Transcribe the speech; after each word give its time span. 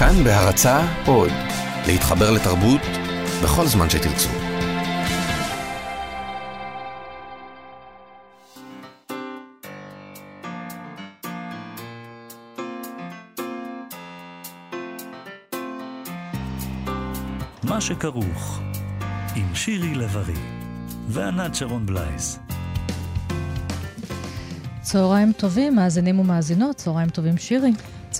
כאן 0.00 0.24
בהרצה 0.24 0.80
עוד, 1.06 1.30
להתחבר 1.86 2.30
לתרבות 2.30 2.80
בכל 3.42 3.66
זמן 3.66 3.90
שתרצו. 3.90 4.28
מה 17.64 17.80
שכרוך, 17.80 18.60
עם 19.36 19.54
שירי 19.54 19.94
לב-ארי 19.94 20.34
וענת 21.08 21.54
שרון 21.54 21.86
בלייס. 21.86 22.38
צהריים 24.80 25.32
טובים, 25.32 25.74
מאזינים 25.74 26.18
ומאזינות, 26.18 26.76
צהריים 26.76 27.08
טובים 27.08 27.38
שירי. 27.38 27.70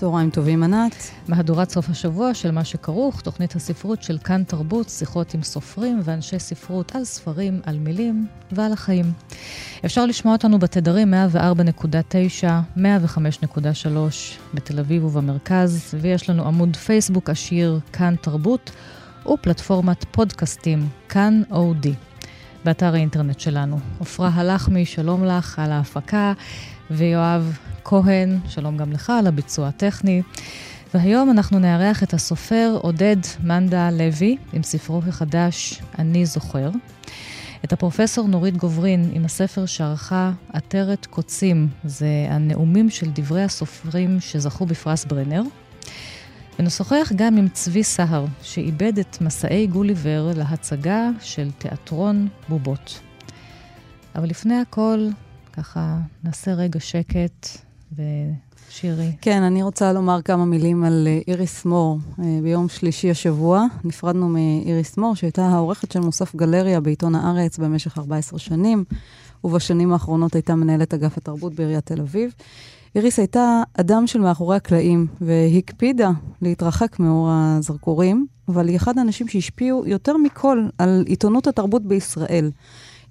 צהריים 0.01 0.29
טובים, 0.29 0.63
ענת. 0.63 0.95
מהדורת 1.27 1.69
סוף 1.69 1.89
השבוע 1.89 2.33
של 2.33 2.51
מה 2.51 2.65
שכרוך, 2.65 3.21
תוכנית 3.21 3.55
הספרות 3.55 4.03
של 4.03 4.17
כאן 4.17 4.43
תרבות, 4.43 4.89
שיחות 4.89 5.33
עם 5.33 5.43
סופרים 5.43 6.01
ואנשי 6.03 6.39
ספרות 6.39 6.95
על 6.95 7.05
ספרים, 7.05 7.61
על 7.65 7.77
מילים 7.77 8.27
ועל 8.51 8.73
החיים. 8.73 9.05
אפשר 9.85 10.05
לשמוע 10.05 10.33
אותנו 10.33 10.59
בתדרים 10.59 11.13
104.9, 11.13 12.77
105.3 12.77 12.79
בתל 14.53 14.79
אביב 14.79 15.05
ובמרכז, 15.05 15.95
ויש 16.01 16.29
לנו 16.29 16.47
עמוד 16.47 16.75
פייסבוק 16.75 17.29
עשיר 17.29 17.79
כאן 17.93 18.15
תרבות, 18.21 18.71
ופלטפורמת 19.25 20.05
פודקאסטים 20.11 20.87
כאן 21.09 21.41
אודי. 21.51 21.93
באתר 22.65 22.93
האינטרנט 22.93 23.39
שלנו. 23.39 23.79
עפרה 23.99 24.29
הלחמי, 24.33 24.85
שלום 24.85 25.25
לך 25.25 25.59
על 25.59 25.71
ההפקה, 25.71 26.33
ויואב 26.91 27.57
כהן, 27.83 28.39
שלום 28.47 28.77
גם 28.77 28.91
לך 28.91 29.09
על 29.09 29.27
הביצוע 29.27 29.67
הטכני. 29.67 30.21
והיום 30.93 31.31
אנחנו 31.31 31.59
נארח 31.59 32.03
את 32.03 32.13
הסופר 32.13 32.77
עודד 32.81 33.17
מנדה 33.43 33.91
לוי 33.91 34.37
עם 34.53 34.63
ספרו 34.63 35.01
החדש 35.07 35.81
"אני 35.99 36.25
זוכר". 36.25 36.69
את 37.63 37.73
הפרופסור 37.73 38.27
נורית 38.27 38.57
גוברין 38.57 39.11
עם 39.13 39.25
הספר 39.25 39.65
שערכה 39.65 40.31
עטרת 40.53 41.05
קוצים, 41.05 41.67
זה 41.83 42.27
הנאומים 42.29 42.89
של 42.89 43.09
דברי 43.13 43.43
הסופרים 43.43 44.19
שזכו 44.19 44.65
בפרס 44.65 45.05
ברנר. 45.05 45.41
ונשוחח 46.59 47.11
גם 47.15 47.37
עם 47.37 47.47
צבי 47.47 47.83
סהר, 47.83 48.25
שאיבד 48.43 48.99
את 48.99 49.21
מסעי 49.21 49.67
גוליבר 49.67 50.31
להצגה 50.35 51.09
של 51.21 51.51
תיאטרון 51.57 52.27
בובות. 52.49 52.99
אבל 54.15 54.29
לפני 54.29 54.55
הכל, 54.55 55.07
ככה 55.53 55.97
נעשה 56.23 56.53
רגע 56.53 56.79
שקט, 56.79 57.47
ושירי. 57.95 59.11
כן, 59.21 59.43
אני 59.43 59.63
רוצה 59.63 59.93
לומר 59.93 60.21
כמה 60.21 60.45
מילים 60.45 60.83
על 60.83 61.07
אה, 61.07 61.19
איריס 61.27 61.65
מור. 61.65 61.99
אה, 62.19 62.39
ביום 62.43 62.69
שלישי 62.69 63.11
השבוע 63.11 63.65
נפרדנו 63.83 64.29
מאיריס 64.29 64.97
מור, 64.97 65.15
שהייתה 65.15 65.45
העורכת 65.45 65.91
של 65.91 65.99
מוסף 65.99 66.35
גלריה 66.35 66.79
בעיתון 66.79 67.15
הארץ 67.15 67.57
במשך 67.57 67.97
14 67.97 68.39
שנים, 68.39 68.83
ובשנים 69.43 69.93
האחרונות 69.93 70.35
הייתה 70.35 70.55
מנהלת 70.55 70.93
אגף 70.93 71.17
התרבות 71.17 71.53
בעיריית 71.53 71.85
תל 71.85 72.01
אביב. 72.01 72.33
איריס 72.95 73.19
הייתה 73.19 73.63
אדם 73.73 74.07
של 74.07 74.21
מאחורי 74.21 74.55
הקלעים, 74.55 75.07
והקפידה 75.21 76.11
להתרחק 76.41 76.99
מאור 76.99 77.29
הזרקורים, 77.31 78.27
אבל 78.47 78.67
היא 78.67 78.75
אחד 78.75 78.97
האנשים 78.97 79.27
שהשפיעו 79.27 79.83
יותר 79.85 80.17
מכל 80.17 80.65
על 80.77 81.03
עיתונות 81.07 81.47
התרבות 81.47 81.85
בישראל. 81.85 82.51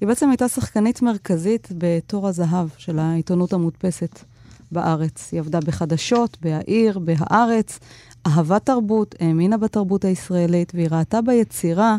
היא 0.00 0.08
בעצם 0.08 0.30
הייתה 0.30 0.48
שחקנית 0.48 1.02
מרכזית 1.02 1.68
בתור 1.78 2.28
הזהב 2.28 2.68
של 2.76 2.98
העיתונות 2.98 3.52
המודפסת 3.52 4.24
בארץ. 4.72 5.28
היא 5.32 5.40
עבדה 5.40 5.60
בחדשות, 5.60 6.36
בהעיר, 6.40 6.98
בהארץ, 6.98 7.78
אהבה 8.26 8.58
תרבות, 8.58 9.14
האמינה 9.20 9.56
בתרבות 9.56 10.04
הישראלית, 10.04 10.72
והיא 10.74 10.88
ראתה 10.90 11.22
ביצירה 11.22 11.96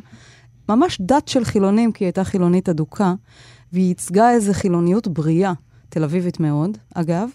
ממש 0.70 1.02
דת 1.02 1.28
של 1.28 1.44
חילונים, 1.44 1.92
כי 1.92 2.04
היא 2.04 2.08
הייתה 2.08 2.24
חילונית 2.24 2.70
אדוקה, 2.70 3.14
והיא 3.74 3.88
ייצגה 3.88 4.32
איזו 4.32 4.54
חילוניות 4.54 5.08
בריאה, 5.08 5.54
תל 5.90 6.04
אביבית 6.04 6.40
מאוד, 6.40 6.78
אגב. 6.96 7.30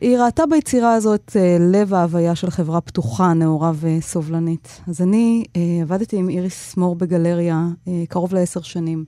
היא 0.00 0.18
ראתה 0.18 0.46
ביצירה 0.46 0.94
הזאת 0.94 1.30
uh, 1.36 1.62
לב 1.62 1.94
ההוויה 1.94 2.34
של 2.34 2.50
חברה 2.50 2.80
פתוחה, 2.80 3.32
נאורה 3.32 3.72
וסובלנית. 3.80 4.80
אז 4.88 5.02
אני 5.02 5.44
uh, 5.46 5.58
עבדתי 5.82 6.16
עם 6.16 6.28
איריס 6.28 6.76
מור 6.76 6.96
בגלריה 6.96 7.68
uh, 7.68 7.88
קרוב 8.08 8.34
לעשר 8.34 8.60
שנים. 8.60 9.04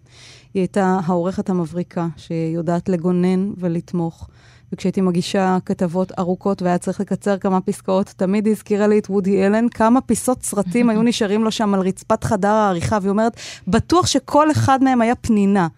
היא 0.54 0.60
הייתה 0.60 1.00
העורכת 1.04 1.50
המבריקה, 1.50 2.08
שיודעת 2.16 2.88
לגונן 2.88 3.52
ולתמוך. 3.56 4.28
וכשהייתי 4.72 5.00
מגישה 5.00 5.58
כתבות 5.66 6.12
ארוכות 6.18 6.62
והיה 6.62 6.78
צריך 6.78 7.00
לקצר 7.00 7.38
כמה 7.38 7.60
פסקאות, 7.60 8.06
תמיד 8.16 8.46
היא 8.46 8.52
הזכירה 8.52 8.86
לי 8.86 8.98
את 8.98 9.10
וודי 9.10 9.46
אלן, 9.46 9.68
כמה 9.68 10.00
פיסות 10.00 10.42
סרטים 10.42 10.90
היו 10.90 11.02
נשארים 11.02 11.44
לו 11.44 11.50
שם 11.50 11.74
על 11.74 11.80
רצפת 11.80 12.24
חדר 12.24 12.48
העריכה, 12.48 12.98
והיא 13.00 13.10
אומרת, 13.10 13.36
בטוח 13.68 14.06
שכל 14.06 14.50
אחד 14.50 14.84
מהם 14.84 15.00
היה 15.00 15.14
פנינה. 15.14 15.68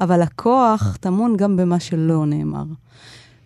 אבל 0.00 0.22
הכוח 0.22 0.96
טמון 1.00 1.36
גם 1.36 1.56
במה 1.56 1.80
שלא 1.80 2.26
נאמר. 2.26 2.64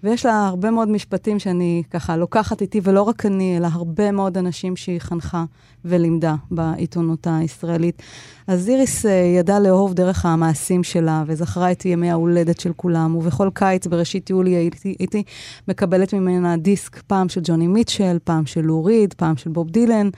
ויש 0.02 0.26
לה 0.26 0.46
הרבה 0.46 0.70
מאוד 0.70 0.88
משפטים 0.88 1.38
שאני 1.38 1.82
ככה 1.90 2.16
לוקחת 2.16 2.62
איתי, 2.62 2.80
ולא 2.82 3.02
רק 3.02 3.26
אני, 3.26 3.56
אלא 3.56 3.68
הרבה 3.72 4.10
מאוד 4.10 4.38
אנשים 4.38 4.76
שהיא 4.76 4.98
חנכה 4.98 5.44
ולימדה 5.84 6.34
בעיתונות 6.50 7.26
הישראלית. 7.30 8.02
אז 8.46 8.68
איריס 8.68 9.06
uh, 9.06 9.08
ידעה 9.08 9.60
לאהוב 9.60 9.94
דרך 9.94 10.26
המעשים 10.26 10.84
שלה, 10.84 11.24
וזכרה 11.26 11.72
את 11.72 11.84
ימי 11.84 12.10
ההולדת 12.10 12.60
של 12.60 12.72
כולם, 12.76 13.16
ובכל 13.16 13.50
קיץ 13.54 13.86
בראשית 13.86 14.30
יולי 14.30 14.50
הייתי, 14.50 14.94
הייתי 14.98 15.22
מקבלת 15.68 16.14
ממנה 16.14 16.56
דיסק, 16.56 17.02
פעם 17.06 17.28
של 17.28 17.40
ג'וני 17.44 17.66
מיטשל, 17.66 18.18
פעם 18.24 18.46
של 18.46 18.60
לוריד, 18.60 19.14
פעם 19.14 19.36
של 19.36 19.50
בוב 19.50 19.70
דילן. 19.70 20.08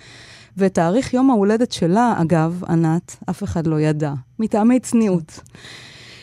ותאריך 0.56 1.14
יום 1.14 1.30
ההולדת 1.30 1.72
שלה, 1.72 2.14
אגב, 2.22 2.62
ענת, 2.68 3.16
אף 3.30 3.42
אחד 3.42 3.66
לא 3.66 3.80
ידע, 3.80 4.12
מטעמי 4.38 4.80
צניעות. 4.80 5.40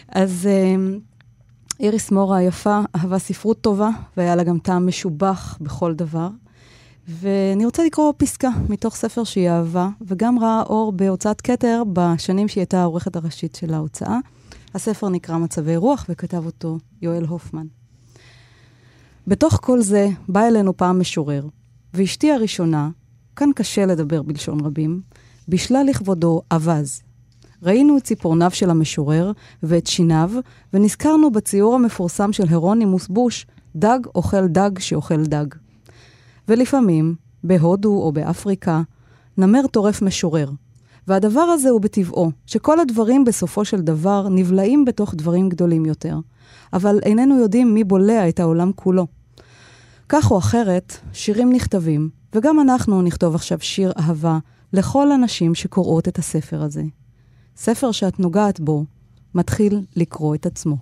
אז... 0.10 0.50
Uh, 0.50 1.17
איריס 1.80 2.12
מורה 2.12 2.38
היפה 2.38 2.82
אהבה 2.96 3.20
ספרות 3.20 3.62
טובה, 3.62 3.90
והיה 4.18 4.36
לה 4.36 4.44
גם 4.44 4.60
טעם 4.60 4.88
משובח 4.88 5.58
בכל 5.62 5.94
דבר. 5.94 6.30
ואני 7.08 7.66
רוצה 7.66 7.86
לקרוא 7.86 8.14
פסקה 8.18 8.50
מתוך 8.70 8.96
ספר 8.96 9.24
שהיא 9.24 9.50
אהבה, 9.50 9.90
וגם 10.02 10.40
ראה 10.40 10.62
אור 10.62 10.92
בהוצאת 10.92 11.42
כתר 11.42 11.84
בשנים 11.94 12.48
שהיא 12.48 12.62
הייתה 12.62 12.82
העורכת 12.82 13.16
הראשית 13.16 13.56
של 13.56 13.74
ההוצאה. 13.74 14.18
הספר 14.74 15.10
נקרא 15.10 15.38
מצבי 15.38 15.76
רוח, 15.76 16.06
וכתב 16.10 16.46
אותו 16.46 16.78
יואל 17.02 17.26
הופמן. 17.26 17.68
בתוך 19.28 19.60
כל 19.62 19.82
זה 19.82 20.10
בא 20.30 20.48
אלינו 20.48 20.78
פעם 20.78 21.00
משורר, 21.00 21.48
ואשתי 21.94 22.32
הראשונה, 22.32 22.90
כאן 23.36 23.50
קשה 23.56 23.86
לדבר 23.86 24.22
בלשון 24.22 24.60
רבים, 24.60 25.02
בישלה 25.48 25.84
לכבודו 25.84 26.42
אווז, 26.54 27.02
ראינו 27.64 27.98
את 27.98 28.04
ציפורניו 28.04 28.52
של 28.52 28.70
המשורר 28.70 29.32
ואת 29.64 29.88
שיניו, 29.88 30.32
ונזכרנו 30.74 31.32
בציור 31.32 31.76
המפורסם 31.76 32.34
של 32.34 32.44
הרונימוס 32.50 33.08
בוש, 33.08 33.46
דג 33.76 34.00
אוכל 34.16 34.48
דג 34.48 34.80
שאוכל 34.80 35.24
דג. 35.24 35.46
ולפעמים, 36.48 37.16
בהודו 37.44 38.02
או 38.02 38.12
באפריקה, 38.12 38.82
נמר 39.38 39.68
טורף 39.68 40.02
משורר. 40.02 40.50
והדבר 41.08 41.42
הזה 41.42 41.70
הוא 41.70 41.82
בטבעו, 41.82 42.32
שכל 42.46 42.80
הדברים 42.80 43.26
בסופו 43.26 43.66
של 43.66 43.82
דבר 43.82 44.28
נבלעים 44.30 44.86
בתוך 44.86 45.16
דברים 45.16 45.50
גדולים 45.50 45.86
יותר. 45.86 46.20
אבל 46.74 47.00
איננו 47.04 47.40
יודעים 47.40 47.74
מי 47.74 47.84
בולע 47.84 48.30
את 48.30 48.40
העולם 48.40 48.72
כולו. 48.76 49.08
כך 50.10 50.32
או 50.32 50.38
אחרת, 50.38 50.98
שירים 51.14 51.54
נכתבים, 51.54 52.10
וגם 52.36 52.60
אנחנו 52.60 53.02
נכתוב 53.02 53.36
עכשיו 53.36 53.58
שיר 53.62 53.92
אהבה 54.00 54.40
לכל 54.74 55.12
הנשים 55.12 55.56
שקוראות 55.56 56.08
את 56.08 56.20
הספר 56.20 56.62
הזה. 56.62 56.84
ספר 57.58 57.92
שאת 57.92 58.20
נוגעת 58.20 58.60
בו 58.60 58.86
מתחיל 59.36 59.82
לקרוא 59.96 60.36
את 60.36 60.46
עצמו. 60.46 60.78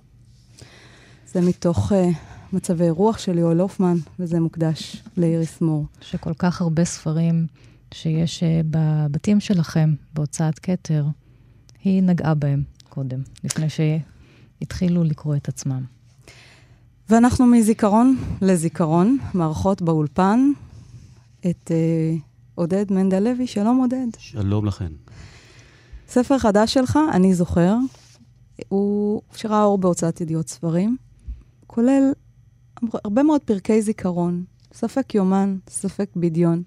זה 1.27 1.41
מתוך 1.41 1.91
uh, 1.91 1.95
מצבי 2.53 2.89
רוח 2.89 3.17
של 3.17 3.37
יואל 3.37 3.59
הופמן, 3.59 3.97
וזה 4.19 4.39
מוקדש 4.39 5.03
לאיריס 5.17 5.61
מור. 5.61 5.85
שכל 6.01 6.33
כך 6.33 6.61
הרבה 6.61 6.85
ספרים 6.85 7.47
שיש 7.93 8.43
uh, 8.43 8.45
בבתים 8.69 9.39
שלכם, 9.39 9.93
בהוצאת 10.13 10.59
כתר, 10.59 11.05
היא 11.83 12.03
נגעה 12.03 12.33
בהם 12.33 12.63
קודם, 12.89 13.21
לפני 13.43 13.67
שהתחילו 13.69 15.03
לקרוא 15.03 15.35
את 15.35 15.47
עצמם. 15.47 15.83
ואנחנו 17.09 17.45
מזיכרון 17.45 18.17
לזיכרון, 18.41 19.17
מערכות 19.33 19.81
באולפן, 19.81 20.51
את 21.39 21.71
uh, 21.71 22.21
עודד 22.55 22.85
מנדלוי. 22.91 23.47
שלום, 23.47 23.77
עודד. 23.77 24.07
שלום 24.17 24.65
לכן. 24.65 24.91
ספר 26.07 26.37
חדש 26.39 26.73
שלך, 26.73 26.99
אני 27.11 27.33
זוכר, 27.33 27.75
הוא 28.69 29.21
שראה 29.35 29.63
אור 29.63 29.77
בהוצאת 29.77 30.21
ידיעות 30.21 30.49
ספרים, 30.49 30.97
כולל 31.67 32.11
הרבה 33.03 33.23
מאוד 33.23 33.41
פרקי 33.41 33.81
זיכרון, 33.81 34.43
ספק 34.73 35.15
יומן, 35.15 35.57
ספק 35.69 36.09
בדיון. 36.15 36.63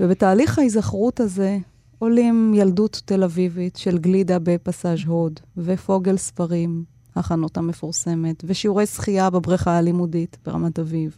ובתהליך 0.00 0.58
ההיזכרות 0.58 1.20
הזה 1.20 1.58
עולים 1.98 2.52
ילדות 2.54 3.02
תל 3.04 3.24
אביבית 3.24 3.76
של 3.76 3.98
גלידה 3.98 4.38
בפסאז' 4.42 4.98
הוד, 5.06 5.40
ופוגל 5.56 6.16
ספרים, 6.16 6.84
החנות 7.16 7.56
המפורסמת, 7.56 8.44
ושיעורי 8.46 8.86
שחייה 8.86 9.30
בבריכה 9.30 9.78
הלימודית 9.78 10.36
ברמת 10.44 10.78
אביב. 10.78 11.16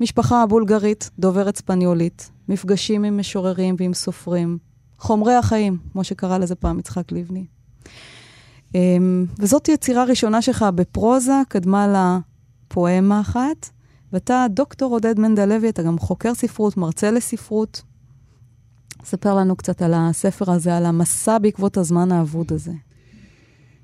משפחה 0.00 0.46
בולגרית, 0.46 1.10
דוברת 1.18 1.56
ספניולית, 1.56 2.30
מפגשים 2.48 3.04
עם 3.04 3.18
משוררים 3.18 3.76
ועם 3.78 3.94
סופרים, 3.94 4.58
חומרי 5.00 5.34
החיים, 5.34 5.78
כמו 5.92 6.04
שקרא 6.04 6.38
לזה 6.38 6.54
פעם 6.54 6.78
יצחק 6.78 7.12
לבני. 7.12 7.44
אמ, 8.74 9.26
וזאת 9.38 9.68
יצירה 9.68 10.04
ראשונה 10.04 10.42
שלך 10.42 10.64
בפרוזה, 10.74 11.42
קדמה 11.48 11.86
לה 11.86 12.18
פואמה 12.68 13.20
אחת, 13.20 13.70
ואתה 14.12 14.46
דוקטור 14.50 14.92
עודד 14.92 15.18
מנדלוי, 15.18 15.68
אתה 15.68 15.82
גם 15.82 15.98
חוקר 15.98 16.34
ספרות, 16.34 16.76
מרצה 16.76 17.10
לספרות. 17.10 17.82
ספר 19.04 19.34
לנו 19.34 19.56
קצת 19.56 19.82
על 19.82 19.94
הספר 19.96 20.50
הזה, 20.50 20.76
על 20.76 20.86
המסע 20.86 21.38
בעקבות 21.38 21.76
הזמן 21.76 22.12
האבוד 22.12 22.52
הזה. 22.52 22.72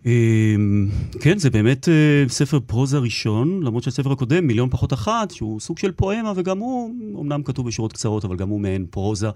אמ, 0.07 0.89
כן, 1.21 1.39
זה 1.39 1.51
באמת 1.51 1.89
אה, 1.89 2.29
ספר 2.29 2.61
פרוזה 2.67 2.99
ראשון, 2.99 3.63
למרות 3.63 3.83
שהספר 3.83 4.13
הקודם, 4.13 4.47
מיליון 4.47 4.71
פחות 4.71 4.93
אחת, 4.93 5.31
שהוא 5.31 5.61
סוג 5.61 5.79
של 5.79 5.93
פואמה, 5.93 6.33
וגם 6.37 6.59
הוא, 6.59 6.95
אמנם 7.21 7.43
כתוב 7.43 7.67
בשורות 7.67 7.93
קצרות, 7.93 8.25
אבל 8.25 8.37
גם 8.37 8.49
הוא 8.49 8.61
מעין 8.61 8.87
פרוזה, 8.91 9.29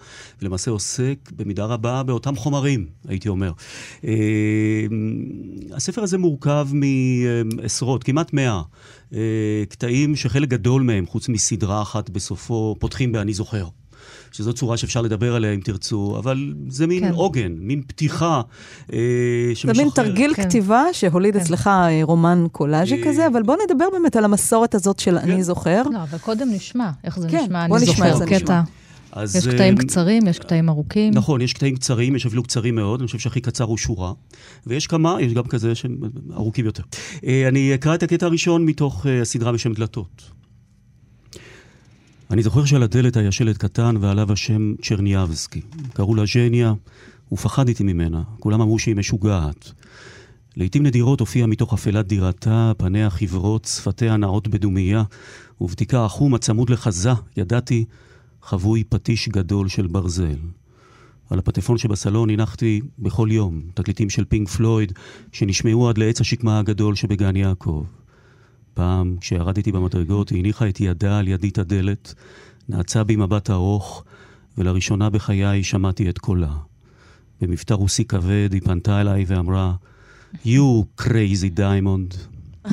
ולמעשה 0.43 0.71
עוסק 0.71 1.17
במידה 1.37 1.65
רבה 1.65 2.03
באותם 2.03 2.37
חומרים, 2.37 2.87
הייתי 3.09 3.29
אומר. 3.29 3.53
אמ, 4.05 4.11
הספר 5.73 6.03
הזה 6.03 6.19
מורכב 6.19 6.69
מעשרות, 7.55 8.05
כמעט 8.05 8.33
מאה, 8.33 8.63
אה, 9.15 9.65
קטעים 9.69 10.17
שחלק 10.17 10.49
גדול 10.49 10.83
מהם, 10.83 11.07
חוץ 11.07 11.29
מסדרה 11.29 11.83
אחת 11.83 12.11
בסופו, 12.11 12.77
פותחים 12.79 13.13
ב"אני 13.13 13.33
זוכר". 13.33 13.67
שזו 14.33 14.53
צורה 14.53 14.77
שאפשר 14.77 15.03
לדבר 15.03 15.35
עליה 15.35 15.53
אם 15.53 15.61
תרצו, 15.61 16.17
אבל 16.19 16.53
זה 16.69 16.87
מין 16.87 17.01
כן. 17.01 17.13
עוגן, 17.13 17.53
מין 17.59 17.83
פתיחה 17.87 18.41
אה, 18.93 18.99
שמשחרר. 19.55 19.75
זה 19.75 19.83
מין 19.83 19.91
תרגיל 19.95 20.35
כן. 20.35 20.49
כתיבה 20.49 20.85
שהוליד 20.93 21.35
כן. 21.35 21.41
אצלך 21.41 21.67
אה, 21.67 22.01
רומן 22.03 22.47
קולאז'י 22.53 23.03
אה... 23.03 23.05
כזה, 23.05 23.27
אבל 23.27 23.43
בוא 23.43 23.57
נדבר 23.65 23.85
באמת 23.93 24.17
על 24.17 24.25
המסורת 24.25 24.75
הזאת 24.75 24.99
של 24.99 25.19
כן. 25.19 25.31
אני 25.31 25.43
זוכר. 25.43 25.83
לא, 25.93 26.03
אבל 26.03 26.19
קודם 26.19 26.49
נשמע 26.53 26.91
איך 27.05 27.19
זה 27.19 27.29
כן, 27.29 27.45
נשמע, 27.45 27.65
אני 27.65 27.87
זוכר, 27.87 28.17
זה 28.17 28.27
קטע. 28.27 28.61
אז, 29.13 29.37
יש 29.37 29.49
קטעים 29.49 29.75
uh, 29.75 29.81
קצרים, 29.81 30.27
יש 30.27 30.39
קטעים 30.39 30.69
ארוכים. 30.69 31.15
נכון, 31.15 31.41
יש 31.41 31.53
קטעים 31.53 31.77
קצרים, 31.77 32.17
יש 32.17 32.27
אפילו 32.27 32.43
קצרים 32.43 32.75
מאוד, 32.75 33.01
אני 33.01 33.07
חושב 33.07 33.19
שהכי 33.19 33.41
קצר 33.41 33.65
הוא 33.65 33.79
שורה. 33.79 34.13
ויש 34.67 34.87
כמה, 34.87 35.17
יש 35.21 35.33
גם 35.33 35.45
כזה 35.45 35.75
שהם 35.75 35.99
ארוכים 36.35 36.65
יותר. 36.65 36.83
Uh, 37.17 37.25
אני 37.49 37.75
אקרא 37.75 37.95
את 37.95 38.03
הקטע 38.03 38.27
הראשון 38.27 38.67
מתוך 38.67 39.07
הסדרה 39.23 39.53
בשם 39.53 39.73
דלתות. 39.73 40.40
אני 42.31 42.43
זוכר 42.43 42.65
שעל 42.65 42.83
הדלת 42.83 43.17
היה 43.17 43.33
שלט 43.33 43.57
קטן 43.57 43.95
ועליו 44.01 44.33
השם 44.33 44.75
צ'רניאבסקי. 44.83 45.61
קראו 45.93 46.15
לה 46.15 46.23
ז'ניה, 46.35 46.75
ופחדתי 47.33 47.85
ממנה. 47.85 48.23
כולם 48.41 48.61
אמרו 48.61 48.79
שהיא 48.79 48.97
משוגעת. 48.97 49.73
לעתים 50.57 50.83
נדירות 50.87 51.21
הופיעה 51.21 51.47
מתוך 51.47 51.75
אפלת 51.75 52.07
דירתה, 52.07 52.73
פניה 52.77 53.11
חברות, 53.11 53.65
שפתיה 53.65 54.17
נעות 54.17 54.49
בדומייה, 54.49 55.03
ובתיקה 55.61 56.05
החום 56.05 56.35
הצמוד 56.35 56.71
לחזה, 56.71 57.13
ידעתי, 57.37 57.85
חבוי 58.43 58.85
פטיש 58.85 59.29
גדול 59.29 59.69
של 59.69 59.87
ברזל. 59.87 60.37
על 61.31 61.39
הפטפון 61.39 61.79
שבסלון 61.79 62.31
הנחתי 62.31 62.81
בכל 62.99 63.29
יום 63.31 63.61
תקליטים 63.75 64.11
של 64.11 64.25
פינק 64.25 64.49
פלויד, 64.49 64.93
שנשמעו 65.33 65.89
עד 65.89 65.99
לעץ 65.99 66.21
השקמה 66.21 66.59
הגדול 66.59 66.95
שבגן 66.95 67.37
יעקב. 67.37 67.85
פעם, 68.75 69.17
כשירדתי 69.21 69.73
במדרגות, 69.73 70.29
היא 70.29 70.39
הניחה 70.39 70.69
את 70.69 70.81
ידה 70.81 71.19
על 71.19 71.29
ידית 71.29 71.59
הדלת, 71.59 72.15
נעצה 72.69 73.05
בי 73.05 73.17
מבט 73.17 73.51
ארוך, 73.51 74.05
ולראשונה 74.59 75.11
בחיי 75.11 75.65
שמעתי 75.65 76.11
את 76.11 76.19
קולה. 76.19 76.53
במבטא 77.41 77.75
רוסי 77.75 78.05
כבד 78.05 78.49
היא 78.53 78.61
פנתה 78.61 79.01
אליי 79.01 79.25
ואמרה, 79.27 79.73
You 80.45 81.01
crazy 81.01 81.59
diamond. 81.59 82.17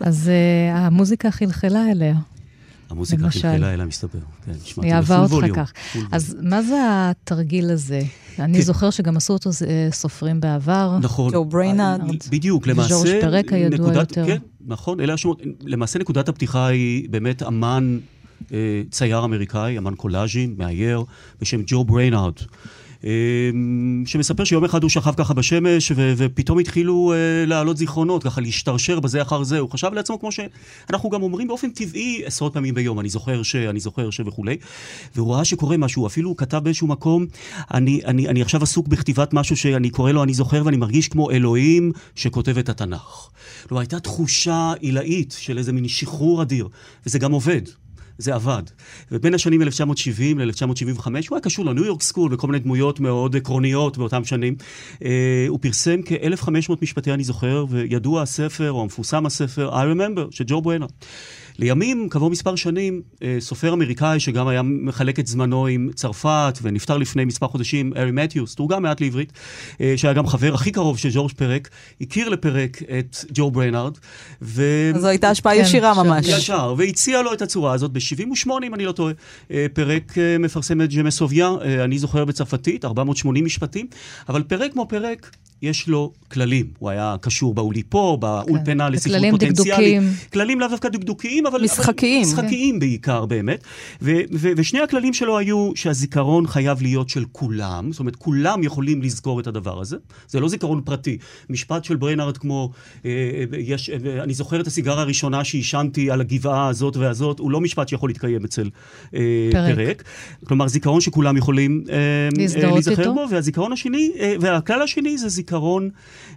אז 0.00 0.30
אה, 0.30 0.76
המוזיקה 0.76 1.30
חלחלה 1.30 1.90
אליה. 1.90 2.14
המוזיקה 2.90 3.30
חלחלה 3.30 3.74
אליה, 3.74 3.86
מסתבר. 3.86 4.18
כן, 4.46 4.52
נשמעתי 4.62 4.88
היא 4.88 4.94
אהבה 4.94 5.18
אותך 5.18 5.46
כך. 5.54 5.72
אז 6.12 6.36
מה 6.42 6.62
זה 6.62 6.76
התרגיל 6.88 7.70
הזה? 7.70 8.02
אני 8.38 8.58
כן. 8.58 8.64
זוכר 8.64 8.90
שגם 8.90 9.16
עשו 9.16 9.32
אותו 9.32 9.50
אה, 9.66 9.88
סופרים 9.92 10.40
בעבר. 10.40 10.98
נכון. 11.02 11.32
ג'ו 11.32 11.44
בריינארד. 11.44 12.00
בדיוק, 12.30 12.66
למעשה... 12.66 12.94
ג'ורג' 12.94 13.20
פרק 13.20 13.52
הידוע 13.52 13.78
נקודת, 13.78 14.16
יותר. 14.16 14.26
כן, 14.26 14.38
נכון, 14.66 15.00
אלה 15.00 15.14
השמות. 15.14 15.42
למעשה 15.60 15.98
נקודת 15.98 16.28
הפתיחה 16.28 16.66
היא 16.66 17.08
באמת 17.10 17.42
אמן 17.42 17.98
אה, 18.52 18.82
צייר 18.90 19.24
אמריקאי, 19.24 19.78
אמן 19.78 19.94
קולאז'י, 19.94 20.46
מאייר, 20.58 21.04
בשם 21.40 21.62
ג'ו 21.66 21.84
בריינארד. 21.84 22.34
אמ, 23.04 24.02
שמספר 24.06 24.44
שיום 24.44 24.64
אחד 24.64 24.82
הוא 24.82 24.90
שכב 24.90 25.14
ככה 25.16 25.34
בשמש, 25.34 25.92
ו- 25.96 26.12
ופתאום 26.16 26.58
התחילו 26.58 27.12
אה, 27.14 27.48
לעלות 27.48 27.76
זיכרונות, 27.76 28.24
ככה 28.24 28.40
להשתרשר 28.40 29.00
בזה 29.00 29.22
אחר 29.22 29.42
זה. 29.42 29.58
הוא 29.58 29.70
חשב 29.70 29.90
לעצמו, 29.92 30.20
כמו 30.20 30.30
שאנחנו 30.32 31.10
גם 31.10 31.22
אומרים 31.22 31.48
באופן 31.48 31.70
טבעי 31.70 32.22
עשרות 32.24 32.54
פעמים 32.54 32.74
ביום, 32.74 33.00
אני 33.00 33.08
זוכר 33.08 33.42
ש... 33.42 33.56
אני 33.56 33.80
זוכר 33.80 34.10
ש... 34.10 34.20
וכולי. 34.26 34.56
והוא 35.16 35.34
ראה 35.34 35.44
שקורה 35.44 35.76
משהו, 35.76 36.06
אפילו 36.06 36.28
הוא 36.28 36.36
כתב 36.36 36.58
באיזשהו 36.58 36.86
מקום, 36.86 37.26
אני, 37.74 38.00
אני, 38.04 38.28
אני 38.28 38.42
עכשיו 38.42 38.62
עסוק 38.62 38.88
בכתיבת 38.88 39.34
משהו 39.34 39.56
שאני 39.56 39.90
קורא 39.90 40.12
לו 40.12 40.22
אני 40.22 40.34
זוכר, 40.34 40.62
ואני 40.64 40.76
מרגיש 40.76 41.08
כמו 41.08 41.30
אלוהים 41.30 41.92
שכותב 42.14 42.58
את 42.58 42.68
התנ"ך. 42.68 43.28
כלומר, 43.68 43.80
הייתה 43.80 44.00
תחושה 44.00 44.72
עילאית 44.80 45.36
של 45.38 45.58
איזה 45.58 45.72
מין 45.72 45.88
שחרור 45.88 46.42
אדיר, 46.42 46.68
וזה 47.06 47.18
גם 47.18 47.32
עובד. 47.32 47.62
זה 48.22 48.34
עבד. 48.34 48.62
ובין 49.12 49.34
השנים 49.34 49.62
1970 49.62 50.38
ל-1975, 50.38 51.06
הוא 51.06 51.14
היה 51.30 51.40
קשור 51.40 51.64
לניו 51.64 51.84
יורק 51.84 52.02
סקול 52.02 52.34
וכל 52.34 52.46
מיני 52.46 52.58
דמויות 52.58 53.00
מאוד 53.00 53.36
עקרוניות 53.36 53.98
באותם 53.98 54.24
שנים. 54.24 54.54
אה, 55.04 55.46
הוא 55.48 55.58
פרסם 55.62 56.00
כ-1,500 56.04 56.72
משפטי, 56.82 57.12
אני 57.12 57.24
זוכר, 57.24 57.64
וידוע 57.68 58.22
הספר, 58.22 58.72
או 58.72 58.82
המפורסם 58.82 59.26
הספר, 59.26 59.70
I 59.70 59.96
Remember, 59.96 60.22
של 60.30 60.44
ג'ו 60.46 60.62
בואנה. 60.62 60.86
לימים, 61.58 62.08
כעבור 62.10 62.30
מספר 62.30 62.56
שנים, 62.56 63.02
אה, 63.22 63.36
סופר 63.40 63.72
אמריקאי 63.72 64.20
שגם 64.20 64.48
היה 64.48 64.62
מחלק 64.62 65.20
את 65.20 65.26
זמנו 65.26 65.66
עם 65.66 65.90
צרפת 65.94 66.58
ונפטר 66.62 66.96
לפני 66.96 67.24
מספר 67.24 67.48
חודשים, 67.48 67.92
ארי 67.96 68.10
מתיוס, 68.10 68.54
תורגם 68.54 68.82
מעט 68.82 69.00
לעברית, 69.00 69.32
אה, 69.80 69.94
שהיה 69.96 70.14
גם 70.14 70.26
חבר 70.26 70.54
הכי 70.54 70.70
קרוב 70.70 70.98
של 70.98 71.08
ג'ורג' 71.12 71.32
פרק, 71.32 71.68
הכיר 72.00 72.28
לפרק 72.28 72.82
את 72.98 73.16
ג'ו 73.34 73.50
בריינארד. 73.50 73.98
ו... 74.42 74.62
זו 74.98 75.06
הייתה 75.06 75.30
השפעה 75.30 75.54
כן, 75.54 75.60
ישירה 75.60 76.02
ממש. 76.04 76.26
ישר, 76.28 76.74
והציע 76.78 77.22
לו 77.22 77.32
את 77.32 77.42
הצורה 77.42 77.72
הזאת 77.72 77.90
ב-78, 77.90 78.50
אם 78.66 78.74
אני 78.74 78.84
לא 78.84 78.92
טועה. 78.92 79.12
אה, 79.50 79.66
פרק 79.72 80.14
מפרסם 80.38 80.80
את 80.80 80.94
Je 80.94 81.03
me 81.03 81.11
souviens, 81.11 81.50
אני 81.84 81.98
זוכר 81.98 82.24
בצרפתית, 82.24 82.84
480 82.84 83.44
משפטים, 83.44 83.86
אבל 84.28 84.42
פרק 84.42 84.72
כמו 84.72 84.88
פרק, 84.88 85.30
יש 85.62 85.88
לו 85.88 86.12
כללים. 86.30 86.66
הוא 86.78 86.90
היה 86.90 87.16
קשור 87.20 87.54
באוליפו, 87.54 88.16
באולפנה 88.16 88.86
כן. 88.86 88.92
לספרות 88.92 89.30
פוטנציאלית. 89.30 90.02
כללים 90.32 90.60
לאו 90.60 90.68
דווקא 90.68 90.88
דקדוקיים, 90.88 91.41
אבל... 91.46 91.62
משחקיים. 91.62 92.22
אבל 92.22 92.32
משחקיים 92.32 92.74
כן. 92.74 92.78
בעיקר, 92.78 93.26
באמת. 93.26 93.64
ו- 94.02 94.20
ו- 94.32 94.52
ושני 94.56 94.80
הכללים 94.80 95.12
שלו 95.12 95.38
היו 95.38 95.70
שהזיכרון 95.74 96.46
חייב 96.46 96.82
להיות 96.82 97.08
של 97.08 97.24
כולם, 97.32 97.92
זאת 97.92 98.00
אומרת, 98.00 98.16
כולם 98.16 98.62
יכולים 98.62 99.02
לזכור 99.02 99.40
את 99.40 99.46
הדבר 99.46 99.80
הזה. 99.80 99.96
זה 100.28 100.40
לא 100.40 100.48
זיכרון 100.48 100.80
פרטי. 100.84 101.18
משפט 101.50 101.84
של 101.84 101.96
בריינארד 101.96 102.38
כמו, 102.38 102.70
אה, 103.04 103.10
יש, 103.58 103.90
אה, 103.90 104.22
אני 104.22 104.34
זוכר 104.34 104.60
את 104.60 104.66
הסיגרה 104.66 105.00
הראשונה 105.00 105.44
שעישנתי 105.44 106.10
על 106.10 106.20
הגבעה 106.20 106.68
הזאת 106.68 106.96
והזאת, 106.96 107.38
הוא 107.38 107.50
לא 107.50 107.60
משפט 107.60 107.88
שיכול 107.88 108.10
להתקיים 108.10 108.44
אצל 108.44 108.70
אה, 109.14 109.20
פרק. 109.52 109.76
פרק. 109.76 110.02
כלומר, 110.44 110.68
זיכרון 110.68 111.00
שכולם 111.00 111.36
יכולים 111.36 111.84
אה, 111.90 111.94
אה, 111.94 112.70
להיזכר 112.72 113.12
בו, 113.12 113.26
והזיכרון 113.30 113.72
השני, 113.72 114.10
אה, 114.20 114.34
והכלל 114.40 114.82
השני 114.82 115.18
זה 115.18 115.28
זיכרון... 115.28 115.52
זיכרון 115.52 115.90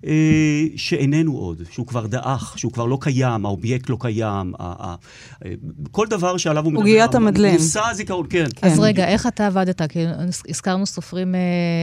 אה, 0.06 0.66
שאיננו 0.76 1.38
עוד, 1.38 1.62
שהוא 1.72 1.88
כבר 1.88 2.08
דעך, 2.08 2.58
שהוא 2.58 2.72
כבר 2.72 2.86
לא 2.86 2.98
קיים, 3.02 3.46
האובייקט 3.46 3.90
לא 3.90 3.98
קיים, 4.00 4.54
ה, 4.96 5.46
אה, 5.46 5.52
כל 5.92 6.08
דבר 6.08 6.38
שעליו 6.38 6.64
הוא 6.64 6.72
מדבר. 6.72 6.82
עוגיית 6.82 7.16
המדלן. 7.16 7.54
מושא 7.54 7.82
הזיכרון, 7.92 8.26
כן. 8.30 8.46
כן. 8.56 8.68
אז 8.68 8.80
רגע, 8.80 9.08
איך 9.08 9.28
אתה 9.28 9.48
עבדת? 9.48 9.82
כי 9.92 10.06
הזכרנו 10.50 10.86
סופרים 10.86 11.36
אה, 11.36 11.40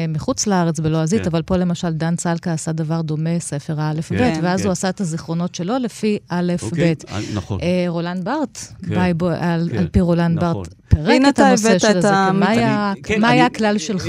מחוץ 0.08 0.46
לארץ 0.46 0.80
בלועזית, 0.80 1.22
כן. 1.22 1.28
אבל 1.28 1.42
פה 1.42 1.56
למשל 1.56 1.90
דן 1.90 2.16
צלקה 2.16 2.52
עשה 2.52 2.72
דבר 2.72 3.00
דומה, 3.02 3.38
ספר 3.38 3.80
האלף-בית, 3.80 4.34
כן, 4.34 4.40
ואז 4.42 4.60
כן. 4.60 4.66
הוא 4.66 4.72
עשה 4.72 4.88
את 4.88 5.00
הזיכרונות 5.00 5.54
שלו 5.54 5.78
לפי 5.78 6.18
א'-ב'. 6.28 6.64
אוקיי, 6.64 6.94
אה, 7.08 7.18
נכון. 7.34 7.58
אה, 7.62 7.84
רולאן 7.88 8.24
בארט, 8.24 8.58
כן, 8.88 8.94
בייבו, 8.94 9.28
על, 9.28 9.68
כן, 9.72 9.78
על 9.78 9.88
פי 9.88 10.00
רולאן 10.00 10.36
נכון. 10.44 10.54
בארט, 10.54 10.74
פירק 10.88 11.22
את 11.28 11.38
הנושא 11.38 11.78
של 11.78 12.00
זה. 12.00 12.10
מה 12.32 12.92
כן, 13.02 13.24
היה 13.24 13.46
הכלל 13.46 13.78
שלך? 13.78 14.08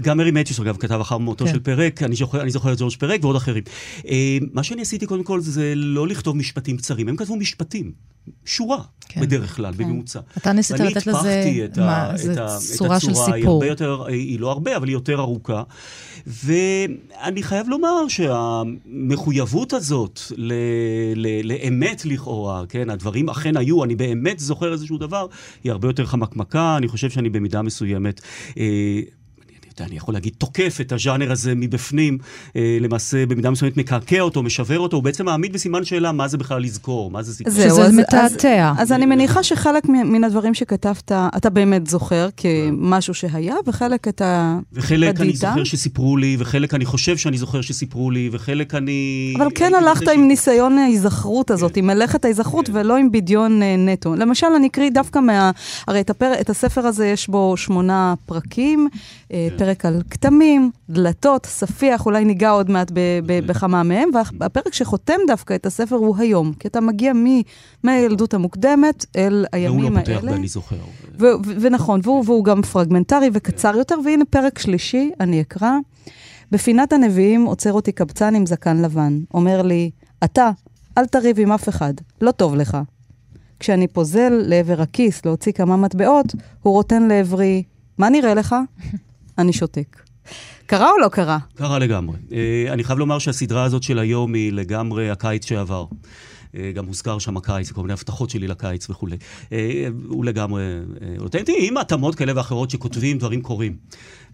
גם 0.00 0.16
הארי 0.16 0.30
מתיוס, 0.30 0.60
אגב, 0.60 0.76
כתב 0.76 1.00
אחר 1.00 1.18
מותו 1.18 1.44
כן. 1.44 1.52
של 1.52 1.58
פרק, 1.60 2.02
אני 2.02 2.16
זוכר, 2.16 2.40
אני 2.40 2.50
זוכר 2.50 2.72
את 2.72 2.78
ג'ורג' 2.78 2.94
פרק 2.98 3.24
ועוד 3.24 3.36
אחרים. 3.36 3.62
אה, 4.08 4.38
מה 4.52 4.62
שאני 4.62 4.82
עשיתי 4.82 5.06
קודם 5.06 5.24
כל 5.24 5.40
זה 5.40 5.72
לא 5.76 6.08
לכתוב 6.08 6.36
משפטים 6.36 6.76
קצרים, 6.76 7.08
הם 7.08 7.16
כתבו 7.16 7.36
משפטים. 7.36 7.92
שורה, 8.44 8.78
כן, 9.08 9.20
בדרך 9.20 9.56
כלל, 9.56 9.72
כן. 9.72 9.84
בממוצע. 9.84 10.20
אתה 10.36 10.52
ניסית 10.52 10.80
לתת 10.80 11.06
לזה, 11.06 11.58
את 11.64 11.78
מה, 11.78 12.14
את 12.14 12.18
זה 12.18 12.76
צורה 12.76 13.00
של 13.00 13.14
סיפור. 13.14 13.34
היא 13.34 13.46
הרבה 13.46 13.66
יותר, 13.66 14.04
היא 14.06 14.40
לא 14.40 14.50
הרבה, 14.50 14.76
אבל 14.76 14.88
היא 14.88 14.94
יותר 14.94 15.20
ארוכה. 15.20 15.62
ואני 16.26 17.42
חייב 17.42 17.68
לומר 17.68 18.08
שהמחויבות 18.08 19.72
הזאת 19.72 20.20
ל, 20.36 20.52
ל, 21.16 21.52
לאמת 21.52 22.04
לכאורה, 22.04 22.62
כן, 22.68 22.90
הדברים 22.90 23.28
אכן 23.28 23.56
היו, 23.56 23.84
אני 23.84 23.96
באמת 23.96 24.38
זוכר 24.38 24.72
איזשהו 24.72 24.98
דבר, 24.98 25.26
היא 25.64 25.72
הרבה 25.72 25.88
יותר 25.88 26.06
חמקמקה, 26.06 26.76
אני 26.76 26.88
חושב 26.88 27.10
שאני 27.10 27.28
במידה 27.28 27.62
מסוימת... 27.62 28.20
אה, 28.58 29.00
יודע, 29.74 29.88
אני 29.88 29.96
יכול 29.96 30.14
להגיד, 30.14 30.32
תוקף 30.38 30.78
את 30.80 30.92
הז'אנר 30.92 31.32
הזה 31.32 31.54
מבפנים, 31.54 32.18
אה, 32.56 32.78
למעשה 32.80 33.26
במידה 33.26 33.50
מסוימת 33.50 33.76
מקעקע 33.76 34.20
אותו, 34.20 34.42
משוור 34.42 34.78
אותו, 34.78 34.96
הוא 34.96 35.04
בעצם 35.04 35.24
מעמיד 35.24 35.52
בסימן 35.52 35.84
שאלה 35.84 36.12
מה 36.12 36.28
זה 36.28 36.38
בכלל 36.38 36.62
לזכור, 36.62 37.10
מה 37.10 37.22
זה 37.22 37.34
סיפור. 37.34 37.52
זהו, 37.52 37.70
שזה 37.70 37.82
אז, 37.82 37.94
מתעתע. 37.94 38.72
אז, 38.76 38.82
אז 38.82 38.92
אני 38.92 39.06
מניחה 39.06 39.42
שחלק 39.42 39.88
מן 39.88 40.24
הדברים 40.24 40.54
שכתבת, 40.54 41.12
אתה 41.12 41.50
באמת 41.50 41.86
זוכר 41.86 42.28
כמשהו 42.36 43.14
שהיה, 43.14 43.54
וחלק 43.66 44.08
אתה 44.08 44.58
וחלק 44.72 45.14
בדית. 45.14 45.20
אני 45.20 45.32
זוכר 45.32 45.64
שסיפרו 45.64 46.16
לי, 46.16 46.36
וחלק 46.38 46.74
אני 46.74 46.84
חושב 46.84 47.16
שאני 47.16 47.38
זוכר 47.38 47.60
שסיפרו 47.60 48.10
לי, 48.10 48.28
וחלק 48.32 48.74
אני... 48.74 49.34
אבל 49.38 49.48
כן 49.54 49.74
הלכת 49.74 50.08
עם 50.08 50.20
ש... 50.20 50.28
ניסיון 50.28 50.78
ההיזכרות 50.78 51.50
הזאת, 51.50 51.74
כן. 51.74 51.80
עם 51.80 51.86
מלאכת 51.86 52.24
ההיזכרות, 52.24 52.66
כן. 52.66 52.76
ולא 52.76 52.96
עם 52.96 53.12
בדיון 53.12 53.62
אה, 53.62 53.76
נטו. 53.78 54.14
למשל, 54.14 54.46
אני 54.56 54.66
אקריא 54.66 54.90
דווקא 54.90 55.18
מה... 55.18 55.50
הרי 55.86 56.00
את, 56.00 56.10
הפר... 56.10 56.32
את 56.40 56.50
הספר 56.50 56.86
הזה 56.86 57.06
יש 57.06 57.28
בו 57.28 57.56
שמונה 57.56 58.14
פרקים, 58.26 58.88
אה, 59.32 59.48
כן. 59.50 59.56
פרק 59.60 59.84
על 59.84 60.02
כתמים, 60.10 60.70
דלתות, 60.90 61.46
ספיח, 61.46 62.06
אולי 62.06 62.24
ניגע 62.24 62.50
עוד 62.50 62.70
מעט 62.70 62.92
בכמה 63.26 63.82
מהם, 63.82 64.08
והפרק 64.40 64.74
שחותם 64.74 65.18
דווקא 65.26 65.54
את 65.54 65.66
הספר 65.66 65.96
הוא 65.96 66.16
היום, 66.18 66.52
כי 66.52 66.68
אתה 66.68 66.80
מגיע 66.80 67.12
מהילדות 67.82 68.34
המוקדמת 68.34 69.06
אל 69.16 69.46
הימים 69.52 69.96
האלה. 69.96 70.06
והוא 70.06 70.14
לא 70.14 70.20
פותח 70.20 70.32
ואני 70.32 70.48
זוכר. 70.48 70.76
ונכון, 71.60 72.00
והוא 72.04 72.44
גם 72.44 72.62
פרגמנטרי 72.62 73.30
וקצר 73.32 73.76
יותר, 73.76 73.94
והנה 74.04 74.24
פרק 74.24 74.58
שלישי, 74.58 75.10
אני 75.20 75.40
אקרא. 75.40 75.72
בפינת 76.52 76.92
הנביאים 76.92 77.44
עוצר 77.44 77.72
אותי 77.72 77.92
קבצן 77.92 78.34
עם 78.34 78.46
זקן 78.46 78.82
לבן. 78.82 79.20
אומר 79.34 79.62
לי, 79.62 79.90
אתה, 80.24 80.50
אל 80.98 81.06
תריב 81.06 81.40
עם 81.40 81.52
אף 81.52 81.68
אחד, 81.68 81.94
לא 82.20 82.30
טוב 82.30 82.54
לך. 82.54 82.78
כשאני 83.58 83.88
פוזל 83.88 84.42
לעבר 84.46 84.82
הכיס 84.82 85.24
להוציא 85.24 85.52
כמה 85.52 85.76
מטבעות, 85.76 86.26
הוא 86.62 86.72
רוטן 86.72 87.02
לעברי, 87.02 87.62
מה 87.98 88.08
נראה 88.08 88.34
לך? 88.34 88.56
אני 89.40 89.52
שותק. 89.52 90.02
קרה 90.66 90.90
או 90.90 90.98
לא 90.98 91.08
קרה? 91.08 91.38
קרה 91.54 91.78
לגמרי. 91.78 92.16
Uh, 92.28 92.32
אני 92.72 92.84
חייב 92.84 92.98
לומר 92.98 93.18
שהסדרה 93.18 93.64
הזאת 93.64 93.82
של 93.82 93.98
היום 93.98 94.34
היא 94.34 94.52
לגמרי 94.52 95.10
הקיץ 95.10 95.44
שעבר. 95.44 95.84
Uh, 96.54 96.56
גם 96.74 96.86
הוזכר 96.86 97.18
שם 97.18 97.36
הקיץ, 97.36 97.70
כל 97.70 97.80
מיני 97.80 97.92
הבטחות 97.92 98.30
שלי 98.30 98.48
לקיץ 98.48 98.90
וכולי. 98.90 99.16
Uh, 99.16 99.52
הוא 100.08 100.24
לגמרי 100.24 100.62
אותנטי, 101.18 101.56
עם 101.58 101.76
התאמות 101.76 102.14
כאלה 102.14 102.32
ואחרות 102.36 102.70
שכותבים, 102.70 103.18
דברים 103.18 103.42
קורים. 103.42 103.76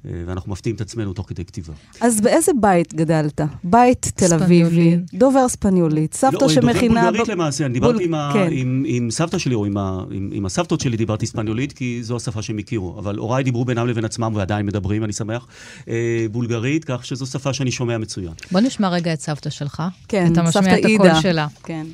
אה, 0.07 0.11
ואנחנו 0.27 0.53
מפתיעים 0.53 0.77
את 0.77 0.81
עצמנו 0.81 1.13
תוך 1.13 1.29
כדי 1.29 1.45
כתיבה. 1.45 1.73
אז 2.01 2.21
באיזה 2.21 2.53
בית 2.61 2.95
גדלת? 2.95 3.41
בית 3.65 4.13
תל 4.15 4.35
אביבי, 4.35 4.97
דובר 5.15 5.49
ספניולית, 5.49 6.15
סבתא 6.15 6.45
לא, 6.45 6.49
שמכינה... 6.49 6.95
דובר 6.95 7.11
בולגרית 7.11 7.29
למעשה, 7.29 7.67
אני 7.67 7.75
דיברתי 7.75 8.05
עם, 8.05 8.15
כן. 8.33 8.49
עם, 8.51 8.85
עם 8.87 9.11
סבתא 9.11 9.39
שלי, 9.39 9.55
או 9.55 9.65
עם, 9.65 9.77
ה, 9.77 10.01
עם, 10.11 10.31
עם 10.33 10.47
הסבתות 10.47 10.81
שלי 10.81 10.97
דיברתי 10.97 11.27
ספניולית, 11.27 11.73
כי 11.73 11.99
זו 12.03 12.17
השפה 12.17 12.43
שהם 12.43 12.59
הכירו. 12.59 12.99
אבל 12.99 13.17
הוריי 13.17 13.45
דיברו 13.45 13.65
בינם 13.65 13.87
לבין 13.87 14.05
עצמם, 14.05 14.33
ועדיין 14.35 14.67
מדברים, 14.67 15.05
אני 15.05 15.13
שמח, 15.13 15.47
אה, 15.89 16.27
בולגרית, 16.31 16.85
כך 16.85 17.07
שזו 17.07 17.27
שפה 17.27 17.53
שאני 17.53 17.71
שומע 17.71 17.99
מצוין. 17.99 18.33
בוא 18.53 18.61
נשמע 18.61 18.89
רגע 18.89 19.13
את 19.13 19.21
סבתא 19.21 19.51
שלך. 19.51 19.83
כן, 20.09 20.27
סבתא 20.27 20.41
אידה. 20.41 20.51
אתה 20.51 20.59
משמיע 20.59 20.79
את 20.79 20.85
הקול 20.95 21.23
שלה. 21.23 21.47
כן. 21.63 21.87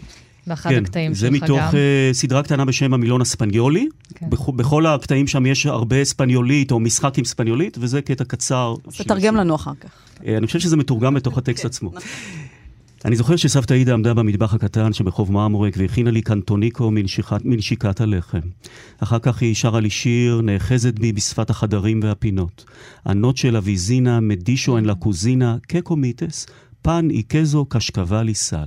באחד 0.47 0.71
כן, 0.71 0.85
הקטעים 0.85 1.15
שלך 1.15 1.25
גם. 1.25 1.31
זה 1.31 1.45
מתוך 1.45 1.61
uh, 1.61 1.75
סדרה 2.13 2.43
קטנה 2.43 2.65
בשם 2.65 2.95
המילון 2.95 3.21
הספניולי. 3.21 3.89
כן. 4.15 4.31
בכ, 4.31 4.49
בכל 4.49 4.87
הקטעים 4.87 5.27
שם 5.27 5.47
יש 5.47 5.67
הרבה 5.67 6.05
ספניולית 6.05 6.73
או 6.73 6.81
משחק 6.81 7.19
עם 7.19 7.25
ספניולית, 7.25 7.79
וזה 7.81 8.03
קטע 8.03 8.25
קצר. 8.25 8.75
אז 8.87 8.97
תתרגם 8.97 9.37
לנו 9.37 9.55
אחר 9.55 9.73
כך. 9.81 9.91
Uh, 10.19 10.25
אני 10.39 10.47
חושב 10.47 10.59
שזה 10.59 10.77
מתורגם 10.77 11.15
בתוך 11.15 11.39
הטקסט 11.39 11.63
כן, 11.63 11.69
עצמו. 11.69 11.91
נכון. 11.95 12.03
אני 13.05 13.17
זוכר 13.17 13.37
שסבתא 13.37 13.75
עידה 13.75 13.93
עמדה 13.93 14.15
במטבח 14.15 14.55
הקטן 14.55 14.93
שברחוב 14.93 15.33
מרמורק 15.33 15.75
והכינה 15.77 16.11
לי 16.11 16.23
קנטוניקו 16.23 16.91
מנשיקת 17.45 18.01
הלחם. 18.01 18.41
אחר 18.99 19.19
כך 19.19 19.43
היא 19.43 19.55
שרה 19.55 19.81
לי 19.81 19.91
שיר, 19.91 20.41
נאחזת 20.41 20.99
בי 20.99 21.13
בשפת 21.13 21.51
החדרים 21.51 22.01
והפינות. 22.03 22.65
ענות 23.07 23.37
של 23.37 23.57
אביזינה, 23.57 24.21
מדישו 24.21 24.77
אין 24.77 24.85
לקוזינה, 24.85 25.57
קקו 25.69 25.97
מיטס, 25.97 26.47
פן 26.83 27.11
איקזו 27.11 27.65
קשקבה 27.65 28.23
לי 28.23 28.35
סל. 28.35 28.67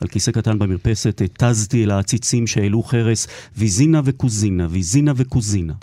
על 0.00 0.08
כיסא 0.08 0.32
קטן 0.32 0.58
במרפסת, 0.58 1.22
התזתי 1.24 1.84
אל 1.84 1.90
העציצים 1.90 2.46
שהעלו 2.46 2.82
חרס, 2.82 3.26
ויזינה 3.56 4.00
וקוזינה, 4.04 4.66
ויזינה 4.70 5.12
וקוזינה. 5.16 5.74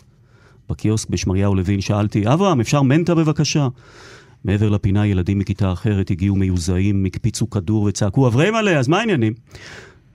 בקיוסק 0.70 1.10
בשמריהו 1.10 1.56
לוין 1.56 1.82
שאלתי, 1.82 2.34
אברהם, 2.34 2.60
אפשר 2.60 2.82
מנטה 2.82 3.16
בבקשה? 3.16 3.68
מעבר 4.44 4.70
לפינה 4.70 5.08
ילדים 5.08 5.40
מכיתה 5.40 5.74
אחרת 5.74 6.12
הגיעו 6.12 6.36
מיוזעים, 6.36 7.06
הקפיצו 7.06 7.50
כדור 7.50 7.84
וצעקו, 7.84 8.28
אברהם 8.28 8.54
מלא, 8.54 8.72
אז 8.72 8.88
מה 8.88 9.00
העניינים? 9.00 9.34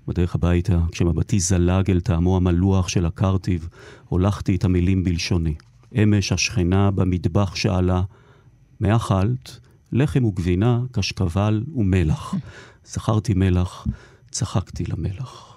בדרך 0.08 0.34
הביתה, 0.34 0.78
כשמבטי 0.92 1.40
זלג 1.40 1.90
אל 1.90 2.00
טעמו 2.00 2.36
המלוח 2.36 2.88
של 2.88 3.06
הקרטיב, 3.06 3.68
הולכתי 4.08 4.56
את 4.56 4.64
המילים 4.64 5.04
בלשוני. 5.04 5.54
אמש 6.02 6.32
השכנה 6.32 6.90
במטבח 6.90 7.54
שאלה, 7.54 8.02
מה 8.80 8.96
אכלת? 8.96 9.58
לחם 9.92 10.24
וגבינה, 10.24 10.80
קשקבל 10.92 11.62
ומלח. 11.74 12.34
זכרתי 12.86 13.34
מלח, 13.34 13.86
צחקתי 14.30 14.84
למלח. 14.88 15.52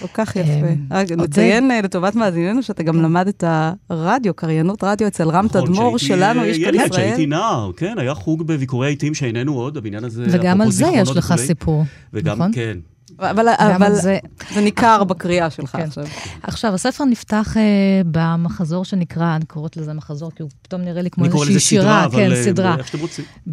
כל 0.00 0.08
כך 0.14 0.36
יפה. 0.36 0.66
רק 0.90 1.10
נציין 1.10 1.70
אה, 1.70 1.80
לטובת 1.80 2.14
מאזיננו 2.14 2.62
שאתה 2.62 2.82
גם 2.82 3.02
למד 3.02 3.28
את 3.28 3.44
הרדיו, 3.90 4.34
קריינות 4.34 4.84
רדיו 4.84 5.06
אצל 5.06 5.28
רם 5.28 5.44
נכון, 5.44 5.60
תדמור 5.60 5.98
שלנו, 5.98 6.44
איש 6.44 6.58
כאן 6.58 6.74
ישראל. 6.74 6.90
כשהייתי 6.90 7.26
נער, 7.26 7.70
כן, 7.76 7.98
היה 7.98 8.14
חוג 8.14 8.46
בביקורי 8.46 8.86
העיתים 8.86 9.14
שאיננו 9.14 9.54
עוד, 9.54 9.76
הבניין 9.76 10.04
הזה... 10.04 10.26
וגם 10.30 10.60
על 10.60 10.70
זה 10.70 10.86
יש 10.86 11.10
לך 11.10 11.34
סיפור, 11.36 11.84
וגם, 12.12 12.52
כן. 12.52 12.78
אבל, 13.18 13.48
אבל 13.58 13.94
זה... 13.94 14.18
זה 14.54 14.60
ניכר 14.60 15.04
בקריאה 15.04 15.50
שלך 15.50 15.70
כן. 15.70 15.82
עכשיו. 15.82 16.04
עכשיו, 16.42 16.74
הספר 16.74 17.04
נפתח 17.04 17.54
uh, 17.54 17.58
במחזור 18.06 18.84
שנקרא, 18.84 19.36
אני 19.36 19.44
קוראת 19.44 19.76
לזה 19.76 19.92
מחזור, 19.92 20.30
כי 20.30 20.42
הוא 20.42 20.50
פתאום 20.62 20.82
נראה 20.82 21.02
לי 21.02 21.10
כמו 21.10 21.24
איזושהי 21.24 21.60
שירה. 21.60 22.04
אני 22.04 22.10
קורא 22.10 22.22
לזה 22.22 22.42
סדרה, 22.42 22.74
אבל 22.74 22.82
כן, 22.82 22.92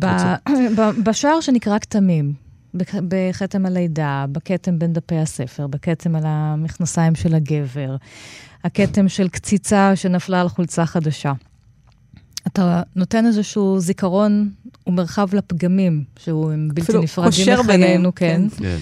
סדרה. 0.03 0.91
בשער 1.03 1.39
שנקרא 1.39 1.79
כתמים. 1.79 2.48
בכתם 2.73 3.65
הלידה, 3.65 4.25
בכתם 4.31 4.79
בין 4.79 4.93
דפי 4.93 5.17
הספר, 5.17 5.67
בכתם 5.67 6.15
על 6.15 6.23
המכנסיים 6.25 7.15
של 7.15 7.35
הגבר, 7.35 7.95
הכתם 8.63 9.09
של 9.09 9.29
קציצה 9.29 9.95
שנפלה 9.95 10.41
על 10.41 10.49
חולצה 10.49 10.85
חדשה. 10.85 11.33
אתה 12.47 12.81
נותן 12.95 13.25
איזשהו 13.25 13.79
זיכרון 13.79 14.49
ומרחב 14.87 15.35
לפגמים, 15.35 16.03
שהוא 16.19 16.51
בלתי 16.73 16.97
נפרדים 16.97 17.59
מחיינו, 17.59 18.15
כן. 18.15 18.41
כן. 18.57 18.63
כן. 18.63 18.77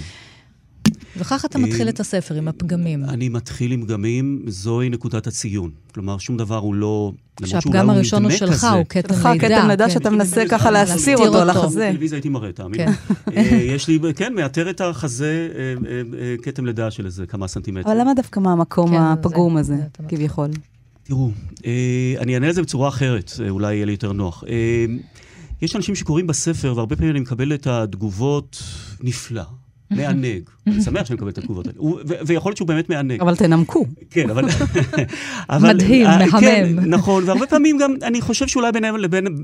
וכך 1.17 1.45
אתה 1.45 1.59
מתחיל 1.59 1.89
את 1.89 1.99
הספר, 1.99 2.35
עם 2.35 2.47
הפגמים. 2.47 3.03
אני 3.03 3.29
מתחיל 3.29 3.71
עם 3.71 3.83
פגמים, 3.83 4.43
זוהי 4.47 4.89
נקודת 4.89 5.27
הציון. 5.27 5.71
כלומר, 5.93 6.17
שום 6.17 6.37
דבר 6.37 6.57
הוא 6.57 6.75
לא... 6.75 7.11
שהפגם 7.45 7.89
הראשון 7.89 8.23
הוא 8.23 8.31
שלך, 8.31 8.67
הוא 8.75 8.85
כתם 8.89 9.13
לידה. 9.31 9.57
כתם 9.57 9.67
לידה 9.67 9.89
שאתה 9.89 10.09
מנסה 10.09 10.43
ככה 10.49 10.71
להסיר 10.71 11.17
אותו 11.17 11.41
על 11.41 11.49
החזה. 11.49 11.87
בטלוויזיה 11.89 12.15
הייתי 12.15 12.29
מראה, 12.29 12.51
תאמין. 12.51 12.77
כן. 12.77 12.91
אה, 13.37 13.41
יש 13.75 13.87
לי, 13.87 13.99
כן, 14.15 14.33
מאתר 14.33 14.69
את 14.69 14.81
החזה, 14.81 15.49
אה, 15.55 15.73
אה, 16.19 16.35
כתם 16.41 16.65
לידה 16.65 16.91
של 16.91 17.05
איזה 17.05 17.25
כמה 17.25 17.47
סנטימטרים. 17.47 17.95
אבל 17.95 18.01
למה 18.01 18.13
דווקא 18.13 18.39
מהמקום 18.39 18.89
כן, 18.89 19.01
הפגום 19.01 19.57
הזה, 19.57 19.75
כביכול? 20.07 20.49
תראו, 21.03 21.31
אני 22.19 22.33
אענה 22.33 22.47
על 22.47 22.53
זה 22.53 22.61
בצורה 22.61 22.89
אחרת, 22.89 23.31
אולי 23.49 23.75
יהיה 23.75 23.85
לי 23.85 23.91
יותר 23.91 24.13
נוח. 24.13 24.43
יש 25.61 25.75
אנשים 25.75 25.95
שקוראים 25.95 26.27
בספר, 26.27 26.73
והרבה 26.75 26.95
פעמים 26.95 27.11
אני 27.11 27.19
מקבל 27.19 27.53
את 27.53 27.67
התגובות 27.67 28.63
נפלא. 29.03 29.43
מענג. 29.91 30.41
אני 30.67 30.81
שמח 30.81 31.05
שאני 31.05 31.15
מקבל 31.15 31.29
את 31.29 31.37
התגובות 31.37 31.67
האלה. 31.67 31.77
ויכול 32.25 32.49
להיות 32.49 32.57
שהוא 32.57 32.67
באמת 32.67 32.89
מענג. 32.89 33.21
אבל 33.21 33.35
תנמקו. 33.35 33.85
כן, 34.09 34.29
אבל... 34.29 34.45
מדהים, 35.61 36.05
אה, 36.05 36.17
מהמם. 36.17 36.39
כן, 36.39 36.75
נכון, 36.85 37.23
והרבה 37.23 37.47
פעמים 37.47 37.77
גם, 37.77 37.93
אני 38.03 38.21
חושב 38.21 38.47
שאולי 38.47 38.71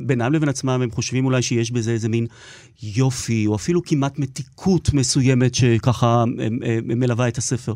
בינם 0.08 0.34
לבין 0.34 0.50
עצמם, 0.50 0.82
הם 0.84 0.92
חושבים 0.92 1.26
אולי 1.26 1.42
שיש 1.42 1.72
בזה 1.72 1.92
איזה 1.92 2.10
מין 2.10 2.26
יופי, 2.84 3.48
או 3.48 3.56
אפילו 3.56 3.84
כמעט 3.84 4.20
מתיקות 4.20 4.94
מסוימת 4.94 5.56
שככה 5.56 6.24
מלווה 6.84 7.28
את 7.28 7.38
הספר. 7.38 7.74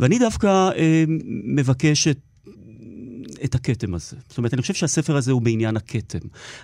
ואני 0.00 0.18
דווקא 0.18 0.46
אה, 0.76 1.04
מבקש 1.44 2.08
את 2.08 2.18
את 3.44 3.54
הכתם 3.54 3.94
הזה. 3.94 4.16
זאת 4.28 4.38
אומרת, 4.38 4.54
אני 4.54 4.62
חושב 4.62 4.74
שהספר 4.74 5.16
הזה 5.16 5.32
הוא 5.32 5.42
בעניין 5.42 5.76
הכתם. 5.76 6.18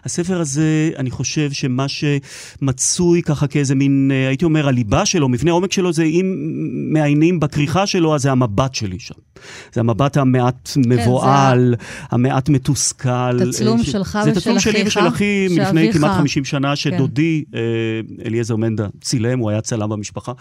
הספר 0.04 0.40
הזה, 0.40 0.90
אני 0.96 1.10
חושב 1.10 1.52
שמה 1.52 1.86
שמצוי 1.88 3.22
ככה 3.22 3.46
כאיזה 3.46 3.74
מין, 3.74 4.10
אה, 4.14 4.28
הייתי 4.28 4.44
אומר, 4.44 4.68
הליבה 4.68 5.06
שלו, 5.06 5.28
מבנה 5.28 5.50
העומק 5.50 5.72
שלו, 5.72 5.92
זה 5.92 6.02
אם 6.02 6.34
מעיינים 6.92 7.40
בכריכה 7.40 7.86
שלו, 7.86 8.14
אז 8.14 8.22
זה 8.22 8.32
המבט 8.32 8.74
שלי 8.74 8.98
שם. 8.98 9.14
זה 9.72 9.80
המבט 9.80 10.16
המעט 10.16 10.70
מבוהל, 10.76 11.74
כן, 11.78 11.84
זה... 11.84 12.06
המעט 12.10 12.48
מתוסכל. 12.48 13.50
תצלום 13.50 13.82
ש... 13.82 13.90
שלך 13.90 14.18
ושל 14.20 14.20
אחיך. 14.20 14.34
זה 14.34 14.40
תצלום 14.40 14.60
שלי 14.60 14.82
ושל 14.86 15.08
אחי 15.08 15.46
מלפני 15.50 15.92
כמעט 15.92 16.16
50 16.16 16.44
שנה, 16.44 16.68
כן. 16.68 16.76
שדודי, 16.76 17.44
כן. 17.52 17.58
אליעזר 18.26 18.56
מנדה, 18.56 18.86
צילם, 19.00 19.38
הוא 19.38 19.50
היה 19.50 19.60
צלם 19.60 19.88
במשפחה. 19.88 20.32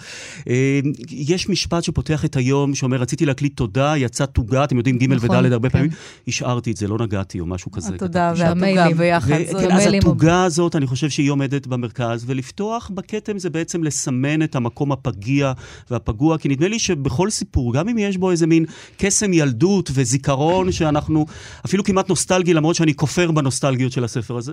אה, 0.49 0.79
יש 1.11 1.49
משפט 1.49 1.83
שפותח 1.83 2.25
את 2.25 2.35
היום, 2.35 2.75
שאומר, 2.75 2.97
רציתי 2.97 3.25
להקליט 3.25 3.57
תודה, 3.57 3.93
יצא 3.97 4.25
תוגה, 4.25 4.63
אתם 4.63 4.77
יודעים, 4.77 4.97
ג' 4.97 5.13
נכון, 5.13 5.45
וד' 5.45 5.53
הרבה 5.53 5.69
כן. 5.69 5.73
פעמים. 5.77 5.91
השארתי 6.27 6.71
את 6.71 6.77
זה, 6.77 6.87
לא 6.87 6.97
נגעתי 6.97 7.39
או 7.39 7.45
משהו 7.45 7.71
כזה. 7.71 7.95
התודה 7.95 8.31
כתבתי 8.35 8.39
שם. 8.39 8.45
והתוגה 8.45 8.67
המיילים. 8.67 8.97
ביחד. 8.97 9.29
ו- 9.29 9.59
כן, 9.59 9.71
אז 9.71 9.87
התוגה 9.93 10.43
הזאת, 10.43 10.75
אני 10.75 10.87
חושב 10.87 11.09
שהיא 11.09 11.31
עומדת 11.31 11.67
במרכז, 11.67 12.23
ולפתוח 12.27 12.91
בכתם 12.93 13.39
זה 13.39 13.49
בעצם 13.49 13.83
לסמן 13.83 14.43
את 14.43 14.55
המקום 14.55 14.91
הפגיע 14.91 15.53
והפגוע, 15.91 16.37
כי 16.37 16.49
נדמה 16.49 16.67
לי 16.67 16.79
שבכל 16.79 17.29
סיפור, 17.29 17.73
גם 17.73 17.89
אם 17.89 17.97
יש 17.97 18.17
בו 18.17 18.31
איזה 18.31 18.47
מין 18.47 18.65
קסם 18.97 19.33
ילדות 19.33 19.89
וזיכרון 19.93 20.71
שאנחנו, 20.71 21.25
אפילו 21.65 21.83
כמעט 21.83 22.09
נוסטלגי, 22.09 22.53
למרות 22.53 22.75
שאני 22.75 22.93
כופר 22.93 23.31
בנוסטלגיות 23.31 23.91
של 23.91 24.03
הספר 24.03 24.37
הזה, 24.37 24.51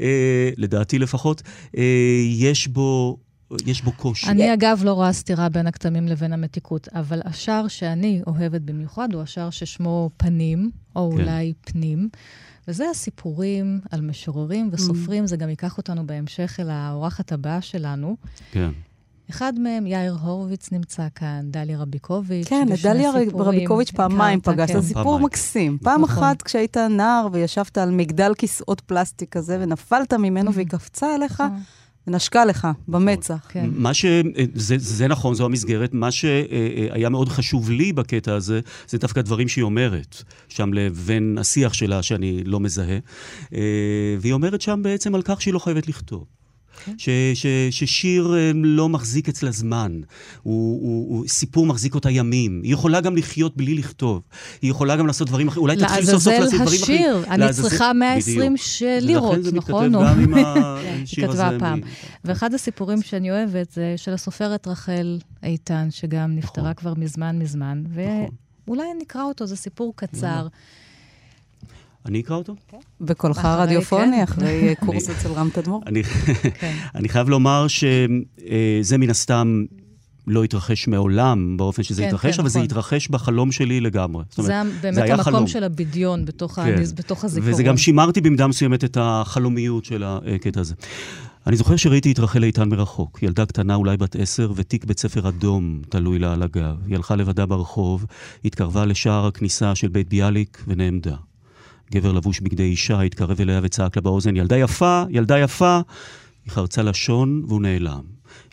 אה, 0.00 0.50
לדעתי 0.56 0.98
לפחות, 0.98 1.42
אה, 1.76 1.82
יש 2.28 2.68
בו... 2.68 3.18
יש 3.66 3.82
בו 3.82 3.92
קושי. 3.92 4.26
אני 4.26 4.54
אגב 4.54 4.80
לא 4.84 4.92
רואה 4.92 5.12
סתירה 5.12 5.48
בין 5.48 5.66
הכתמים 5.66 6.08
לבין 6.08 6.32
המתיקות, 6.32 6.88
אבל 6.94 7.20
השער 7.24 7.68
שאני 7.68 8.22
אוהבת 8.26 8.60
במיוחד 8.60 9.08
הוא 9.12 9.22
השער 9.22 9.50
ששמו 9.50 10.10
פנים, 10.16 10.70
או 10.96 11.10
כן. 11.10 11.20
אולי 11.20 11.52
פנים. 11.60 12.08
וזה 12.68 12.90
הסיפורים 12.90 13.80
על 13.90 14.00
משוררים 14.00 14.68
וסופרים, 14.72 15.26
זה 15.26 15.36
גם 15.36 15.48
ייקח 15.48 15.78
אותנו 15.78 16.06
בהמשך 16.06 16.56
אל 16.60 16.70
האורחת 16.70 17.32
הבאה 17.32 17.60
שלנו. 17.60 18.16
כן. 18.52 18.70
אחד 19.30 19.58
מהם, 19.58 19.86
יאיר 19.86 20.16
הורוביץ 20.22 20.72
נמצא 20.72 21.06
כאן, 21.14 21.40
דליה 21.44 21.78
רביקוביץ'. 21.78 22.48
כן, 22.48 22.66
את 22.74 22.82
דליה 22.82 23.10
רביקוביץ' 23.36 23.90
פעמיים 23.90 24.40
פגשת. 24.40 24.72
כן. 24.72 24.80
זה 24.80 24.86
סיפור 24.88 25.02
פעמיים. 25.04 25.24
מקסים. 25.24 25.78
פעם 25.82 26.02
נכון. 26.02 26.24
אחת 26.24 26.42
כשהיית 26.42 26.76
נער 26.76 27.28
וישבת 27.32 27.78
על 27.78 27.90
מגדל 27.90 28.32
כיסאות 28.34 28.80
פלסטיק 28.80 29.32
כזה 29.32 29.58
ונפלת 29.60 30.12
ממנו 30.12 30.54
והיא 30.54 30.66
קפצה 30.66 31.14
אליך 31.14 31.40
נכון, 31.40 31.60
ונשקה 32.06 32.44
לך 32.44 32.68
במצח. 32.88 33.46
כן. 33.48 33.70
מה 33.72 33.94
ש... 33.94 34.04
זה, 34.54 34.74
זה 34.78 35.08
נכון, 35.08 35.34
זו 35.34 35.44
המסגרת. 35.44 35.94
מה 35.94 36.10
שהיה 36.10 37.08
מאוד 37.08 37.28
חשוב 37.28 37.70
לי 37.70 37.92
בקטע 37.92 38.34
הזה, 38.34 38.60
זה 38.88 38.98
דווקא 38.98 39.22
דברים 39.22 39.48
שהיא 39.48 39.64
אומרת, 39.64 40.22
שם 40.48 40.72
לבין 40.72 41.38
השיח 41.40 41.72
שלה, 41.72 42.02
שאני 42.02 42.44
לא 42.44 42.60
מזהה. 42.60 42.98
אה, 43.54 44.16
והיא 44.20 44.32
אומרת 44.32 44.60
שם 44.60 44.80
בעצם 44.82 45.14
על 45.14 45.22
כך 45.22 45.42
שהיא 45.42 45.54
לא 45.54 45.58
חייבת 45.58 45.88
לכתוב. 45.88 46.24
ש, 46.98 47.08
ש, 47.34 47.46
ששיר 47.70 48.34
אה, 48.36 48.50
לא 48.54 48.88
מחזיק 48.88 49.28
אצלה 49.28 49.50
זמן, 49.50 50.00
הוא, 50.42 50.80
הוא, 50.82 51.18
הוא, 51.18 51.28
סיפור 51.28 51.66
מחזיק 51.66 51.94
אותה 51.94 52.10
ימים. 52.10 52.60
היא 52.64 52.72
יכולה 52.72 53.00
גם 53.00 53.16
לחיות 53.16 53.56
בלי 53.56 53.74
לכתוב. 53.74 54.22
היא 54.62 54.70
יכולה 54.70 54.96
גם 54.96 55.06
לעשות 55.06 55.28
דברים 55.28 55.48
אחרים, 55.48 55.62
אולי 55.62 55.76
תתחיל 55.76 56.04
סוף 56.04 56.22
סוף 56.22 56.32
לעזאזל 56.32 56.44
לעשות 56.44 56.60
דברים 56.60 56.82
אחרים. 56.82 56.98
השיר, 57.00 57.24
אני 57.30 57.38
לעזאזל- 57.40 57.68
צריכה 57.68 57.92
120 57.92 58.36
בדיוק. 58.38 58.56
ש- 58.56 58.82
לירות, 58.82 59.30
ולכן 59.30 59.42
זה 59.42 59.52
נכון? 59.56 59.86
מתכתב 59.86 60.04
גם 60.04 60.20
עם 60.20 60.34
היא 60.36 60.44
השיר 61.02 61.30
הזה. 61.30 61.42
כתבה 61.42 61.58
פעם. 61.58 61.80
ואחד 62.24 62.54
הסיפורים 62.54 63.02
שאני 63.02 63.30
אוהבת 63.30 63.70
זה 63.72 63.94
של 63.96 64.12
הסופרת 64.12 64.68
רחל 64.68 65.18
איתן, 65.42 65.88
שגם 65.90 66.36
נפטרה 66.36 66.64
נכון. 66.64 66.74
כבר 66.74 66.94
מזמן 66.96 67.38
מזמן, 67.38 67.82
נכון. 67.90 68.28
ואולי 68.66 68.82
נקרא 69.02 69.22
אותו, 69.22 69.46
זה 69.46 69.56
סיפור 69.56 69.92
קצר. 69.96 70.46
אני 72.06 72.20
אקרא 72.20 72.36
אותו? 72.36 72.54
בקולך 73.00 73.38
אחרי, 73.38 73.50
הרדיופוני, 73.50 74.16
כן. 74.16 74.22
אחרי 74.22 74.68
אה, 74.68 74.74
קורס 74.86 75.10
אצל 75.10 75.28
רם 75.32 75.48
תדמור. 75.52 75.82
אני, 75.86 76.02
כן. 76.04 76.76
אני 76.94 77.08
חייב 77.08 77.28
לומר 77.28 77.66
שזה 77.68 78.98
מן 78.98 79.10
הסתם 79.10 79.64
לא 80.26 80.44
התרחש 80.44 80.88
מעולם 80.88 81.56
באופן 81.56 81.82
שזה 81.82 82.02
כן, 82.02 82.08
התרחש, 82.08 82.34
כן, 82.36 82.40
אבל 82.40 82.48
זה 82.48 82.58
נכון. 82.58 82.66
התרחש 82.66 83.08
בחלום 83.08 83.52
שלי 83.52 83.80
לגמרי. 83.80 84.24
זאת 84.30 84.44
זה 84.46 84.60
אומרת, 84.60 84.80
באמת 84.80 84.98
היה 84.98 85.14
המקום 85.14 85.32
חלום. 85.32 85.46
של 85.46 85.64
הבדיון 85.64 86.24
בתוך 86.24 86.52
כן. 86.52 86.62
הנז- 86.76 86.94
בתוך 86.94 87.24
הזיכרון. 87.24 87.52
וזה 87.52 87.62
גם 87.62 87.76
שימרתי 87.76 88.20
במידה 88.20 88.46
מסוימת 88.46 88.84
את 88.84 88.96
החלומיות 89.00 89.84
של 89.84 90.04
הקטע 90.06 90.60
הזה. 90.60 90.74
אני 91.46 91.56
זוכר 91.56 91.76
שראיתי 91.76 92.12
את 92.12 92.18
רחל 92.18 92.44
איתן 92.44 92.68
מרחוק, 92.68 93.22
ילדה 93.22 93.46
קטנה 93.46 93.74
אולי 93.74 93.96
בת 93.96 94.16
עשר, 94.16 94.52
ותיק 94.56 94.84
בית 94.84 94.98
ספר 94.98 95.28
אדום 95.28 95.80
תלוי 95.88 96.18
לה 96.18 96.32
על 96.32 96.42
הגב. 96.42 96.76
היא 96.86 96.96
הלכה 96.96 97.16
לבדה 97.16 97.46
ברחוב, 97.46 98.06
התקרבה 98.44 98.84
לשער 98.84 99.26
הכניסה 99.26 99.74
של 99.74 99.88
בית 99.88 100.08
ביאליק 100.08 100.64
ונעמדה. 100.68 101.16
גבר 101.92 102.12
לבוש 102.12 102.40
בגדי 102.40 102.62
אישה 102.62 103.00
התקרב 103.00 103.40
אליה 103.40 103.60
וצעק 103.62 103.96
לה 103.96 104.02
באוזן, 104.02 104.36
ילדה 104.36 104.56
יפה, 104.56 105.02
ילדה 105.10 105.38
יפה. 105.38 105.80
היא 106.44 106.52
חרצה 106.52 106.82
לשון 106.82 107.42
והוא 107.48 107.62
נעלם. 107.62 108.00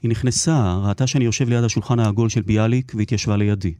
היא 0.01 0.11
נכנסה, 0.11 0.77
ראתה 0.83 1.07
שאני 1.07 1.25
יושב 1.25 1.49
ליד 1.49 1.63
השולחן 1.63 1.99
העגול 1.99 2.29
של 2.29 2.41
ביאליק 2.41 2.91
והתיישבה 2.95 3.37
לידי. 3.37 3.73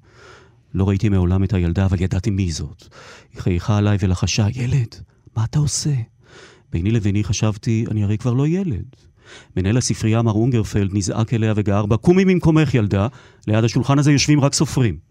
לא 0.73 0.89
ראיתי 0.89 1.09
מעולם 1.09 1.43
את 1.43 1.53
הילדה, 1.53 1.85
אבל 1.85 2.01
ידעתי 2.01 2.29
מי 2.29 2.51
זאת. 2.51 2.87
היא 3.33 3.41
חייכה 3.41 3.77
עליי 3.77 3.97
ולחשה, 3.99 4.47
ילד, 4.53 4.95
מה 5.37 5.43
אתה 5.43 5.59
עושה? 5.59 5.93
ביני 6.71 6.91
לביני 6.91 7.23
חשבתי, 7.23 7.85
אני 7.91 8.03
הרי 8.03 8.17
כבר 8.17 8.33
לא 8.33 8.47
ילד. 8.47 8.85
מנהל 9.57 9.77
הספרייה 9.77 10.21
מר 10.21 10.31
אונגרפלד 10.31 10.89
נזעק 10.93 11.33
אליה 11.33 11.53
וגער 11.55 11.85
בה, 11.85 11.97
קומי 11.97 12.23
ממקומך 12.25 12.73
ילדה, 12.73 13.07
ליד 13.47 13.63
השולחן 13.63 13.99
הזה 13.99 14.11
יושבים 14.11 14.41
רק 14.41 14.53
סופרים. 14.53 15.08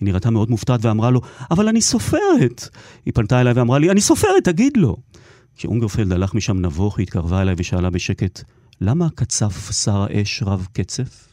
היא 0.00 0.06
נראתה 0.06 0.30
מאוד 0.30 0.50
מופתעת 0.50 0.84
ואמרה 0.84 1.10
לו, 1.10 1.20
אבל 1.50 1.68
אני 1.68 1.80
סופרת. 1.80 2.68
היא 3.06 3.14
פנתה 3.14 3.40
אליי 3.40 3.52
ואמרה 3.52 3.78
לי, 3.78 3.90
אני 3.90 4.00
סופרת, 4.00 4.44
תגיד 4.44 4.76
לו. 4.76 4.96
כשאונגרפלד 5.56 6.12
הלך 6.12 6.34
משם 6.34 6.58
נבוך, 6.58 6.98
היא 6.98 7.04
התקרבה 7.04 7.42
אליי 7.42 7.54
ושאלה 7.58 7.90
בשקט, 7.90 8.42
למה 8.80 9.10
קצף 9.14 9.72
שר 9.72 10.02
האש 10.02 10.42
רב 10.42 10.66
קצף? 10.72 11.28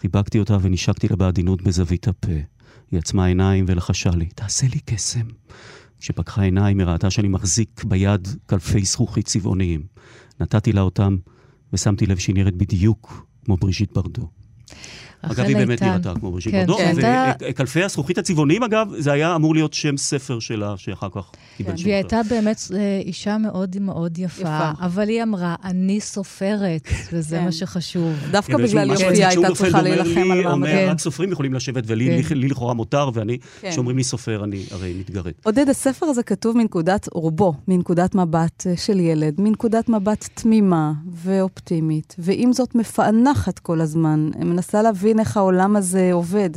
חיבקתי 0.00 0.38
אותה 0.38 0.56
ונשקתי 0.62 1.08
לה 1.08 1.16
בעדינות 1.16 1.62
בזווית 1.62 2.08
הפה. 2.08 2.32
היא 2.90 2.98
עצמה 2.98 3.26
עיניים 3.26 3.64
ולחשה 3.68 4.10
לי, 4.10 4.26
תעשה 4.26 4.66
לי 4.72 4.80
קסם. 4.84 5.26
כשפקחה 6.00 6.42
עיניים 6.42 6.80
היא 6.80 6.86
ראתה 6.86 7.10
שאני 7.10 7.28
מחזיק 7.28 7.84
ביד 7.84 8.28
קלפי 8.46 8.84
זכוכית 8.84 9.26
צבעוניים. 9.26 9.82
נתתי 10.40 10.72
לה 10.72 10.80
אותם, 10.80 11.16
ושמתי 11.72 12.06
לב 12.06 12.18
שהיא 12.18 12.34
נראית 12.34 12.56
בדיוק 12.56 13.26
כמו 13.44 13.56
בריז'יט 13.56 13.92
ברדו. 13.92 14.28
אגב, 15.32 15.44
היא 15.44 15.56
באמת. 15.56 15.82
נראתה 15.82 16.12
כמו 16.20 16.30
בריז'יט 16.32 16.52
כן, 16.52 16.66
ברדו. 16.66 16.78
שהייתה- 16.78 17.32
וקלפי 17.50 17.82
הזכוכית 17.84 18.18
הצבעוניים, 18.18 18.62
אגב, 18.62 18.88
זה 18.98 19.12
היה 19.12 19.34
אמור 19.36 19.54
להיות 19.54 19.74
שם 19.74 19.96
ספר 19.96 20.38
שלה, 20.38 20.74
שאחר 20.76 21.08
כך 21.12 21.30
קיבל 21.56 21.76
שם. 21.76 21.84
והיא 21.84 21.94
הייתה 21.94 22.20
באמת 22.30 22.60
אה, 22.74 23.00
אישה 23.04 23.38
מאוד 23.38 23.76
מאוד 23.80 24.18
יפה, 24.18 24.40
יפה. 24.42 24.70
אבל 24.80 25.08
היא 25.08 25.22
אמרה, 25.22 25.54
אני 25.64 26.00
סופרת, 26.00 26.88
וזה 27.12 27.36
כן. 27.36 27.44
מה 27.44 27.52
שחשוב. 27.52 28.12
דווקא 28.30 28.56
כן, 28.56 28.62
בגלל 28.62 28.90
מצחיק 28.92 29.06
הייתה 29.08 29.54
צריכה 29.54 29.82
להילחם 29.82 30.30
על 30.30 30.42
מעמדה. 30.44 30.90
רק 30.90 30.98
סופרים 30.98 31.32
יכולים 31.32 31.54
לשבת, 31.54 31.84
ולי 31.86 32.22
כן. 32.24 32.38
לכאורה 32.38 32.74
מותר, 32.74 33.10
ואני, 33.14 33.38
כן. 33.60 33.70
כשאומרים 33.70 33.96
לי 33.96 34.04
סופר, 34.04 34.44
אני 34.44 34.64
הרי 34.70 34.94
מתגרד. 35.00 35.32
עודד, 35.44 35.68
הספר 35.68 36.06
הזה 36.06 36.22
כתוב 36.22 36.56
מנקודת, 36.56 37.08
רובו, 37.12 37.54
מנקודת 37.68 38.14
מבט 38.14 38.66
אה, 38.66 38.76
של 38.76 39.00
ילד, 39.00 39.40
מנקודת 39.40 39.88
מבט 39.88 40.28
תמימה 40.34 40.92
ואופטימית, 41.14 42.14
ועם 42.18 42.52
זאת 42.52 42.74
מפענחת 42.74 43.58
כל 43.58 43.80
הזמן, 43.80 44.30
מנסה 44.38 44.82
להבין 44.82 45.15
איך 45.20 45.36
העולם 45.36 45.76
הזה 45.76 46.12
עובד. 46.12 46.50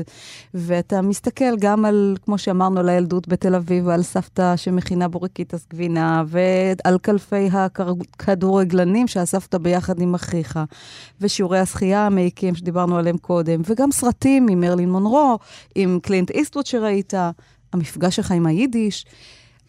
ואתה 0.54 1.02
מסתכל 1.02 1.58
גם 1.60 1.86
על, 1.86 2.18
כמו 2.26 2.38
שאמרנו, 2.38 2.80
על 2.80 2.90
הילדות 2.90 3.28
בתל 3.28 3.56
אביב, 3.56 3.88
ועל 3.88 4.04
סבתא 4.04 4.56
שמכינה 4.56 5.08
בורקיטס 5.08 5.66
גבינה, 5.70 6.24
ועל 6.28 6.98
קלפי 6.98 7.50
הכדורגלנים 7.54 9.08
שאספת 9.08 9.56
ביחד 9.56 10.02
עם 10.02 10.16
אחיך, 10.16 10.60
ושיעורי 11.22 11.60
השחייה 11.60 12.06
המעיקים 12.06 12.56
שדיברנו 12.56 12.98
עליהם 12.98 13.18
קודם, 13.18 13.62
וגם 13.66 13.92
סרטים 13.92 14.48
עם 14.50 14.60
מרלין 14.60 14.92
מונרו, 14.92 15.38
עם 15.76 16.00
קלינט 16.02 16.32
איסטרוט 16.32 16.66
שראית. 16.66 17.14
המפגש 17.74 18.16
שלך 18.16 18.32
עם 18.32 18.46
היידיש, 18.46 19.06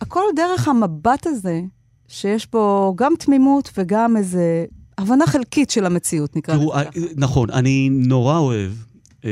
הכל 0.00 0.24
דרך 0.37 0.68
המבט 0.68 1.26
הזה, 1.26 1.61
שיש 2.09 2.50
בו 2.50 2.94
גם 2.96 3.12
תמימות 3.18 3.70
וגם 3.76 4.16
איזה 4.16 4.64
הבנה 5.01 5.27
חלקית 5.27 5.71
של 5.71 5.87
המציאות, 5.87 6.37
נקרא 6.37 6.55
לזה 6.55 6.65
ככה. 6.73 6.91
נכון, 7.17 7.51
אני 7.51 7.89
נורא 7.93 8.39
אוהב 8.39 8.73
אה, 9.25 9.31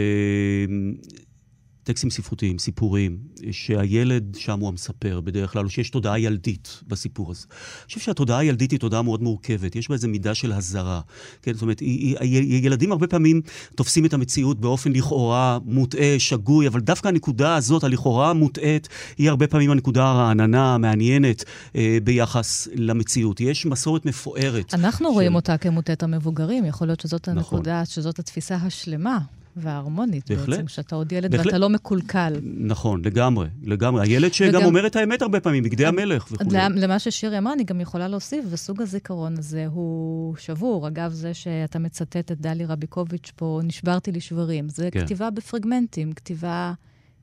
טקסטים 1.88 2.10
ספרותיים, 2.10 2.58
סיפורים, 2.58 3.18
שהילד 3.50 4.36
שם 4.38 4.60
הוא 4.60 4.68
המספר 4.68 5.20
בדרך 5.20 5.52
כלל, 5.52 5.64
או 5.64 5.70
שיש 5.70 5.90
תודעה 5.90 6.18
ילדית 6.18 6.80
בסיפור 6.88 7.30
הזה. 7.30 7.46
אני 7.50 7.86
חושב 7.86 8.00
שהתודעה 8.00 8.38
הילדית 8.38 8.70
היא 8.70 8.80
תודעה 8.80 9.02
מאוד 9.02 9.22
מורכבת, 9.22 9.76
יש 9.76 9.88
בה 9.88 9.94
איזו 9.94 10.08
מידה 10.08 10.34
של 10.34 10.52
הזרה. 10.52 11.00
כן, 11.42 11.52
זאת 11.52 11.62
אומרת, 11.62 11.80
היא, 11.80 12.16
היא, 12.20 12.40
היא, 12.40 12.66
ילדים 12.66 12.92
הרבה 12.92 13.06
פעמים 13.06 13.40
תופסים 13.76 14.04
את 14.04 14.12
המציאות 14.14 14.60
באופן 14.60 14.92
לכאורה 14.92 15.58
מוטעה, 15.64 16.14
שגוי, 16.18 16.68
אבל 16.68 16.80
דווקא 16.80 17.08
הנקודה 17.08 17.56
הזאת, 17.56 17.84
הלכאורה 17.84 18.32
מוטעית, 18.32 18.88
היא 19.18 19.30
הרבה 19.30 19.46
פעמים 19.46 19.70
הנקודה 19.70 20.04
הרעננה, 20.10 20.74
המעניינת, 20.74 21.44
אה, 21.76 21.98
ביחס 22.04 22.68
למציאות. 22.74 23.40
יש 23.40 23.66
מסורת 23.66 24.06
מפוארת. 24.06 24.74
אנחנו 24.74 25.06
של- 25.08 25.12
רואים 25.12 25.34
אותה 25.34 25.58
כמוטט 25.58 26.02
המבוגרים, 26.02 26.64
יכול 26.64 26.86
להיות 26.86 27.00
שזאת 27.00 27.28
נכון. 27.28 27.38
הנקודה, 27.38 27.84
שזאת 27.84 28.18
התפיסה 28.18 28.54
השלמה 28.56 29.18
וההרמונית 29.60 30.30
בהחלט. 30.30 30.48
בעצם, 30.48 30.68
שאתה 30.68 30.94
עוד 30.96 31.12
ילד 31.12 31.30
בהחלט. 31.30 31.46
ואתה 31.46 31.58
לא 31.58 31.68
מקולקל. 31.70 32.32
נכון, 32.42 33.02
לגמרי, 33.04 33.48
לגמרי. 33.62 34.02
הילד 34.08 34.32
שגם 34.32 34.48
וגם- 34.48 34.64
אומר 34.64 34.86
את 34.86 34.96
האמת 34.96 35.22
הרבה 35.22 35.40
פעמים, 35.40 35.62
בגדי 35.64 35.86
המלך 35.86 36.28
וכו'. 36.32 36.44
למ- 36.52 36.76
למה 36.76 36.98
ששירי 36.98 37.38
אמרה, 37.38 37.52
אני 37.52 37.64
גם 37.64 37.80
יכולה 37.80 38.08
להוסיף, 38.08 38.44
וסוג 38.50 38.82
הזיכרון 38.82 39.38
הזה 39.38 39.66
הוא 39.66 40.36
שבור. 40.36 40.88
אגב, 40.88 41.12
זה 41.12 41.34
שאתה 41.34 41.78
מצטט 41.78 42.16
את 42.32 42.40
דלי 42.40 42.64
רביקוביץ' 42.64 43.32
פה, 43.36 43.60
נשברתי 43.64 44.12
לשברים. 44.12 44.68
זה 44.68 44.88
כן. 44.92 45.04
כתיבה 45.04 45.30
בפרגמנטים, 45.30 46.12
כתיבה 46.12 46.72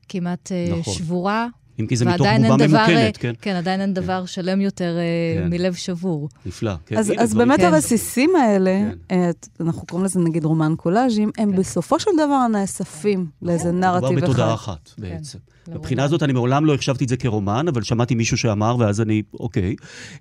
כמעט 0.08 0.52
אה, 0.52 0.76
נכון. 0.80 0.94
שבורה. 0.94 1.46
אם 1.80 1.86
כי 1.86 1.96
זה 1.96 2.04
מתוך 2.04 2.26
ממוכנת, 2.26 2.88
אה, 2.88 3.10
כן? 3.18 3.32
כן, 3.40 3.56
עדיין 3.56 3.80
אין 3.80 3.94
דבר 3.94 4.26
שלם 4.26 4.60
יותר 4.60 4.96
אה, 4.98 5.42
כן. 5.42 5.50
מלב 5.50 5.74
שבור. 5.74 6.28
נפלא. 6.46 6.72
כן, 6.86 6.96
אז, 6.98 7.12
אז 7.18 7.34
באמת 7.34 7.60
כן. 7.60 7.66
הרסיסים 7.66 8.36
האלה, 8.36 8.80
כן. 9.08 9.30
את, 9.30 9.48
אנחנו 9.60 9.86
קוראים 9.86 10.04
לזה 10.04 10.20
נגיד 10.20 10.44
רומן 10.44 10.74
קולאז'ים, 10.76 11.30
הם 11.38 11.52
כן. 11.52 11.58
בסופו 11.58 12.00
של 12.00 12.10
דבר 12.18 12.46
נאספים 12.46 13.26
לאיזה 13.42 13.72
נרטיב 13.72 14.08
מדובר 14.08 14.24
אחד. 14.24 14.30
בתודעה 14.30 14.54
אחת 14.54 14.90
בעצם. 14.98 15.38
מבחינה 15.68 16.04
הזאת 16.04 16.22
אני 16.22 16.32
מעולם 16.32 16.64
לא 16.64 16.74
החשבתי 16.74 17.04
את 17.04 17.08
זה 17.08 17.16
כרומן, 17.16 17.68
אבל 17.68 17.82
שמעתי 17.82 18.14
מישהו 18.14 18.36
שאמר, 18.36 18.76
ואז 18.78 19.00
אני, 19.00 19.22
אוקיי. 19.40 19.74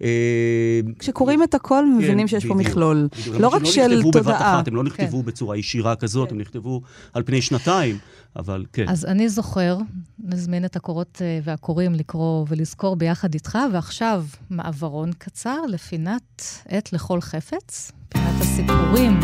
אה, 0.04 0.80
כשקוראים 1.00 1.44
את 1.44 1.54
הכל, 1.54 1.84
כן, 1.88 1.98
מבינים 1.98 2.28
שיש 2.28 2.46
פה. 2.46 2.54
מכלול. 2.54 3.08
לא 3.40 3.48
רק 3.48 3.66
של 3.66 3.88
נכתבו 3.88 4.12
בבת 4.12 4.24
תודעה. 4.24 4.58
אחת, 4.60 4.68
הם 4.68 4.76
לא 4.76 4.84
נכתבו 4.84 5.24
בצורה 5.24 5.58
ישירה 5.58 5.96
כזאת, 5.96 6.32
הם 6.32 6.38
נכתבו 6.38 6.82
על 7.14 7.24
פני 7.24 7.42
שנתיים, 7.42 7.98
אבל 8.36 8.66
כן. 8.74 8.90
אז 8.90 9.06
אני 9.06 9.30
זוכר, 9.30 9.78
נזמין 10.20 10.66
את 10.66 10.76
הקורות 10.76 11.22
אה, 11.22 11.40
והקוראים 11.44 11.94
לקרוא 11.94 12.46
ולזכור 12.50 12.96
ביחד 12.96 13.34
איתך, 13.34 13.58
ועכשיו 13.74 14.26
מעברון 14.50 15.12
קצר 15.18 15.62
לפינת 15.68 16.44
עת 16.68 16.94
לכל 16.94 17.22
חפץ, 17.22 17.92
פינת 18.10 18.42
הסיפורים, 18.42 19.20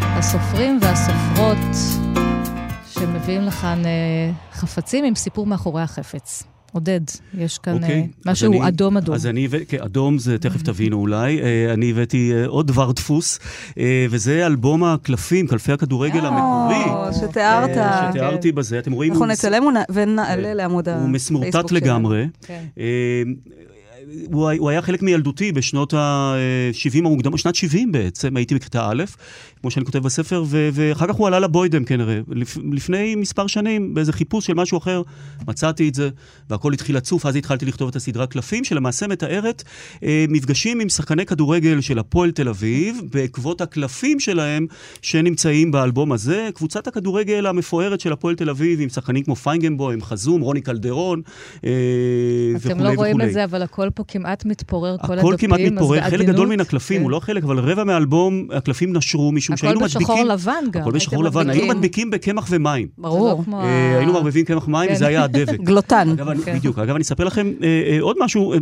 הסופרים 0.00 0.78
והסופרות 0.82 1.74
שמביאים 2.86 3.42
לכאן 3.42 3.82
אה, 3.86 4.32
חפצים 4.52 5.04
עם 5.04 5.14
סיפור 5.14 5.46
מאחורי 5.46 5.82
החפץ. 5.82 6.53
עודד, 6.74 7.00
יש 7.38 7.58
כאן 7.58 7.72
אוקיי, 7.74 8.00
אה, 8.26 8.30
משהו 8.32 8.52
אני- 8.52 8.68
אדום 8.68 8.96
אדום. 8.96 9.14
אז 9.14 9.26
אני 9.26 9.44
הבאתי, 9.44 9.64
כן, 9.66 9.82
אדום 9.82 10.18
זה 10.18 10.38
תכף 10.38 10.62
תבינו 10.62 10.96
אולי, 11.00 11.40
אה, 11.42 11.72
אני 11.74 11.90
הבאתי 11.90 12.32
אה, 12.34 12.46
עוד 12.46 12.66
דבר 12.66 12.92
דפוס, 12.92 13.38
וזה 14.10 14.46
אלבום 14.46 14.84
הקלפים, 14.84 15.46
קלפי 15.46 15.72
הכדורגל 15.72 16.26
המקורי. 16.26 16.84
שתיארת. 17.12 17.70
שתיארתי 18.10 18.52
בזה, 18.52 18.78
אתם 18.78 18.92
רואים, 18.92 19.12
אנחנו 19.12 19.24
הוא- 19.24 19.32
נצלם 19.32 19.62
ונע- 19.66 19.84
ונעלה 19.92 20.54
לעמוד 20.54 20.88
הוא 20.88 20.94
הפייסבוק 20.96 21.14
מסמורטט 21.14 21.52
שלנו. 21.68 21.80
לגמרי. 21.80 22.26
כן. 22.46 22.64
הוא, 24.32 24.48
היה- 24.48 24.60
הוא 24.60 24.70
היה 24.70 24.82
חלק 24.82 25.02
מילדותי 25.02 25.52
בשנות 25.52 25.94
ה-70 25.94 26.98
המוקדמות, 26.98 27.38
שנת 27.40 27.54
70 27.54 27.92
בעצם, 27.92 28.36
הייתי 28.36 28.54
בכיתה 28.54 28.88
א', 28.90 29.04
כמו 29.60 29.70
שאני 29.70 29.84
כותב 29.86 29.98
בספר, 29.98 30.44
ו- 30.46 30.68
ואחר 30.72 31.06
כך 31.06 31.14
הוא 31.14 31.26
עלה 31.26 31.38
לבוידם 31.40 31.84
כנראה. 31.84 32.20
לפ- 32.28 32.58
לפני 32.72 33.14
מספר 33.14 33.46
שנים, 33.46 33.94
באיזה 33.94 34.12
חיפוש 34.12 34.46
של 34.46 34.54
משהו 34.54 34.78
אחר, 34.78 35.02
מצאתי 35.48 35.88
את 35.88 35.94
זה, 35.94 36.08
והכל 36.50 36.72
התחיל 36.72 36.96
לצוף, 36.96 37.26
אז 37.26 37.36
התחלתי 37.36 37.66
לכתוב 37.66 37.88
את 37.88 37.96
הסדרה 37.96 38.26
קלפים, 38.26 38.64
שלמעשה 38.64 39.06
מתארת 39.06 39.62
אה, 40.02 40.24
מפגשים 40.28 40.80
עם 40.80 40.88
שחקני 40.88 41.26
כדורגל 41.26 41.80
של 41.80 41.98
הפועל 41.98 42.30
תל 42.30 42.48
אביב, 42.48 43.00
בעקבות 43.12 43.60
הקלפים 43.60 44.20
שלהם 44.20 44.66
שנמצאים 45.02 45.70
באלבום 45.70 46.12
הזה. 46.12 46.48
קבוצת 46.54 46.86
הכדורגל 46.86 47.46
המפוארת 47.46 48.00
של 48.00 48.12
הפועל 48.12 48.34
תל 48.34 48.50
אביב, 48.50 48.80
עם 48.80 48.88
שחקנים 48.88 49.22
כמו 49.22 49.36
פיינגנבוים, 49.36 50.02
חזום, 50.02 50.40
רוני 50.40 50.60
קלדרון, 50.60 51.22
אה, 51.64 51.70
וכולי 52.56 52.74
אתם 52.74 52.84
לא 52.84 52.88
רואים 52.94 53.12
וכולי. 53.16 53.28
את 53.28 53.32
זה, 53.32 53.44
אבל 53.44 53.62
הכל 53.62 53.88
פה 53.94 54.03
כמעט 54.08 54.44
מתפורר, 54.44 54.96
כל 55.06 55.12
הדפים. 55.12 55.28
הכל 55.28 55.36
כמעט 55.38 55.60
מתפורר, 55.60 56.00
חלק 56.00 56.10
בעדינות, 56.10 56.34
גדול 56.34 56.48
מן 56.48 56.60
הקלפים, 56.60 56.96
כן. 56.96 57.02
הוא 57.02 57.10
לא 57.10 57.20
חלק, 57.20 57.44
אבל 57.44 57.58
רבע 57.58 57.84
מהאלבום, 57.84 58.48
הקלפים 58.52 58.96
נשרו, 58.96 59.32
משום 59.32 59.56
שהיינו 59.56 59.76
הכל 59.76 59.84
מדביקים... 59.84 60.14
בשחור 60.14 60.24
לבן 60.24 60.70
גם. 60.70 60.82
הכל 60.82 60.92
בשחור 60.92 61.24
לבן, 61.24 61.50
היינו 61.50 61.74
מדביקים. 61.74 62.10
בקמח 62.10 62.46
ומים. 62.50 62.88
ברור. 62.98 63.38
לא 63.38 63.44
כמו 63.44 63.60
אה, 63.60 63.96
היינו 63.96 64.12
מערבבים 64.12 64.44
קמח 64.44 64.68
מים, 64.68 64.88
כן. 64.88 64.94
וזה 64.94 65.06
היה 65.06 65.24
הדבק. 65.24 65.60
גלוטן. 65.68 66.08
אגב, 66.10 66.28
אני, 66.28 66.42
כן. 66.42 66.58
בדיוק. 66.58 66.78
אגב, 66.78 66.94
אני 66.94 67.02
אספר 67.02 67.24
לכם 67.24 67.52
אה, 67.62 67.82
אה, 67.92 67.96
עוד 68.00 68.16
משהו, 68.20 68.52
אה, 68.52 68.58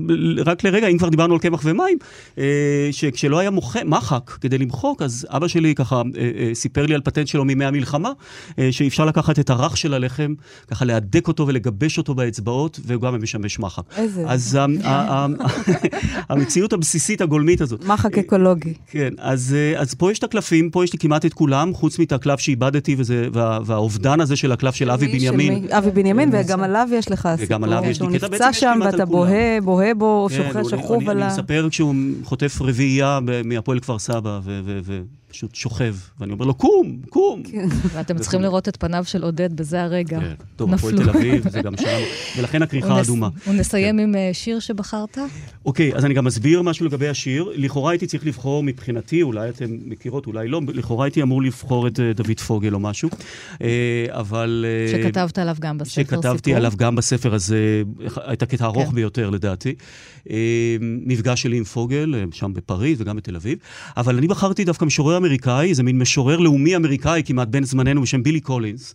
רק 0.46 0.64
לרגע, 0.64 0.86
אם 0.86 0.98
כבר 0.98 1.08
דיברנו 1.08 1.34
על 1.34 1.40
קמח 1.40 1.60
ומים, 1.64 1.98
אה, 2.38 2.44
שכשלא 2.92 3.38
היה 3.38 3.50
מוח, 3.50 3.76
מחק 3.84 4.30
כדי 4.40 4.58
למחוק, 4.58 5.02
אז 5.02 5.26
אבא 5.30 5.48
שלי 5.48 5.74
ככה 5.74 5.96
אה, 5.96 6.02
אה, 6.38 6.50
סיפר 6.54 6.86
לי 6.86 6.94
על 6.94 7.00
פטנט 7.00 7.26
שלו 7.26 7.44
מימי 7.44 7.64
המלחמה, 7.64 8.12
אה, 8.58 8.68
שאפשר 8.70 9.04
לקחת 9.04 9.38
את 9.38 9.50
הרך 9.50 9.76
של 9.76 9.94
הלחם, 9.94 10.34
ככה 10.68 10.84
להדק 10.84 11.28
אותו 11.28 11.46
ולגבש 11.46 11.98
אותו 11.98 12.14
באצבעות, 12.14 12.80
והוא 12.86 13.02
גם 13.02 13.22
משמש 13.22 13.58
מחק. 13.58 13.82
איזה... 13.96 14.24
אז 14.28 14.54
ה- 14.54 14.66
ה- 14.84 15.12
ה- 15.12 15.21
המציאות 16.28 16.72
הבסיסית 16.72 17.20
הגולמית 17.20 17.60
הזאת. 17.60 17.84
מחק 17.84 18.18
אקולוגי. 18.18 18.74
כן, 18.86 19.08
אז, 19.18 19.56
אה, 19.58 19.80
אז 19.80 19.94
פה 19.94 20.12
יש 20.12 20.18
את 20.18 20.24
הקלפים, 20.24 20.70
פה 20.70 20.84
יש 20.84 20.92
לי 20.92 20.98
כמעט 20.98 21.26
את 21.26 21.34
כולם, 21.34 21.74
חוץ 21.74 21.98
מאת 21.98 22.12
הקלף 22.12 22.40
שאיבדתי, 22.40 22.94
וזה, 22.98 23.28
וה, 23.32 23.58
והאובדן 23.64 24.20
הזה 24.20 24.36
של 24.36 24.52
הקלף 24.52 24.74
של 24.74 24.90
אבי 24.90 25.06
מי? 25.06 25.12
בנימין. 25.18 25.54
מי? 25.54 25.78
אבי 25.78 25.90
בנימין, 25.90 26.30
וגם 26.32 26.62
עליו 26.62 26.88
יש 26.92 27.10
לך 27.10 27.28
סיפור. 27.36 27.46
וגם 27.46 27.64
עליו 27.64 27.82
יש 27.84 28.00
לי 28.02 28.06
קטע, 28.06 28.28
בעצם 28.28 28.34
נפצע 28.34 28.48
יש 28.50 28.60
שם 28.60 28.72
כמעט 28.74 28.92
ואתה 28.92 29.02
על 29.02 29.08
כולם. 29.08 29.18
בוהה, 29.18 29.60
בוהה 29.60 29.94
בו, 29.94 30.28
כן, 30.30 30.36
שוכב 30.36 30.58
הוא- 30.60 30.70
שכוב 30.70 31.00
אני, 31.02 31.10
על 31.10 31.16
אני 31.16 31.24
ה... 31.24 31.26
מספר 31.26 31.66
כשהוא 31.70 31.94
חוטף 32.24 32.58
רביעייה 32.62 33.18
מהפועל 33.44 33.80
כפר 33.80 33.98
סבא, 33.98 34.40
ופשוט 35.32 35.54
שוכב, 35.54 35.94
ואני 36.20 36.32
אומר 36.32 36.46
לו, 36.46 36.54
קום, 36.54 36.98
קום. 37.08 37.42
כן. 37.42 37.68
ואתם 37.92 38.18
צריכים 38.18 38.38
וכולי. 38.38 38.48
לראות 38.48 38.68
את 38.68 38.76
פניו 38.76 39.04
של 39.04 39.22
עודד 39.22 39.56
בזה 39.56 39.82
הרגע. 39.82 40.20
כן, 40.20 40.34
טוב, 40.56 40.74
הפועל 40.74 40.96
תל 40.96 41.10
אביב, 41.10 41.48
זה 41.48 41.62
גם 41.62 41.76
שם, 41.76 42.00
ולכן 42.36 42.62
הכריכה 42.62 42.94
האדומה. 42.94 43.28
ונסיים 43.48 43.98
עם 43.98 44.14
אה, 44.14 44.30
שיר 44.32 44.58
שבחרת? 44.58 45.18
אוקיי, 45.64 45.94
אז 45.94 46.04
אני 46.04 46.14
גם 46.14 46.26
אסביר 46.26 46.62
משהו 46.62 46.86
לגבי 46.86 47.08
השיר. 47.08 47.52
לכאורה 47.54 47.90
הייתי 47.90 48.06
צריך 48.06 48.26
לבחור 48.26 48.62
מבחינתי, 48.62 49.22
אולי 49.22 49.48
אתם 49.48 49.78
מכירות, 49.84 50.26
אולי 50.26 50.48
לא, 50.48 50.60
לכאורה 50.68 51.04
הייתי 51.04 51.22
אמור 51.22 51.42
לבחור 51.42 51.86
את 51.86 52.00
אה, 52.00 52.12
דוד 52.12 52.40
פוגל 52.40 52.74
או 52.74 52.80
משהו, 52.80 53.08
אה, 53.62 54.06
אבל... 54.10 54.64
שכתבת 54.92 55.38
עליו 55.38 55.56
גם 55.60 55.78
בספר 55.78 56.02
סיפור. 56.04 56.22
שכתבתי 56.22 56.54
עליו 56.54 56.72
גם 56.76 56.96
בספר 56.96 57.34
הזה, 57.34 57.82
את 58.32 58.42
הקטע 58.42 58.64
הארוך 58.64 58.88
כן. 58.88 58.94
ביותר 58.94 59.30
לדעתי. 59.30 59.74
אה, 60.30 60.76
מפגש 60.80 61.42
שלי 61.42 61.56
עם 61.56 61.64
פוגל, 61.64 62.14
אה, 62.14 62.24
שם 62.32 62.52
בפריז 62.54 63.00
וגם 63.00 63.16
בתל 63.16 63.36
אביב. 63.36 63.58
אבל 63.96 64.16
אני 64.16 64.26
בחרתי 64.26 64.64
דווקא 64.64 64.84
משורר 64.84 65.16
אמריקאי, 65.16 65.68
איזה 65.68 65.82
מין 65.82 65.98
משורר 65.98 66.38
לאומי 66.38 66.76
אמריקאי 66.76 67.22
כמעט 67.24 67.48
בן 67.48 67.64
זמננו 67.64 68.02
בשם 68.02 68.22
בילי 68.22 68.40
קולינס, 68.40 68.94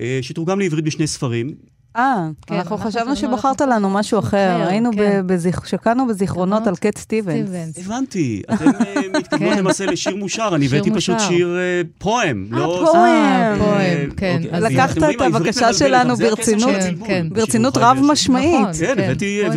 אה, 0.00 0.18
שתורגם 0.22 0.58
לעברית 0.58 0.84
בשני 0.84 1.06
ספרים. 1.06 1.75
אה, 1.96 2.02
כן, 2.46 2.54
אנחנו 2.54 2.76
אנחנו 2.76 2.90
חשבנו 2.90 3.16
שבחרת 3.16 3.60
לנו 3.60 3.90
משהו 3.90 4.18
אחר. 4.18 4.26
אחר, 4.56 4.68
היינו 4.68 4.90
כן. 4.92 5.22
ב- 5.26 5.32
בזיכ- 5.32 5.66
שקענו 5.68 6.06
בזיכרונות 6.06 6.16
זיכרונות 6.18 6.66
על 6.66 6.76
קט 6.76 6.98
סטיבנס. 6.98 7.48
סטיבנס. 7.48 7.78
הבנתי, 7.86 8.42
אתם 8.54 8.64
אה, 8.68 8.94
מתכוונות 9.18 9.52
כן. 9.54 9.58
למעשה 9.58 9.86
לשיר 9.86 10.16
מושר, 10.16 10.48
אני 10.54 10.66
הבאתי 10.66 10.90
פשוט. 10.90 11.16
שיר 11.20 11.56
אה, 11.56 11.82
פוהם. 11.98 12.46
אה, 12.52 12.58
לא- 12.58 12.82
פוהם. 12.92 13.04
אה, 13.04 13.54
פוהם, 13.58 13.70
אה, 13.80 14.04
כן. 14.16 14.40
אוקיי, 14.44 14.60
לקחת 14.60 14.98
את 14.98 15.20
הבקשה 15.20 15.72
שלנו 15.72 16.16
ברצינות. 16.16 16.70
כן, 17.06 17.26
ברצינות 17.30 17.76
חי 17.76 17.82
רב 17.82 17.96
וישיר. 17.96 18.12
משמעית. 18.12 18.54
נכון. 18.60 18.72
כן, 18.80 19.04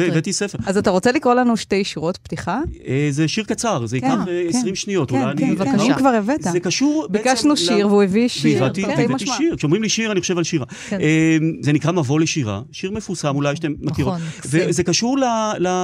הבאתי- 0.05 0.33
ספר. 0.33 0.57
אז 0.65 0.77
אתה 0.77 0.89
רוצה 0.89 1.11
לקרוא 1.11 1.33
לנו 1.33 1.57
שתי 1.57 1.83
שורות 1.83 2.17
פתיחה? 2.17 2.59
זה 3.09 3.27
שיר 3.27 3.43
קצר, 3.43 3.85
זה 3.85 3.97
ייקח 3.97 4.07
אה, 4.07 4.25
כן. 4.51 4.57
20 4.59 4.75
שניות. 4.75 5.11
כן, 5.11 5.21
אולי 5.21 5.35
כן, 5.37 5.43
אני- 5.45 5.57
כן, 5.57 5.65
בבקשה. 5.65 5.83
אם 5.85 5.93
כבר 5.93 6.09
הבאת. 6.09 6.41
זה 6.43 6.59
קשור 6.59 7.07
בעצם... 7.09 7.23
ביקשנו 7.29 7.57
שיר 7.57 7.87
והוא 7.87 8.03
הביא 8.03 8.27
שיר. 8.27 8.61
והבאתי. 8.63 8.85
שיר. 9.37 9.55
כשאומרים 9.55 9.81
לי 9.83 9.89
שיר, 9.89 10.11
אני 10.11 10.21
חושב 10.21 10.37
על 10.37 10.43
שירה. 10.43 10.65
זה 11.61 11.73
נקרא 11.73 11.91
מבוא 11.91 12.19
לשירה, 12.29 12.61
שיר 12.71 12.91
מפורסם, 12.91 13.35
אולי 13.35 13.55
שאתם 13.55 13.73
מכירות. 13.79 14.13
מקסים. 14.37 14.69
וזה 14.69 14.83
קשור 14.83 15.17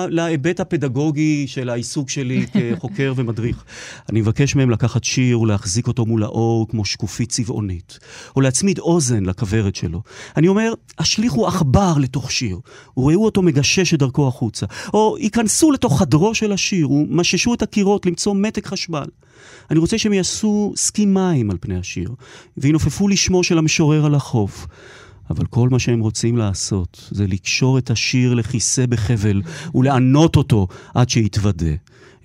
להיבט 0.09 0.59
הפדגוגי 0.59 1.47
של 1.47 1.69
העיסוק 1.69 2.09
שלי 2.09 2.45
כחוקר 2.53 3.13
ומדריך. 3.15 3.63
אני 4.09 4.21
מבקש 4.21 4.55
מהם 4.55 4.69
לקחת 4.69 5.03
שיר 5.03 5.41
ולהחזיק 5.41 5.87
אותו 5.87 6.05
מול 6.05 6.23
האור 6.23 6.67
כמו 6.69 6.85
שקופית 6.85 7.29
צבעונית, 7.29 7.99
או 8.35 8.41
להצמיד 8.41 8.79
אוזן 8.79 9.25
לכוורת 9.25 9.75
שלו. 9.75 10.01
אני 10.37 10.47
אומר, 10.47 10.73
השליכו 10.99 11.47
עכבר 11.47 11.93
לתוך 11.97 12.31
שיר, 12.31 12.59
וראו 12.97 13.25
אותו 13.25 13.41
מגשש 13.41 13.93
את 13.93 13.99
דרכו 13.99 14.27
החוצה, 14.27 14.65
או 14.93 15.17
ייכנסו 15.19 15.71
לתוך 15.71 15.99
חדרו 15.99 16.35
של 16.35 16.51
השיר 16.51 16.91
ומששו 16.91 17.53
את 17.53 17.61
הקירות 17.61 18.05
למצוא 18.05 18.35
מתק 18.35 18.67
חשמל. 18.67 19.05
אני 19.71 19.79
רוצה 19.79 19.97
שהם 19.97 20.13
יעשו 20.13 20.73
סקי 20.75 21.05
מים 21.05 21.51
על 21.51 21.57
פני 21.61 21.77
השיר, 21.77 22.11
וינופפו 22.57 23.07
לשמו 23.07 23.43
של 23.43 23.57
המשורר 23.57 24.05
על 24.05 24.15
החוף. 24.15 24.67
אבל 25.29 25.45
כל 25.45 25.69
מה 25.69 25.79
שהם 25.79 25.99
רוצים 25.99 26.37
לעשות 26.37 27.07
זה 27.11 27.27
לקשור 27.27 27.77
את 27.77 27.89
השיר 27.89 28.33
לכיסא 28.33 28.85
בחבל 28.85 29.41
ולענות 29.75 30.35
אותו 30.35 30.67
עד 30.93 31.09
שיתוודה. 31.09 31.71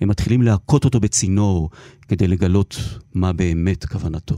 הם 0.01 0.09
מתחילים 0.09 0.41
להכות 0.41 0.85
אותו 0.85 0.99
בצינור 0.99 1.69
כדי 2.07 2.27
לגלות 2.27 2.77
מה 3.13 3.33
באמת 3.33 3.85
כוונתו. 3.85 4.37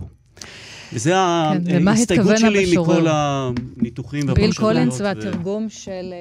וזה 0.93 1.10
כן, 1.10 1.63
למה 1.65 1.91
ההסתייגות 1.91 2.38
שלי 2.38 2.65
המשורר? 2.65 2.99
מכל 2.99 3.08
הניתוחים 3.10 4.21
ביל 4.21 4.30
והפרשנויות. 4.30 4.58
קולינס 4.58 5.02
ו- 5.02 5.04
והתרגום 5.04 5.69
של... 5.69 6.13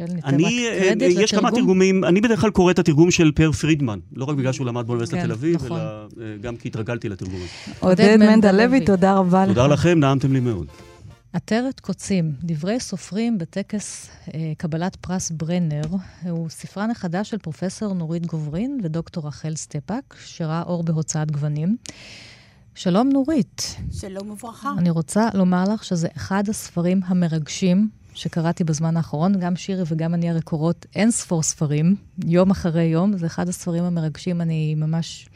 אה, 0.00 0.06
של 0.06 0.14
ניתן 0.14 0.28
רק 0.28 0.34
אני, 0.34 0.66
אה, 0.68 0.80
קרדיט 0.88 1.18
יש 1.18 1.30
כמה 1.30 1.40
לתרגום? 1.40 1.60
תרגומים, 1.60 2.04
אני 2.04 2.20
בדרך 2.20 2.40
כלל 2.40 2.50
קורא 2.50 2.70
את 2.70 2.78
התרגום 2.78 3.10
של 3.10 3.32
אבר 3.32 3.52
פרידמן, 3.52 3.98
לא 4.12 4.24
רק 4.24 4.36
בגלל 4.36 4.52
שהוא 4.52 4.66
למד 4.66 4.86
באוניברסיטת 4.86 5.18
כן, 5.18 5.26
תל 5.26 5.32
אביב, 5.32 5.54
נכון. 5.54 5.80
אלא 5.80 5.86
אה, 5.86 6.36
גם 6.40 6.56
כי 6.56 6.68
התרגלתי 6.68 7.08
לתרגום 7.08 7.36
הזה. 7.36 7.72
עודד 7.80 8.16
מנדה 8.16 8.52
לוי, 8.52 8.84
תודה 8.84 9.14
רבה 9.14 9.44
לך. 9.44 9.48
תודה 9.48 9.66
לכם, 9.66 10.00
נעמתם 10.00 10.32
לי 10.32 10.40
מאוד. 10.40 10.66
עטרת 11.32 11.80
קוצים, 11.80 12.32
דברי 12.42 12.80
סופרים 12.80 13.38
בטקס 13.38 14.10
אה, 14.34 14.52
קבלת 14.58 14.96
פרס 14.96 15.30
ברנר, 15.30 15.82
הוא 16.30 16.48
ספרן 16.48 16.90
החדש 16.90 17.30
של 17.30 17.38
פרופסור 17.38 17.94
נורית 17.94 18.26
גוברין 18.26 18.80
ודוקטור 18.82 19.26
רחל 19.26 19.56
סטפאק, 19.56 20.16
שראה 20.24 20.62
אור 20.62 20.82
בהוצאת 20.82 21.30
גוונים. 21.30 21.76
שלום 22.74 23.08
נורית. 23.08 23.76
שלום 23.92 24.30
וברכה. 24.30 24.72
אני 24.78 24.90
רוצה 24.90 25.28
לומר 25.34 25.64
לך 25.74 25.84
שזה 25.84 26.08
אחד 26.16 26.48
הספרים 26.48 27.00
המרגשים 27.06 27.88
שקראתי 28.16 28.64
בזמן 28.64 28.96
האחרון, 28.96 29.40
גם 29.40 29.56
שירי 29.56 29.82
וגם 29.86 30.14
אני 30.14 30.30
הרי 30.30 30.42
קוראות 30.42 30.86
אין 30.94 31.10
ספור 31.10 31.42
ספרים, 31.42 31.96
יום 32.26 32.50
אחרי 32.50 32.84
יום, 32.84 33.16
זה 33.16 33.26
אחד 33.26 33.48
הספרים 33.48 33.84
המרגשים, 33.84 34.40
אני 34.40 34.74
ממש 34.74 35.28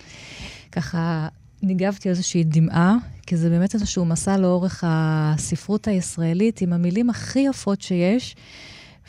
ככה 0.72 1.28
ניגבתי 1.62 2.08
איזושהי 2.08 2.44
דמעה, 2.44 2.96
כי 3.26 3.36
זה 3.36 3.50
באמת 3.50 3.74
איזשהו 3.74 4.04
מסע 4.04 4.36
לאורך 4.36 4.84
הספרות 4.86 5.88
הישראלית 5.88 6.60
עם 6.60 6.72
המילים 6.72 7.10
הכי 7.10 7.40
יפות 7.40 7.82
שיש, 7.82 8.36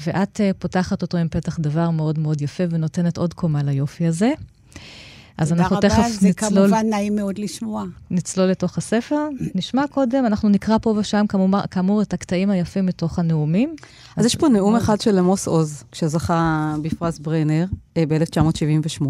ואת 0.06 0.40
uh, 0.40 0.60
פותחת 0.60 1.02
אותו 1.02 1.18
עם 1.18 1.28
פתח 1.28 1.60
דבר 1.60 1.90
מאוד 1.90 2.20
מאוד 2.20 2.42
יפה 2.42 2.64
ונותנת 2.70 3.18
עוד 3.18 3.34
קומה 3.34 3.64
ליופי 3.64 4.08
הזה. 4.08 4.32
אז 5.38 5.54
אנחנו 5.54 5.76
תודה 5.76 5.90
תכף 5.90 6.00
רבה, 6.00 6.10
זה 6.10 6.30
נצלול, 6.30 6.68
כמובן 6.68 6.90
נעים 6.90 7.16
מאוד 7.16 7.38
לשמוע. 7.38 7.84
נצלול 8.12 8.48
לתוך 8.48 8.78
הספר. 8.78 9.28
נשמע 9.56 9.88
קודם, 9.88 10.26
אנחנו 10.26 10.50
נקרא 10.50 10.78
פה 10.82 10.94
ושם 10.98 11.26
כאמור, 11.30 11.62
כאמור 11.72 12.02
את 12.02 12.14
הקטעים 12.14 12.50
היפים 12.50 12.86
מתוך 12.86 13.20
הנאומים. 13.20 13.76
אז 14.18 14.26
יש 14.26 14.36
פה 14.36 14.50
נאום 14.50 14.76
אחד 14.76 15.02
של 15.02 15.18
עמוס 15.18 15.48
עוז, 15.48 15.84
שזכה 15.94 16.76
בפרס 16.82 17.20
ברנר 17.20 17.66
אה, 17.98 18.04
ב-1978. 18.08 19.06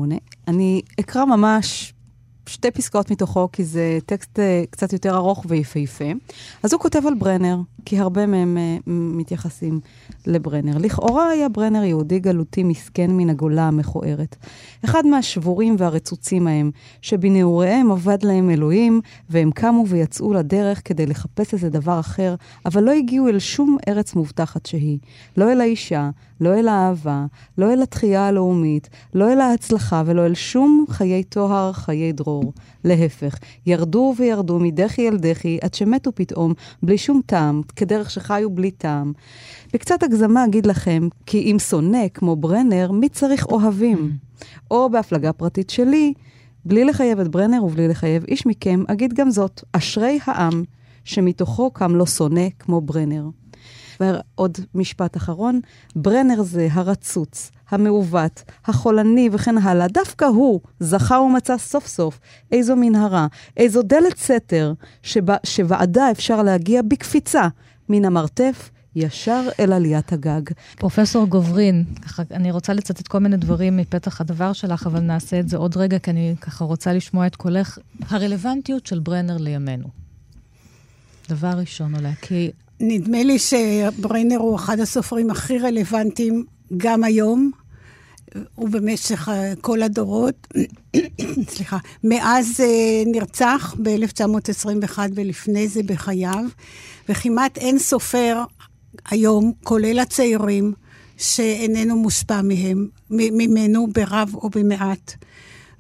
אני 0.48 0.82
אקרא 1.00 1.26
ממש 1.26 1.94
שתי 2.46 2.72
פסקאות 2.72 3.12
מתוכו, 3.12 3.50
כי 3.52 3.64
זה 3.64 4.00
טקסט 4.06 4.40
אה, 4.40 4.64
קצת 4.70 4.94
יותר 4.94 5.16
ארוך 5.16 5.46
ויפהפה. 5.50 6.06
אז 6.64 6.74
הוא 6.74 6.82
כותב 6.82 7.02
על 7.08 7.14
ברנר, 7.14 7.58
כי 7.86 8.00
הרבה 8.00 8.26
מהם 8.26 8.58
אה, 8.58 8.78
מתייחסים 8.88 9.80
לברנר. 10.28 10.78
לכאורה 10.78 11.30
היה 11.30 11.50
ברנר 11.50 11.84
יהודי 11.84 12.20
גלותי 12.20 12.64
מסכן 12.64 13.12
מן 13.12 13.30
הגולה 13.30 13.68
המכוערת. 13.68 14.36
אחד 14.86 15.06
מהשבורים 15.06 15.76
והרצוצים 15.78 16.48
ההם, 16.48 16.72
שבנעוריהם 17.02 17.92
אבד 17.92 18.24
להם 18.24 18.50
אלוהים, 18.50 19.02
והם 19.30 19.52
קמו 19.52 19.86
ויצאו 19.88 20.34
לדרך 20.34 20.82
כדי 20.86 21.06
לחפש 21.06 21.54
איזה 21.54 21.70
דבר 21.70 22.00
אחר, 22.00 22.36
אבל 22.66 22.84
לא 22.84 22.92
הגיעו 22.92 23.28
אל 23.28 23.40
שום 23.40 23.78
ארץ 23.88 24.16
מובטחת 24.16 24.66
שהיא. 24.66 24.98
לא 25.38 25.52
אל 25.52 25.62
האישה, 25.62 26.10
לא 26.42 26.60
אל 26.60 26.68
האהבה, 26.68 27.26
לא 27.58 27.74
אל 27.74 27.82
התחייה 27.82 28.28
הלאומית, 28.28 28.90
לא 29.14 29.34
אל 29.34 29.42
ההצלחה 29.42 30.04
ולא 30.06 30.26
אל 30.26 30.34
שום 30.34 30.86
חיי 30.90 31.24
טוהר, 31.24 31.74
חיי 31.74 32.12
דרור. 32.12 32.54
להפך, 32.84 33.38
ירדו 33.66 34.14
וירדו 34.18 34.60
מדחי 34.60 35.10
אל 35.10 35.18
דחי 35.18 35.58
עד 35.62 35.74
שמתו 35.74 36.12
פתאום, 36.16 36.54
בלי 36.84 36.98
שום 36.98 37.22
טעם, 37.26 37.62
כדרך 37.72 38.12
שחיו 38.12 38.50
בלי 38.50 38.72
טעם. 38.72 39.14
בקצת 39.74 40.04
הגזמה 40.04 40.46
אגיד 40.46 40.66
לכם, 40.66 41.08
כי 41.26 41.38
אם 41.38 41.60
שונא 41.60 42.08
כמו 42.14 42.36
ברנר, 42.36 42.92
מי 42.92 43.10
צריך 43.10 43.46
אוהבים? 43.46 44.12
או 44.72 44.90
בהפלגה 44.90 45.34
פרטית 45.34 45.70
שלי, 45.70 46.14
בלי 46.66 46.86
לחייב 46.86 47.20
את 47.20 47.28
ברנר 47.28 47.64
ובלי 47.64 47.88
לחייב 47.88 48.24
איש 48.28 48.46
מכם, 48.46 48.84
אגיד 48.88 49.14
גם 49.14 49.30
זאת, 49.30 49.64
אשרי 49.72 50.20
העם 50.26 50.64
שמתוכו 51.04 51.72
קם 51.72 51.96
לו 51.96 52.08
שונא 52.08 52.48
כמו 52.60 52.82
ברנר. 52.82 53.24
ועוד 54.02 54.58
משפט 54.76 55.18
אחרון, 55.18 55.60
ברנר 55.96 56.44
זה 56.44 56.68
הרצוץ, 56.72 57.52
המעוות, 57.70 58.44
החולני 58.66 59.30
וכן 59.32 59.58
הלאה, 59.58 59.88
דווקא 59.88 60.26
הוא 60.26 60.60
זכה 60.80 61.20
ומצא 61.20 61.58
סוף 61.58 61.88
סוף 61.88 62.20
איזו 62.52 62.76
מנהרה, 62.76 63.28
איזו 63.58 63.82
דלת 63.82 64.18
סתר, 64.18 64.74
שבה, 65.04 65.36
שוועדה 65.44 66.12
אפשר 66.12 66.44
להגיע 66.44 66.82
בקפיצה 66.82 67.48
מן 67.90 68.06
המרתף 68.06 68.70
ישר 68.96 69.48
אל 69.60 69.74
עליית 69.74 70.14
הגג. 70.14 70.42
פרופסור 70.78 71.26
גוברין, 71.26 71.84
אני 72.32 72.52
רוצה 72.52 72.74
לצטט 72.74 73.08
כל 73.08 73.20
מיני 73.20 73.38
דברים 73.38 73.78
מפתח 73.78 74.22
הדבר 74.22 74.54
שלך, 74.54 74.88
אבל 74.88 75.00
נעשה 75.00 75.40
את 75.40 75.50
זה 75.50 75.58
עוד 75.58 75.78
רגע, 75.78 76.00
כי 76.00 76.12
אני 76.12 76.36
ככה 76.42 76.66
רוצה 76.66 76.94
לשמוע 76.94 77.28
את 77.28 77.36
קולך. 77.36 77.78
הרלוונטיות 78.10 78.86
של 78.86 79.00
ברנר 79.00 79.38
לימינו. 79.38 79.88
דבר 81.30 81.48
ראשון 81.48 81.96
עולה, 81.96 82.12
כי... 82.22 82.52
נדמה 82.82 83.24
לי 83.24 83.40
שברנר 83.40 84.38
הוא 84.38 84.56
אחד 84.56 84.80
הסופרים 84.80 85.30
הכי 85.30 85.60
רלוונטיים 85.60 86.46
גם 86.78 87.04
היום, 87.04 87.52
ובמשך 88.58 89.30
כל 89.62 89.82
הדורות. 89.82 90.48
סליחה. 91.54 91.78
מאז 92.04 92.60
uh, 92.60 93.10
נרצח 93.10 93.76
ב-1921 93.84 95.00
ולפני 95.16 95.68
זה 95.68 95.84
בחייו, 95.84 96.46
וכמעט 97.10 97.58
אין 97.58 97.80
סופר 97.80 98.44
היום, 99.10 99.52
כולל 99.64 100.00
הצעירים, 100.00 100.74
שאיננו 101.18 101.96
מושפע 101.96 102.42
מהם, 102.42 102.88
ממנו 103.10 103.88
ברב 103.88 104.36
או 104.36 104.50
במעט. 104.50 105.16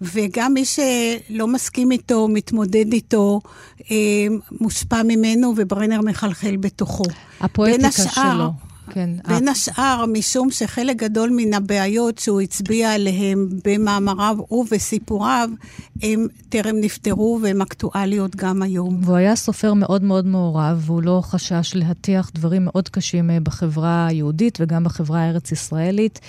וגם 0.01 0.53
מי 0.53 0.65
שלא 0.65 1.47
מסכים 1.47 1.91
איתו, 1.91 2.27
מתמודד 2.27 2.93
איתו, 2.93 3.41
אה, 3.91 3.95
מושפע 4.61 5.03
ממנו, 5.03 5.53
וברנר 5.57 6.01
מחלחל 6.01 6.55
בתוכו. 6.55 7.03
הפואטיקה 7.41 7.87
השאר, 7.87 8.33
שלו. 8.33 8.51
כן. 8.89 9.09
בין 9.27 9.47
השאר, 9.47 10.05
משום 10.13 10.51
שחלק 10.51 10.95
גדול 10.95 11.29
מן 11.29 11.53
הבעיות 11.53 12.17
שהוא 12.17 12.41
הצביע 12.41 12.93
עליהן 12.93 13.49
במאמריו 13.65 14.37
ובסיפוריו, 14.51 15.49
הם 16.01 16.27
טרם 16.49 16.75
נפתרו 16.81 17.39
והן 17.41 17.61
אקטואליות 17.61 18.35
גם 18.35 18.61
היום. 18.61 18.99
והוא 19.03 19.15
היה 19.15 19.35
סופר 19.35 19.73
מאוד 19.73 20.03
מאוד 20.03 20.25
מעורב, 20.25 20.83
והוא 20.85 21.03
לא 21.03 21.21
חשש 21.23 21.71
להטיח 21.75 22.31
דברים 22.33 22.65
מאוד 22.65 22.89
קשים 22.89 23.29
אה, 23.29 23.39
בחברה 23.39 24.07
היהודית 24.07 24.57
וגם 24.61 24.83
בחברה 24.83 25.19
הארץ-ישראלית. 25.19 26.19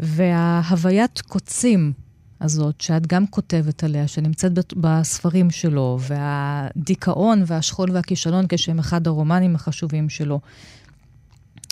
וההוויית 0.00 1.20
קוצים 1.20 1.92
הזאת, 2.40 2.80
שאת 2.80 3.06
גם 3.06 3.26
כותבת 3.26 3.84
עליה, 3.84 4.08
שנמצאת 4.08 4.52
בספרים 4.76 5.50
שלו, 5.50 5.98
והדיכאון 6.00 7.42
והשכול 7.46 7.90
והכישלון 7.92 8.44
כשהם 8.48 8.78
אחד 8.78 9.06
הרומנים 9.06 9.54
החשובים 9.54 10.08
שלו. 10.08 10.40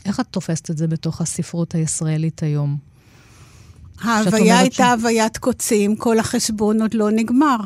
איך 0.06 0.20
את 0.20 0.26
תופסת 0.30 0.70
את 0.70 0.78
זה 0.78 0.86
בתוך 0.86 1.20
הספרות 1.20 1.74
הישראלית 1.74 2.42
היום? 2.42 2.76
ההוויה 4.00 4.58
הייתה 4.58 4.76
ש... 4.76 4.80
הוויית 4.80 5.38
קוצים, 5.38 5.96
כל 5.96 6.18
החשבון 6.18 6.82
עוד 6.82 6.94
לא 6.94 7.10
נגמר. 7.10 7.56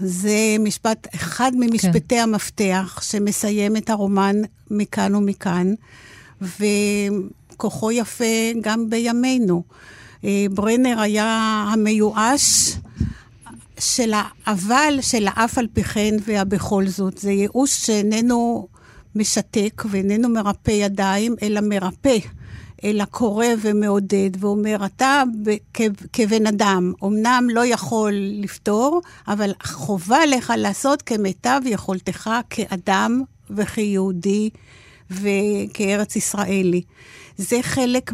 זה 0.00 0.56
משפט, 0.60 1.06
אחד 1.14 1.52
ממשפטי 1.58 2.16
כן. 2.16 2.22
המפתח 2.22 3.00
שמסיים 3.02 3.76
את 3.76 3.90
הרומן 3.90 4.36
מכאן 4.70 5.14
ומכאן, 5.14 5.74
וכוחו 6.42 7.92
יפה 7.92 8.24
גם 8.60 8.90
בימינו. 8.90 9.62
אה, 10.24 10.46
ברנר 10.50 11.00
היה 11.00 11.64
המיואש 11.72 12.76
של 13.78 14.12
האבל, 14.14 14.98
של 15.00 15.26
האף 15.30 15.58
על 15.58 15.66
פי 15.72 15.84
כן 15.84 16.14
והבכל 16.24 16.88
זאת. 16.88 17.18
זה 17.18 17.30
ייאוש 17.30 17.86
שאיננו 17.86 18.68
משתק 19.14 19.82
ואיננו 19.90 20.28
מרפא 20.28 20.70
ידיים, 20.70 21.34
אלא 21.42 21.60
מרפא, 21.60 22.16
אלא 22.84 23.04
קורא 23.04 23.46
ומעודד, 23.62 24.30
ואומר, 24.40 24.86
אתה 24.86 25.22
כבן 26.12 26.46
אדם, 26.46 26.92
אמנם 27.04 27.46
לא 27.50 27.66
יכול 27.66 28.12
לפתור, 28.14 29.00
אבל 29.28 29.52
חובה 29.62 30.26
לך 30.26 30.52
לעשות 30.56 31.02
כמיטב 31.02 31.60
יכולתך 31.64 32.30
כאדם 32.50 33.22
וכיהודי 33.50 34.50
וכארץ 35.10 36.16
ישראלי. 36.16 36.82
זה 37.42 37.58
חלק 37.62 38.12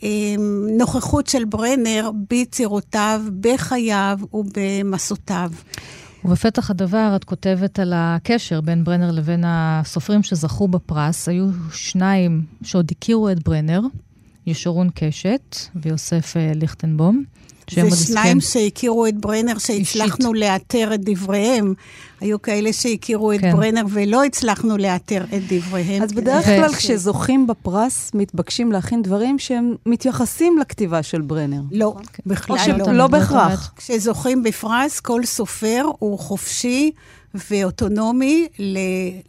מהנוכחות 0.00 1.26
של 1.26 1.44
ברנר 1.44 2.10
ביצירותיו, 2.28 3.22
בחייו 3.40 4.18
ובמסעותיו. 4.32 5.50
ובפתח 6.24 6.70
הדבר 6.70 7.12
את 7.16 7.24
כותבת 7.24 7.78
על 7.78 7.92
הקשר 7.96 8.60
בין 8.60 8.84
ברנר 8.84 9.10
לבין 9.10 9.44
הסופרים 9.46 10.22
שזכו 10.22 10.68
בפרס. 10.68 11.28
היו 11.28 11.46
שניים 11.72 12.42
שעוד 12.62 12.88
הכירו 12.90 13.30
את 13.30 13.42
ברנר, 13.42 13.80
ישורון 14.46 14.88
קשת 14.94 15.56
ויוסף 15.74 16.34
אה, 17.76 17.82
ליכטנבום. 17.82 17.90
זה 17.90 18.06
שניים 18.06 18.40
שהכירו 18.40 19.06
את 19.06 19.14
ברנר, 19.14 19.58
שהצלחנו 19.58 20.34
לאתר 20.34 20.94
את 20.94 21.00
דבריהם. 21.00 21.74
היו 22.20 22.42
כאלה 22.42 22.72
שהכירו 22.72 23.32
את 23.32 23.40
כן. 23.40 23.52
ברנר 23.52 23.82
ולא 23.90 24.24
הצלחנו 24.24 24.76
לאתר 24.76 25.24
את 25.24 25.42
דבריהם. 25.48 26.02
אז 26.02 26.12
בדרך 26.12 26.44
כלל 26.44 26.72
כשזוכים 26.72 27.46
בפרס, 27.46 28.10
מתבקשים 28.14 28.72
להכין 28.72 29.02
דברים 29.02 29.38
שהם 29.38 29.74
מתייחסים 29.86 30.58
לכתיבה 30.58 31.02
של 31.02 31.20
ברנר. 31.20 31.60
לא, 31.72 31.96
בכלל 32.26 32.56
לא. 32.78 32.92
לא 32.92 33.06
בהכרח. 33.06 33.72
כשזוכים 33.76 34.42
בפרס, 34.42 35.00
כל 35.00 35.24
סופר 35.24 35.84
הוא 35.98 36.18
חופשי 36.18 36.90
ואוטונומי 37.34 38.46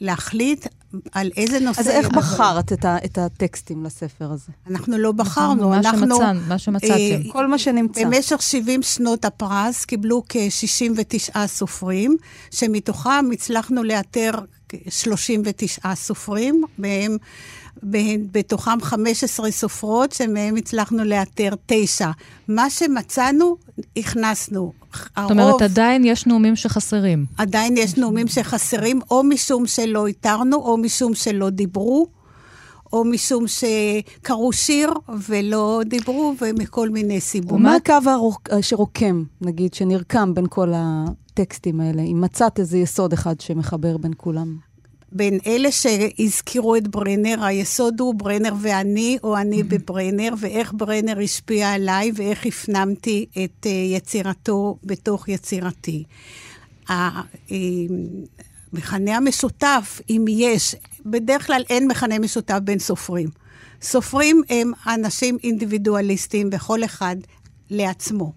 להחליט 0.02 0.66
על 1.12 1.32
איזה 1.38 1.60
נושא... 1.60 1.82
אז 1.82 1.88
איך 1.88 2.08
אבל... 2.08 2.18
בחרת 2.18 2.74
את, 2.74 2.86
ה, 2.86 2.98
את 3.06 3.18
הטקסטים 3.18 3.84
לספר 3.84 4.32
הזה? 4.32 4.52
אנחנו 4.68 4.98
לא 4.98 5.12
בחרנו, 5.12 5.70
מה 5.70 5.78
אנחנו... 5.78 6.16
שמצאן, 6.16 6.40
מה 6.48 6.58
שמצאתם. 6.58 6.94
אה, 6.94 7.32
כל 7.32 7.48
מה 7.48 7.58
שנמצא. 7.58 8.04
במשך 8.06 8.42
70 8.42 8.84
שנות 8.84 9.26
הפרס 9.26 9.86
קיבלו 9.86 10.24
כ-69 10.30 11.48
סופרים, 11.48 12.18
שמתוכם 12.52 13.26
הצלחנו 13.34 13.84
לאתר 13.84 14.32
39 14.90 15.96
סופרים, 15.96 16.64
מהם... 16.78 17.18
בתוכם 18.32 18.82
15 18.82 19.52
סופרות, 19.52 20.12
שמהם 20.12 20.56
הצלחנו 20.56 21.04
לאתר 21.04 21.50
תשע. 21.66 22.10
מה 22.48 22.70
שמצאנו, 22.70 23.58
הכנסנו. 23.98 24.74
זאת 24.94 25.32
אומרת, 25.32 25.62
עדיין 25.62 26.04
יש 26.04 26.28
נאומים 26.28 26.56
שחסרים. 26.56 27.26
עדיין 27.38 27.78
יש 27.78 27.98
נאומים 27.98 28.28
שחסרים, 28.28 29.00
או 29.12 29.24
משום 29.24 29.68
שלא 29.68 30.08
איתרנו, 30.08 30.58
או 30.58 30.78
משום 30.78 31.16
שלא 31.16 31.50
דיברו. 31.50 32.08
או 32.94 33.04
משום 33.06 33.46
שקראו 33.48 34.54
שיר 34.54 34.90
ולא 35.28 35.82
דיברו, 35.86 36.34
ומכל 36.42 36.90
מיני 36.90 37.22
סיבות. 37.22 37.60
ומה 37.60 37.76
הקו 37.76 38.32
שרוקם, 38.62 39.24
נגיד, 39.42 39.74
שנרקם 39.74 40.34
בין 40.34 40.46
כל 40.50 40.72
הטקסטים 40.76 41.80
האלה, 41.80 42.02
אם 42.02 42.22
מצאת 42.22 42.60
איזה 42.60 42.78
יסוד 42.78 43.14
אחד 43.14 43.42
שמחבר 43.42 43.98
בין 43.98 44.12
כולם? 44.18 44.58
בין 45.12 45.40
אלה 45.48 45.72
שהזכירו 45.72 46.76
את 46.76 46.88
ברנר, 46.88 47.44
היסוד 47.44 48.00
הוא 48.00 48.16
ברנר 48.16 48.54
ואני, 48.62 49.18
או 49.24 49.38
אני 49.38 49.64
בברנר, 49.64 50.34
ואיך 50.40 50.74
ברנר 50.78 51.20
השפיע 51.24 51.72
עליי, 51.72 52.12
ואיך 52.16 52.46
הפנמתי 52.46 53.26
את 53.44 53.66
uh, 53.66 53.70
יצירתו 53.70 54.78
בתוך 54.84 55.30
יצירתי. 55.30 56.04
המכנה 56.88 57.18
המשותף, 59.18 60.02
אם 60.10 60.26
יש, 60.30 60.76
בדרך 61.06 61.48
כלל 61.48 61.64
אין 61.70 61.88
מכנה 61.88 62.20
משותף 62.20 62.58
בין 62.64 62.80
סופרים. 62.80 63.30
סופרים 63.82 64.42
הם 64.50 64.72
אנשים 64.88 65.38
אינדיבידואליסטים, 65.44 66.50
וכל 66.52 66.84
אחד 66.84 67.16
לעצמו. 67.70 68.34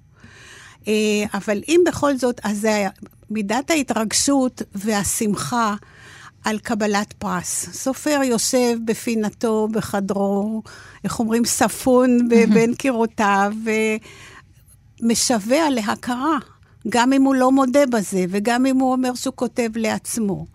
אה, 0.88 1.24
אבל 1.34 1.62
אם 1.68 1.80
בכל 1.86 2.16
זאת, 2.16 2.40
אז 2.44 2.66
מידת 3.30 3.70
ההתרגשות 3.70 4.62
והשמחה 4.74 5.74
על 6.44 6.58
קבלת 6.58 7.12
פרס. 7.12 7.68
סופר 7.72 8.20
יושב 8.24 8.76
בפינתו, 8.84 9.68
בחדרו, 9.72 10.62
איך 11.04 11.18
אומרים, 11.20 11.44
ספון 11.44 12.28
בין 12.28 12.74
קירותיו, 12.74 13.52
ומשווע 15.02 15.70
להכרה, 15.70 16.38
גם 16.88 17.12
אם 17.12 17.22
הוא 17.22 17.34
לא 17.34 17.52
מודה 17.52 17.86
בזה, 17.86 18.24
וגם 18.28 18.66
אם 18.66 18.76
הוא 18.76 18.92
אומר 18.92 19.14
שהוא 19.14 19.34
כותב 19.36 19.70
לעצמו. 19.76 20.46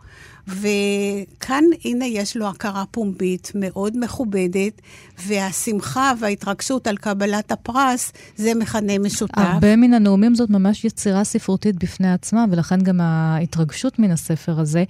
וכאן, 0.47 1.63
הנה, 1.85 2.05
יש 2.05 2.37
לו 2.37 2.47
הכרה 2.47 2.83
פומבית 2.91 3.51
מאוד 3.55 3.97
מכובדת, 3.99 4.81
והשמחה 5.25 6.13
וההתרגשות 6.19 6.87
על 6.87 6.97
קבלת 6.97 7.51
הפרס, 7.51 8.11
זה 8.35 8.53
מכנה 8.55 8.99
משותף. 8.99 9.37
הרבה 9.37 9.75
מן 9.75 9.93
הנאומים 9.93 10.35
זאת 10.35 10.49
ממש 10.49 10.85
יצירה 10.85 11.23
ספרותית 11.23 11.75
בפני 11.75 12.13
עצמה, 12.13 12.45
ולכן 12.51 12.81
גם 12.81 13.01
ההתרגשות 13.01 13.99
מן 13.99 14.11
הספר 14.11 14.59
הזה. 14.59 14.83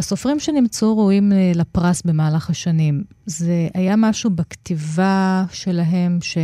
הסופרים 0.00 0.40
שנמצאו 0.40 0.98
ראויים 0.98 1.32
אה, 1.32 1.52
לפרס 1.54 2.02
במהלך 2.02 2.50
השנים, 2.50 3.04
זה 3.26 3.68
היה 3.74 3.96
משהו 3.96 4.30
בכתיבה 4.30 5.44
שלהם 5.52 6.18
ש... 6.22 6.38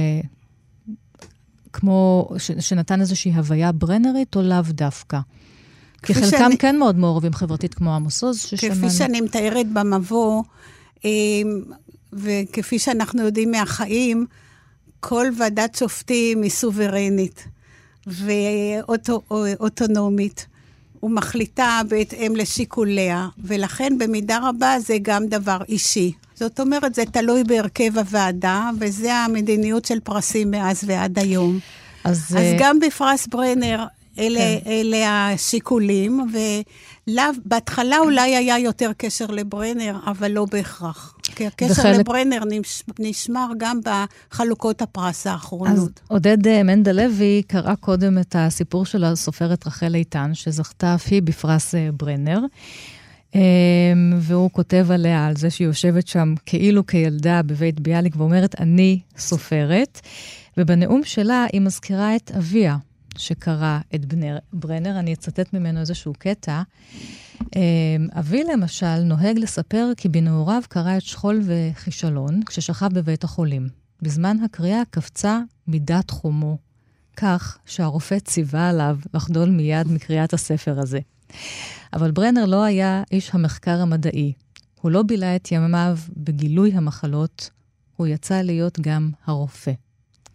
כמו, 1.73 2.29
ש... 2.39 2.51
שנתן 2.53 3.01
איזושהי 3.01 3.33
הוויה 3.33 3.73
ברנרית, 3.73 4.37
או 4.37 4.43
לאו 4.43 4.63
דווקא? 4.69 5.19
כי 6.03 6.15
חלקם 6.15 6.29
שאני... 6.29 6.59
כן 6.59 6.77
מאוד 6.79 6.99
מעורבים 6.99 7.33
חברתית, 7.33 7.75
כמו 7.75 7.95
עמוס 7.95 8.23
עוז, 8.25 8.41
ששמענו. 8.41 8.75
כפי 8.75 8.91
שאני 8.91 9.21
מתארת 9.21 9.73
במבוא, 9.73 10.43
אמ, 11.05 11.63
וכפי 12.13 12.79
שאנחנו 12.79 13.23
יודעים 13.23 13.51
מהחיים, 13.51 14.27
כל 15.01 15.27
ועדת 15.39 15.75
שופטים 15.75 16.43
היא 16.43 16.51
סוברנית 16.51 17.49
ואוטונומית. 19.61 20.47
ומחליטה 21.03 21.81
בהתאם 21.89 22.37
לשיקוליה, 22.37 23.29
ולכן 23.45 23.99
במידה 23.99 24.39
רבה 24.43 24.77
זה 24.81 24.97
גם 25.03 25.27
דבר 25.27 25.59
אישי. 25.69 26.13
זאת 26.35 26.61
אומרת, 26.61 26.95
זה 26.95 27.05
תלוי 27.05 27.45
בהרכב 27.45 27.99
הוועדה, 27.99 28.71
וזה 28.79 29.15
המדיניות 29.15 29.85
של 29.85 30.01
פרסים 30.01 30.51
מאז 30.51 30.83
ועד 30.87 31.19
היום. 31.19 31.59
אז, 32.05 32.19
אז 32.19 32.33
uh... 32.33 32.59
גם 32.59 32.81
בפרס 32.81 33.27
ברנר 33.27 33.85
אלה, 34.19 34.41
כן. 34.41 34.71
אלה 34.71 35.31
השיקולים, 35.33 36.21
ובהתחלה 37.09 37.99
אולי 37.99 38.37
היה 38.37 38.59
יותר 38.59 38.91
קשר 38.99 39.27
לברנר, 39.27 39.99
אבל 40.07 40.31
לא 40.31 40.45
בהכרח. 40.45 41.17
כי 41.23 41.47
הקשר 41.47 41.73
וחלק... 41.73 41.99
לברנר 41.99 42.43
נשמר 42.99 43.47
גם 43.59 43.81
בחלוקות 43.85 44.83
הפרס 44.83 45.27
האחרונות. 45.27 46.01
אז 46.05 46.05
עודד 46.09 46.47
אה, 46.47 46.63
מנדל 46.63 46.97
לוי 46.97 47.43
קרא 47.47 47.75
קודם 47.75 48.19
את 48.19 48.37
הסיפור 48.39 48.87
של 48.87 49.05
הסופרת 49.05 49.67
רחל 49.67 49.95
איתן, 49.95 50.31
שזכתה 50.35 50.95
אף 50.95 51.07
היא 51.11 51.23
בפרס 51.23 51.75
אה, 51.75 51.89
ברנר. 51.93 52.41
אמ, 53.35 53.41
והוא 54.19 54.51
כותב 54.51 54.87
עליה, 54.91 55.27
על 55.27 55.37
זה 55.37 55.51
שהיא 55.51 55.67
יושבת 55.67 56.07
שם 56.07 56.35
כאילו 56.47 56.87
כילדה 56.87 57.43
בבית 57.43 57.81
ביאליק 57.81 58.17
ואומרת, 58.17 58.61
אני 58.61 59.01
סופרת. 59.19 60.01
ובנאום 60.57 61.05
שלה 61.05 61.47
היא 61.53 61.61
מזכירה 61.61 62.17
את 62.17 62.31
אביה, 62.37 62.77
שקרא 63.19 63.79
את 63.95 64.05
בנר, 64.05 64.39
ברנר, 64.53 64.99
אני 64.99 65.13
אצטט 65.13 65.53
ממנו 65.53 65.81
איזשהו 65.81 66.13
קטע. 66.19 66.63
אמ, 67.57 68.09
אבי 68.19 68.45
למשל 68.45 69.03
נוהג 69.03 69.39
לספר 69.39 69.89
כי 69.97 70.09
בנעוריו 70.09 70.63
קרא 70.69 70.97
את 70.97 71.03
שכול 71.03 71.41
וכישלון 71.45 72.41
כששכב 72.47 72.89
בבית 72.93 73.25
החולים. 73.25 73.69
בזמן 74.03 74.37
הקריאה 74.45 74.83
קפצה 74.91 75.41
מידת 75.69 76.11
חומו, 76.11 76.59
כך 77.17 77.59
שהרופא 77.67 78.19
ציווה 78.19 78.69
עליו 78.69 78.99
לחדול 79.15 79.51
מיד 79.51 79.89
מקריאת 79.89 80.33
הספר 80.33 80.81
הזה. 80.81 80.99
אבל 81.93 82.11
ברנר 82.11 82.45
לא 82.45 82.65
היה 82.65 83.03
איש 83.13 83.31
המחקר 83.33 83.81
המדעי. 83.81 84.33
הוא 84.81 84.91
לא 84.91 85.03
בילה 85.03 85.37
את 85.37 85.53
ימיו 85.53 85.99
בגילוי 86.17 86.73
המחלות, 86.73 87.51
הוא 87.97 88.07
יצא 88.07 88.43
להיות 88.43 88.81
גם 88.81 89.11
הרופא. 89.27 89.73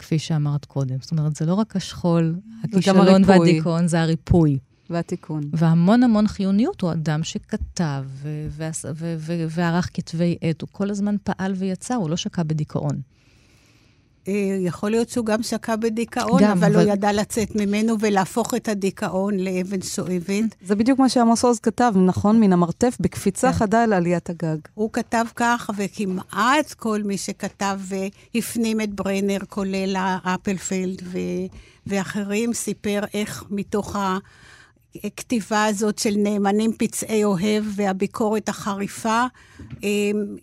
כפי 0.01 0.19
שאמרת 0.19 0.65
קודם. 0.65 0.95
זאת 1.01 1.11
אומרת, 1.11 1.35
זה 1.35 1.45
לא 1.45 1.53
רק 1.53 1.75
השכול, 1.75 2.35
הכישלון 2.63 3.21
והדיכאון, 3.25 3.87
זה 3.87 4.01
הריפוי. 4.01 4.57
והתיקון. 4.89 5.43
והמון 5.53 6.03
המון 6.03 6.27
חיוניות, 6.27 6.81
הוא 6.81 6.91
אדם 6.91 7.23
שכתב 7.23 8.05
וערך 9.49 9.89
כתבי 9.93 10.37
עת, 10.41 10.61
הוא 10.61 10.69
כל 10.71 10.89
הזמן 10.89 11.15
פעל 11.23 11.53
ויצא, 11.55 11.95
הוא 11.95 12.09
לא 12.09 12.17
שקע 12.17 12.43
בדיכאון. 12.43 13.01
אה, 14.27 14.33
יכול 14.59 14.91
להיות 14.91 15.09
שהוא 15.09 15.25
גם 15.25 15.43
שקע 15.43 15.75
בדיכאון, 15.75 16.41
גם, 16.41 16.51
אבל 16.51 16.75
ו... 16.75 16.79
הוא 16.79 16.91
ידע 16.91 17.13
לצאת 17.13 17.55
ממנו 17.55 17.95
ולהפוך 17.99 18.53
את 18.53 18.67
הדיכאון 18.67 19.39
לאבן 19.39 19.81
שואבת. 19.81 20.55
זה 20.65 20.75
בדיוק 20.75 20.99
מה 20.99 21.09
שעמוס 21.09 21.43
עוז 21.43 21.59
כתב, 21.59 21.93
נכון? 22.05 22.39
מן 22.39 22.53
המרתף, 22.53 22.97
בקפיצה 22.99 23.51
כן. 23.51 23.57
חדה 23.57 23.83
אל 23.83 23.93
עליית 23.93 24.29
הגג. 24.29 24.57
הוא 24.73 24.89
כתב 24.93 25.25
כך, 25.35 25.69
וכמעט 25.77 26.73
כל 26.73 27.01
מי 27.03 27.17
שכתב 27.17 27.79
והפנים 27.79 28.81
את 28.81 28.93
ברנר, 28.93 29.39
כולל 29.49 29.95
האפלפלד 29.99 31.01
ו... 31.03 31.17
ואחרים, 31.87 32.53
סיפר 32.53 32.99
איך 33.13 33.43
מתוך 33.49 33.95
ה... 33.95 34.17
הכתיבה 35.03 35.65
הזאת 35.65 35.99
של 35.99 36.13
נאמנים 36.17 36.71
פצעי 36.77 37.23
אוהב 37.23 37.63
והביקורת 37.75 38.49
החריפה, 38.49 39.25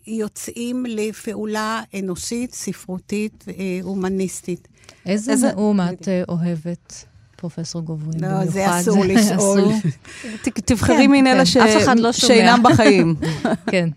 יוצאים 0.07 0.85
לפעולה 0.89 1.81
אנושית, 1.99 2.53
ספרותית, 2.53 3.45
אה, 3.47 3.53
הומניסטית. 3.81 4.67
איזה, 5.05 5.31
איזה 5.31 5.51
נאום 5.51 5.79
את 5.81 6.07
אה, 6.07 6.23
אוהבת? 6.29 7.05
פרופסור 7.35 7.81
גוברין, 7.81 8.19
לא, 8.19 8.27
במיוחד. 8.27 8.49
זה 8.51 8.79
אסור 8.79 9.05
לשאול. 9.05 9.61
תבחרי 10.65 10.95
כן, 10.97 11.11
מן 11.11 11.27
אלה 11.27 11.43
כן. 11.85 11.97
לא 11.97 12.11
שאינם 12.11 12.59
בחיים. 12.63 13.15
כן. 13.71 13.89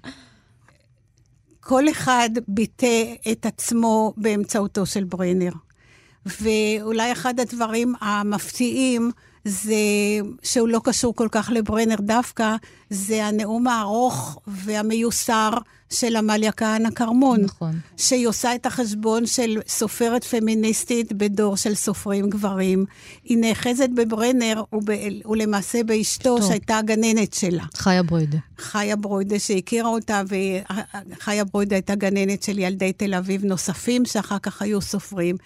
כל 1.61 1.89
אחד 1.91 2.31
ביטא 2.49 3.03
את 3.33 3.47
עצמו 3.47 4.13
באמצעותו 4.17 4.87
של 4.87 5.05
ברנר. 5.05 5.53
ואולי 6.27 7.13
אחד 7.13 7.41
הדברים 7.41 7.95
המפתיעים 8.01 9.11
זה, 9.45 9.75
שהוא 10.43 10.69
לא 10.69 10.81
קשור 10.85 11.15
כל 11.15 11.29
כך 11.31 11.51
לברנר 11.53 11.97
דווקא, 12.01 12.57
זה 12.91 13.25
הנאום 13.25 13.67
הארוך 13.67 14.39
והמיוסר 14.47 15.51
של 15.93 16.17
עמליה 16.17 16.53
כהנא 16.53 16.91
כרמון. 16.91 17.41
נכון. 17.41 17.81
שהיא 17.97 18.27
עושה 18.27 18.55
את 18.55 18.67
החשבון 18.67 19.27
של 19.27 19.59
סופרת 19.69 20.25
פמיניסטית 20.25 21.13
בדור 21.13 21.57
של 21.57 21.75
סופרים 21.75 22.31
גברים. 22.31 22.85
היא 23.25 23.39
נאחזת 23.39 23.89
בברנר 23.95 24.63
ולמעשה 25.27 25.85
באשתו, 25.85 26.39
טוב. 26.39 26.49
שהייתה 26.49 26.79
הגננת 26.79 27.33
שלה. 27.33 27.65
חיה 27.77 28.03
ברוידה. 28.03 28.39
חיה 28.59 28.97
ברוידה, 28.97 29.39
שהכירה 29.39 29.89
אותה, 29.89 30.23
וחיה 30.29 31.45
ברוידה 31.45 31.77
הייתה 31.77 31.95
גננת 31.95 32.43
של 32.43 32.59
ילדי 32.59 32.93
תל 32.93 33.15
אביב 33.15 33.45
נוספים, 33.45 34.05
שאחר 34.05 34.39
כך 34.39 34.63
היו 34.63 34.81
סופרים. 34.81 35.37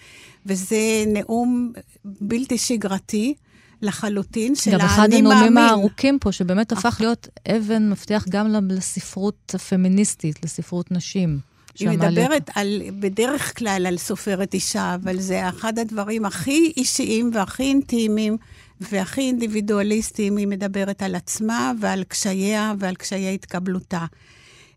וזה 0.45 1.03
נאום 1.07 1.71
בלתי 2.05 2.57
שגרתי. 2.57 3.33
לחלוטין, 3.81 4.55
של 4.55 4.71
האני 4.71 4.77
מאמין. 4.81 4.89
גם 4.89 4.93
אחד 4.93 5.13
הנאומים 5.13 5.57
הארוכים 5.57 6.19
פה, 6.19 6.31
שבאמת 6.31 6.71
הפך 6.71 6.97
להיות 6.99 7.27
אבן 7.47 7.89
מפתח 7.89 8.25
גם 8.29 8.47
לספרות 8.69 9.51
הפמיניסטית, 9.55 10.45
לספרות 10.45 10.91
נשים. 10.91 11.39
היא 11.79 11.89
מדברת 11.89 12.49
על, 12.55 12.81
בדרך 12.99 13.57
כלל 13.57 13.85
על 13.87 13.97
סופרת 13.97 14.53
אישה, 14.53 14.95
אבל 14.95 15.19
זה 15.19 15.49
אחד 15.49 15.79
הדברים 15.79 16.25
הכי 16.25 16.73
אישיים 16.77 17.31
והכי 17.33 17.63
אינטימיים 17.63 18.37
והכי 18.81 19.21
אינדיבידואליסטיים. 19.21 20.37
היא 20.37 20.47
מדברת 20.47 21.03
על 21.03 21.15
עצמה 21.15 21.71
ועל 21.79 22.03
קשייה 22.03 22.73
ועל 22.79 22.95
קשיי 22.95 23.33
התקבלותה. 23.33 24.05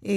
אה, 0.06 0.12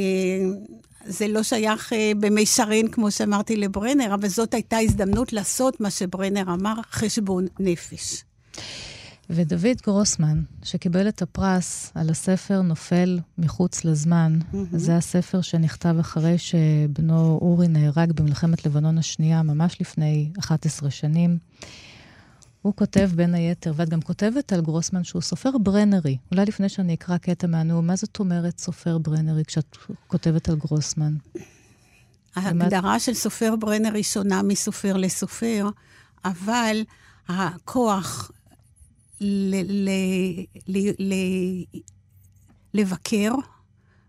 זה 1.05 1.27
לא 1.27 1.43
שייך 1.43 1.93
אה, 1.93 2.11
במישרין, 2.19 2.87
כמו 2.87 3.11
שאמרתי, 3.11 3.55
לברנר, 3.55 4.13
אבל 4.13 4.27
זאת 4.27 4.53
הייתה 4.53 4.77
הזדמנות 4.77 5.33
לעשות 5.33 5.81
מה 5.81 5.89
שברנר 5.89 6.53
אמר, 6.53 6.73
חשבון 6.91 7.47
נפש. 7.59 8.23
ודוד 9.29 9.81
גרוסמן, 9.85 10.43
שקיבל 10.63 11.07
את 11.07 11.21
הפרס 11.21 11.91
על 11.95 12.09
הספר 12.09 12.61
נופל 12.61 13.19
מחוץ 13.37 13.85
לזמן, 13.85 14.39
mm-hmm. 14.41 14.57
זה 14.71 14.97
הספר 14.97 15.41
שנכתב 15.41 15.95
אחרי 15.99 16.37
שבנו 16.37 17.39
אורי 17.41 17.67
נהרג 17.67 18.11
במלחמת 18.11 18.65
לבנון 18.65 18.97
השנייה, 18.97 19.43
ממש 19.43 19.81
לפני 19.81 20.31
11 20.39 20.91
שנים. 20.91 21.37
הוא 22.61 22.73
כותב 22.75 23.09
בין 23.15 23.35
היתר, 23.35 23.73
ואת 23.75 23.89
גם 23.89 24.01
כותבת 24.01 24.53
על 24.53 24.61
גרוסמן 24.61 25.03
שהוא 25.03 25.21
סופר 25.21 25.57
ברנרי. 25.57 26.17
אולי 26.31 26.45
לפני 26.45 26.69
שאני 26.69 26.93
אקרא 26.93 27.17
קטע 27.17 27.47
מהנאום, 27.47 27.87
מה 27.87 27.95
זאת 27.95 28.19
אומרת 28.19 28.59
סופר 28.59 28.97
ברנרי 28.97 29.45
כשאת 29.45 29.77
כותבת 30.07 30.49
על 30.49 30.55
גרוסמן? 30.55 31.13
ההגדרה 32.35 32.99
של 32.99 33.13
סופר 33.13 33.55
ברנרי 33.55 34.03
שונה 34.03 34.41
מסופר 34.41 34.97
לסופר, 34.97 35.69
אבל 36.25 36.83
הכוח 37.27 38.31
ל- 39.21 39.89
ל- 39.89 40.45
ל- 40.67 41.13
ל- 41.13 41.79
לבקר 42.73 43.31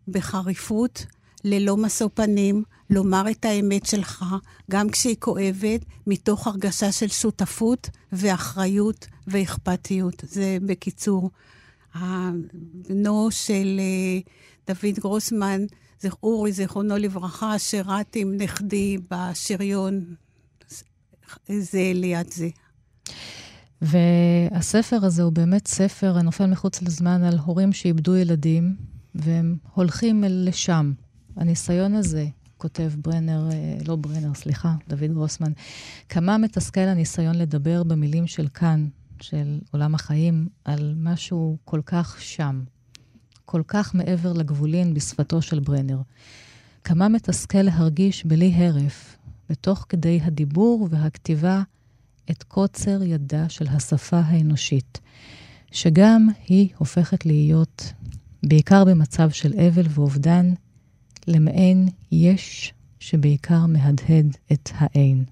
בחריפות, 0.09 1.07
ללא 1.45 1.77
משוא 1.77 2.09
פנים, 2.15 2.63
לומר 2.91 3.31
את 3.31 3.45
האמת 3.45 3.87
שלך, 3.87 4.25
גם 4.71 4.91
כשהיא 4.91 5.17
כואבת, 5.19 5.85
מתוך 6.07 6.47
הרגשה 6.47 6.93
של 6.93 7.09
שותפות 7.09 7.91
ואחריות 8.13 9.07
ואכפתיות. 9.27 10.25
זה 10.27 10.59
בקיצור. 10.67 11.31
בנו 12.89 13.29
של 13.31 13.81
אה, 13.81 14.21
דוד 14.67 14.99
גרוסמן, 14.99 15.61
אורי, 16.23 16.53
זיכרונו 16.53 16.97
לברכה, 16.97 17.59
שירת 17.59 18.17
עם 18.17 18.37
נכדי 18.37 18.99
בשריון 19.11 20.15
זה 21.49 21.93
ליד 21.95 22.33
זה. 22.33 22.49
והספר 23.83 24.99
הזה 25.03 25.23
הוא 25.23 25.33
באמת 25.33 25.67
ספר 25.67 26.19
הנופל 26.19 26.47
מחוץ 26.47 26.83
לזמן 26.83 27.25
על 27.25 27.39
הורים 27.39 27.73
שאיבדו 27.73 28.17
ילדים, 28.17 28.77
והם 29.15 29.57
הולכים 29.75 30.25
לשם. 30.27 30.93
הניסיון 31.37 31.95
הזה, 31.95 32.27
כותב 32.59 32.93
ברנר, 33.03 33.49
אה, 33.53 33.77
לא 33.87 33.97
ברנר, 33.97 34.35
סליחה, 34.35 34.75
דוד 34.89 35.13
גרוסמן, 35.13 35.53
כמה 36.09 36.39
מתסכל 36.39 36.81
הניסיון 36.81 37.35
לדבר 37.35 37.83
במילים 37.83 38.27
של 38.27 38.49
כאן, 38.49 38.89
של 39.21 39.59
עולם 39.73 39.95
החיים, 39.95 40.49
על 40.65 40.95
משהו 40.97 41.57
כל 41.65 41.81
כך 41.87 42.21
שם, 42.21 42.65
כל 43.45 43.63
כך 43.69 43.95
מעבר 43.95 44.33
לגבולין 44.33 44.95
בשפתו 44.95 45.43
של 45.43 45.61
ברנר. 45.61 46.01
כמה 46.85 47.09
מתסכל 47.09 47.63
להרגיש 47.63 48.27
בלי 48.27 48.55
הרף, 48.55 49.17
בתוך 49.51 49.87
כדי 49.89 50.21
הדיבור 50.23 50.89
והכתיבה, 50.91 51.63
את 52.31 52.43
קוצר 52.43 53.03
ידה 53.03 53.49
של 53.49 53.67
השפה 53.69 54.19
האנושית, 54.19 55.01
שגם 55.73 56.29
היא 56.49 56.69
הופכת 56.77 57.27
להיות, 57.27 57.93
בעיקר 58.43 58.85
במצב 58.85 59.31
של 59.31 59.53
אבל 59.69 59.83
ואובדן, 59.89 60.55
למעין 61.27 61.89
יש 62.13 62.75
שבעיקר 63.01 63.67
מהדהד 63.67 64.37
את 64.53 64.71
האין. 64.75 65.25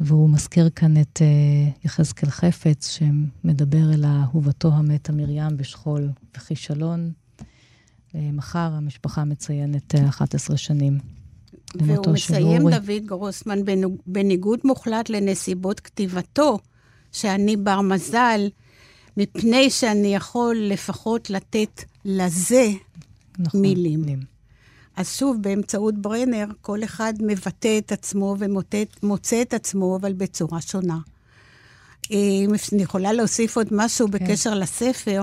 והוא 0.00 0.30
מזכיר 0.30 0.70
כאן 0.70 1.00
את 1.00 1.22
uh, 1.22 1.86
יחזקאל 1.86 2.30
חפץ, 2.30 2.98
שמדבר 2.98 3.92
אל 3.94 4.04
אהובתו 4.04 4.72
המתה 4.74 5.12
מרים 5.12 5.56
בשכול 5.56 6.10
וכישלון. 6.36 7.12
Uh, 7.38 8.16
מחר 8.32 8.72
המשפחה 8.72 9.24
מציינת 9.24 9.94
uh, 9.94 10.08
11 10.08 10.56
שנים 10.56 10.98
והוא 11.74 12.12
מסיים, 12.12 12.70
דוד 12.70 13.06
גרוסמן, 13.06 13.58
בניגוד 14.06 14.60
מוחלט 14.64 15.10
לנסיבות 15.10 15.80
כתיבתו, 15.80 16.58
שאני 17.12 17.56
בר 17.56 17.80
מזל, 17.80 18.48
מפני 19.16 19.70
שאני 19.70 20.14
יכול 20.14 20.56
לפחות 20.60 21.30
לתת 21.30 21.84
לזה 22.04 22.68
נכון, 23.38 23.60
מילים. 23.60 24.00
מילים. 24.00 24.38
אז 24.96 25.16
שוב, 25.16 25.36
באמצעות 25.40 25.94
ברנר, 25.98 26.46
כל 26.60 26.84
אחד 26.84 27.14
מבטא 27.20 27.78
את 27.78 27.92
עצמו 27.92 28.36
ומוצא 28.38 29.42
את 29.42 29.54
עצמו, 29.54 29.96
אבל 30.00 30.12
בצורה 30.12 30.60
שונה. 30.60 30.98
אם 32.10 32.50
אני 32.72 32.82
יכולה 32.82 33.12
להוסיף 33.12 33.56
עוד 33.56 33.66
משהו 33.70 34.06
כן. 34.06 34.12
בקשר 34.12 34.54
לספר, 34.54 35.22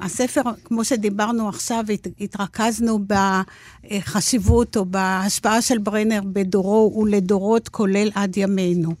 הספר, 0.00 0.40
כמו 0.64 0.84
שדיברנו 0.84 1.48
עכשיו, 1.48 1.84
התרכזנו 2.20 2.98
בחשיבות 3.06 4.76
או 4.76 4.84
בהשפעה 4.84 5.62
של 5.62 5.78
ברנר 5.78 6.20
בדורו 6.24 6.98
ולדורות, 7.02 7.68
כולל 7.68 8.10
עד 8.14 8.36
ימינו. 8.36 8.94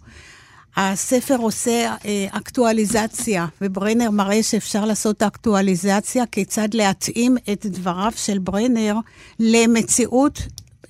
הספר 0.76 1.36
עושה 1.36 1.94
אה, 2.04 2.26
אקטואליזציה, 2.30 3.46
וברנר 3.60 4.10
מראה 4.10 4.42
שאפשר 4.42 4.84
לעשות 4.84 5.22
אקטואליזציה, 5.22 6.26
כיצד 6.26 6.74
להתאים 6.74 7.36
את 7.52 7.66
דבריו 7.66 8.12
של 8.16 8.38
ברנר 8.38 8.96
למציאות 9.38 10.42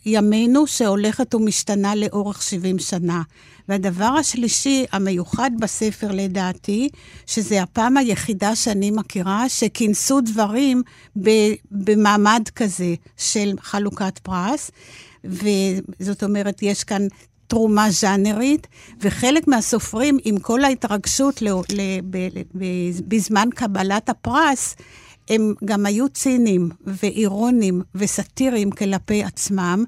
ימינו 0.07 0.67
שהולכת 0.67 1.35
ומשתנה 1.35 1.95
לאורך 1.95 2.43
70 2.43 2.79
שנה. 2.79 3.23
והדבר 3.69 4.05
השלישי 4.05 4.85
המיוחד 4.93 5.51
בספר 5.61 6.11
לדעתי, 6.12 6.89
שזה 7.27 7.62
הפעם 7.62 7.97
היחידה 7.97 8.57
שאני 8.57 8.91
מכירה 8.91 9.49
שכינסו 9.49 10.21
דברים 10.21 10.83
במעמד 11.71 12.43
כזה 12.55 12.95
של 13.17 13.55
חלוקת 13.61 14.19
פרס. 14.19 14.71
וזאת 15.25 16.23
אומרת, 16.23 16.62
יש 16.62 16.85
כאן 16.85 17.07
תרומה 17.47 17.91
ז'אנרית, 17.91 18.67
וחלק 19.01 19.49
מהסופרים, 19.49 20.19
עם 20.25 20.39
כל 20.39 20.64
ההתרגשות 20.64 21.43
ל, 21.43 21.49
ל, 21.49 21.81
ב, 22.11 22.29
ב, 22.55 22.64
בזמן 23.09 23.49
קבלת 23.55 24.09
הפרס, 24.09 24.77
הם 25.31 25.55
גם 25.64 25.87
היו 25.87 26.09
ציניים 26.09 26.69
ואירונים 26.87 27.83
וסאטיריים 27.95 28.71
כלפי 28.71 29.25
עצמם, 29.25 29.85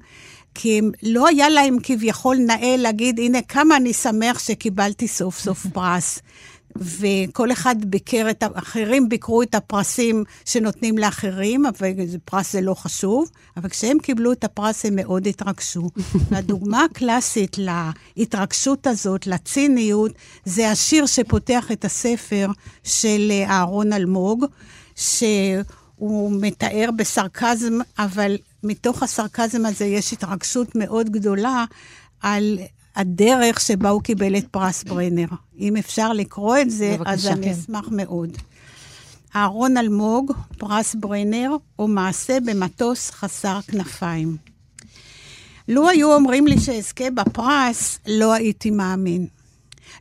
כי 0.55 0.77
הם, 0.77 0.91
לא 1.03 1.27
היה 1.27 1.49
להם 1.49 1.77
כביכול 1.83 2.37
נאה 2.37 2.75
להגיד, 2.77 3.19
הנה 3.19 3.41
כמה 3.41 3.77
אני 3.77 3.93
שמח 3.93 4.39
שקיבלתי 4.39 5.07
סוף 5.07 5.39
סוף 5.39 5.65
פרס. 5.73 6.19
וכל 6.77 7.51
אחד 7.51 7.75
ביקר 7.85 8.27
את, 8.29 8.43
האחרים 8.43 9.09
ביקרו 9.09 9.41
את 9.41 9.55
הפרסים 9.55 10.23
שנותנים 10.45 10.97
לאחרים, 10.97 11.65
אבל 11.65 11.91
פרס 12.25 12.51
זה 12.53 12.61
לא 12.61 12.73
חשוב, 12.73 13.29
אבל 13.57 13.69
כשהם 13.69 13.99
קיבלו 13.99 14.31
את 14.31 14.43
הפרס 14.43 14.85
הם 14.85 14.95
מאוד 14.95 15.27
התרגשו. 15.27 15.89
והדוגמה 16.29 16.83
הקלאסית 16.83 17.57
להתרגשות 18.17 18.87
הזאת, 18.87 19.27
לציניות, 19.27 20.11
זה 20.45 20.71
השיר 20.71 21.05
שפותח 21.05 21.71
את 21.71 21.85
הספר 21.85 22.47
של 22.83 23.31
אהרון 23.45 23.93
אלמוג, 23.93 24.45
שהוא 24.95 26.31
מתאר 26.41 26.89
בסרקזם, 26.97 27.73
אבל 27.99 28.37
מתוך 28.63 29.03
הסרקזם 29.03 29.65
הזה 29.65 29.85
יש 29.85 30.13
התרגשות 30.13 30.75
מאוד 30.75 31.09
גדולה 31.09 31.65
על 32.21 32.59
הדרך 32.95 33.59
שבה 33.59 33.89
הוא 33.89 34.01
קיבל 34.01 34.37
את 34.37 34.47
פרס 34.51 34.83
ברנר. 34.83 35.27
אם 35.59 35.77
אפשר 35.77 36.13
לקרוא 36.13 36.57
את 36.57 36.69
זה, 36.69 36.95
בבקשה, 36.97 37.13
אז 37.13 37.27
אני 37.27 37.45
כן. 37.45 37.51
אשמח 37.51 37.87
מאוד. 37.91 38.37
אהרון 39.35 39.77
אלמוג, 39.77 40.31
פרס 40.57 40.95
ברנר, 40.95 41.55
או 41.79 41.87
מעשה 41.87 42.39
במטוס 42.39 43.11
חסר 43.11 43.59
כנפיים. 43.67 44.37
לו 45.67 45.89
היו 45.89 46.13
אומרים 46.15 46.47
לי 46.47 46.59
שאזכה 46.59 47.09
בפרס, 47.09 47.99
לא 48.07 48.33
הייתי 48.33 48.71
מאמין. 48.71 49.27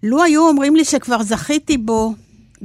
לו 0.02 0.22
היו 0.22 0.48
אומרים 0.48 0.76
לי 0.76 0.84
שכבר 0.84 1.22
זכיתי 1.22 1.78
בו, 1.78 2.14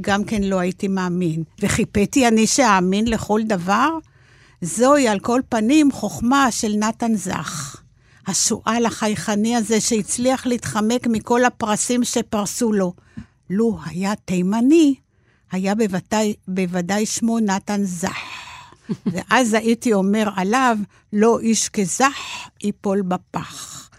גם 0.02 0.24
כן 0.24 0.44
לא 0.44 0.60
הייתי 0.60 0.88
מאמין. 0.88 1.44
וחיפאתי 1.62 2.28
אני 2.28 2.48
שאאמין 2.48 3.08
לכל 3.08 3.42
דבר? 3.44 3.90
זוהי 4.64 5.08
על 5.08 5.20
כל 5.20 5.42
פנים 5.50 5.92
חוכמה 5.92 6.52
של 6.52 6.74
נתן 6.76 7.16
זך. 7.16 7.82
השועל 8.28 8.86
החייכני 8.86 9.56
הזה 9.56 9.82
שהצליח 9.82 10.46
להתחמק 10.46 11.08
מכל 11.08 11.46
הפרסים 11.46 12.04
שפרסו 12.04 12.74
לו. 12.74 12.94
לו 13.50 13.78
היה 13.86 14.16
תימני, 14.16 14.96
היה 15.52 15.76
בוודאי, 15.76 16.34
בוודאי 16.48 17.06
שמו 17.06 17.40
נתן 17.40 17.84
זך. 17.84 18.18
ואז 19.12 19.54
הייתי 19.54 19.94
אומר 19.94 20.30
עליו, 20.36 20.78
לא 21.14 21.40
איש 21.40 21.70
כזך 21.70 22.18
ייפול 22.64 23.02
בפח. 23.02 23.90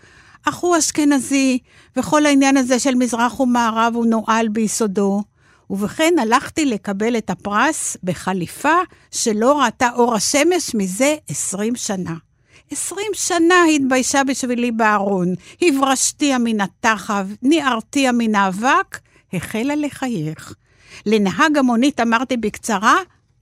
אך 0.45 0.57
הוא 0.57 0.79
אשכנזי, 0.79 1.59
וכל 1.97 2.27
העניין 2.27 2.57
הזה 2.57 2.79
של 2.79 2.95
מזרח 2.95 3.41
ומערב 3.41 3.93
הוא 3.95 4.07
נואל 4.07 4.49
ביסודו. 4.49 5.23
ובכן 5.71 6.15
הלכתי 6.21 6.67
לקבל 6.67 7.17
את 7.17 7.31
הפרס 7.31 7.97
בחליפה 8.05 8.79
שלא 9.11 9.61
ראתה 9.61 9.89
אור 9.97 10.15
השמש 10.15 10.75
מזה 10.75 11.17
20 11.29 11.77
שנה. 11.77 12.15
20 12.71 13.07
שנה 13.15 13.65
התביישה 13.75 14.25
בשבילי 14.25 14.71
בארון, 14.71 15.35
הברשתיה 15.63 16.39
מן 16.39 16.61
התחב, 16.61 17.29
ניערתיה 17.43 18.13
מן 18.13 18.35
האבק, 18.35 18.99
החלה 19.33 19.75
לחייך. 19.75 20.55
לנהג 21.07 21.59
המונית 21.59 22.01
אמרתי 22.01 22.37
בקצרה, 22.37 22.97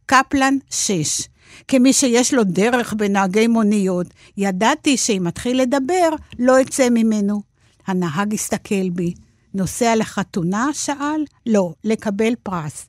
קפלן 0.07 0.57
6. 0.70 1.29
כמי 1.68 1.93
שיש 1.93 2.35
לו 2.35 2.45
דרך 2.45 2.95
בנהגי 2.95 3.47
מוניות, 3.47 4.07
ידעתי 4.37 4.97
שאם 4.97 5.29
אתחיל 5.29 5.62
לדבר, 5.62 6.09
לא 6.39 6.61
אצא 6.61 6.89
ממנו. 6.91 7.43
הנהג 7.87 8.35
הסתכל 8.35 8.91
בי. 8.93 9.14
נוסע 9.55 9.97
לחתונה? 9.97 10.69
שאל. 10.73 11.25
לא, 11.47 11.73
לקבל 11.85 12.35
פרס. 12.43 12.87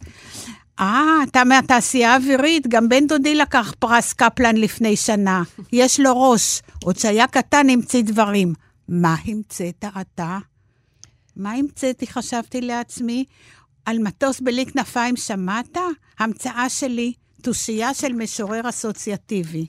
אה, 0.79 1.17
אתה 1.23 1.43
מהתעשייה 1.43 2.13
האווירית, 2.13 2.67
גם 2.67 2.89
בן 2.89 3.07
דודי 3.07 3.35
לקח 3.35 3.73
פרס 3.79 4.13
קפלן 4.13 4.57
לפני 4.57 4.95
שנה. 4.95 5.43
יש 5.73 5.99
לו 5.99 6.31
ראש. 6.31 6.61
עוד 6.83 6.97
שהיה 6.97 7.27
קטן 7.27 7.69
המציא 7.69 8.03
דברים. 8.03 8.53
מה 8.87 9.15
המצאת 9.25 9.85
אתה? 10.01 10.37
מה 11.35 11.51
המצאתי, 11.51 12.07
חשבתי 12.07 12.61
לעצמי? 12.61 13.25
על 13.85 13.99
מטוס 13.99 14.39
בלי 14.39 14.65
כנפיים 14.65 15.15
שמעת? 15.15 15.77
המצאה 16.19 16.69
שלי, 16.69 17.13
תושייה 17.41 17.93
של 17.93 18.13
משורר 18.13 18.69
אסוציאטיבי. 18.69 19.65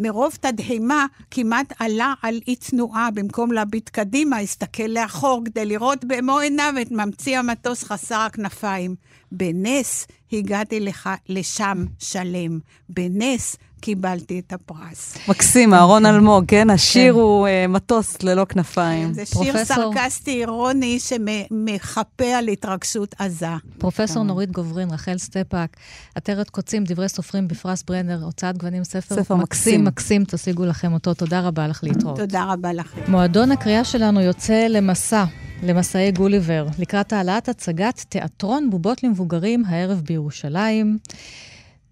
מרוב 0.00 0.32
תדהמה 0.40 1.06
כמעט 1.30 1.72
עלה 1.78 2.14
על 2.22 2.40
אי 2.48 2.56
תנועה, 2.56 3.10
במקום 3.10 3.52
להביט 3.52 3.88
קדימה, 3.88 4.38
הסתכל 4.38 4.82
לאחור 4.82 5.42
כדי 5.44 5.64
לראות 5.66 6.04
במו 6.04 6.38
עיניו 6.38 6.74
את 6.82 6.90
ממציא 6.90 7.38
המטוס 7.38 7.84
חסר 7.84 8.18
הכנפיים. 8.18 8.94
בנס 9.32 10.06
הגעתי 10.32 10.80
לך, 10.80 11.10
לשם 11.28 11.84
שלם. 11.98 12.58
בנס 12.88 13.56
קיבלתי 13.80 14.42
את 14.46 14.52
הפרס. 14.52 15.16
מקסים, 15.28 15.74
אהרון 15.74 16.06
אלמוג, 16.06 16.44
כן? 16.48 16.70
השיר 16.70 17.12
כן. 17.12 17.18
הוא 17.18 17.48
uh, 17.48 17.68
מטוס 17.68 18.22
ללא 18.22 18.44
כנפיים. 18.44 19.12
זה 19.14 19.26
שיר 19.26 19.52
פרופסור... 19.52 19.92
סרקסטי 19.94 20.40
אירוני 20.40 20.98
שמחפה 21.00 22.24
על 22.24 22.48
התרגשות 22.48 23.14
עזה. 23.18 23.46
פרופסור 23.78 24.22
כן. 24.22 24.28
נורית 24.28 24.50
גוברין, 24.50 24.90
רחל 24.90 25.18
סטפאק, 25.18 25.76
עטרת 26.14 26.50
קוצים, 26.50 26.84
דברי 26.84 27.08
סופרים 27.08 27.48
בפרס 27.48 27.82
ברנר, 27.82 28.24
הוצאת 28.24 28.58
גוונים, 28.58 28.84
ספר, 28.84 29.14
ספר 29.14 29.36
מקסים, 29.36 29.84
מקסים, 29.84 30.24
תשיגו 30.24 30.64
לכם 30.64 30.92
אותו. 30.92 31.14
תודה 31.14 31.40
רבה 31.40 31.68
לך 31.68 31.84
להתראות. 31.84 32.16
תודה 32.16 32.44
רבה 32.44 32.72
לכם. 32.72 33.00
מועדון 33.08 33.52
הקריאה 33.52 33.84
שלנו 33.84 34.20
יוצא 34.20 34.66
למסע. 34.70 35.24
למסעי 35.62 36.12
גוליבר, 36.12 36.66
לקראת 36.78 37.12
העלאת 37.12 37.48
הצגת 37.48 38.04
תיאטרון 38.08 38.70
בובות 38.70 39.02
למבוגרים 39.02 39.64
הערב 39.64 40.02
בירושלים. 40.04 40.98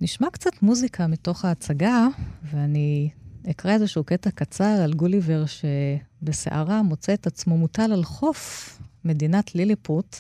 נשמע 0.01 0.31
קצת 0.31 0.63
מוזיקה 0.63 1.07
מתוך 1.07 1.45
ההצגה, 1.45 2.07
ואני 2.43 3.11
אקרא 3.51 3.73
איזשהו 3.73 4.05
קטע 4.05 4.31
קצר 4.31 4.65
על 4.85 4.93
גוליבר 4.93 5.45
שבסערה 5.47 6.83
מוצא 6.83 7.15
את 7.15 7.27
עצמו 7.27 7.59
מוטל 7.59 7.93
על 7.93 8.05
חוף 8.05 8.79
מדינת 9.05 9.55
ליליפוט. 9.55 10.17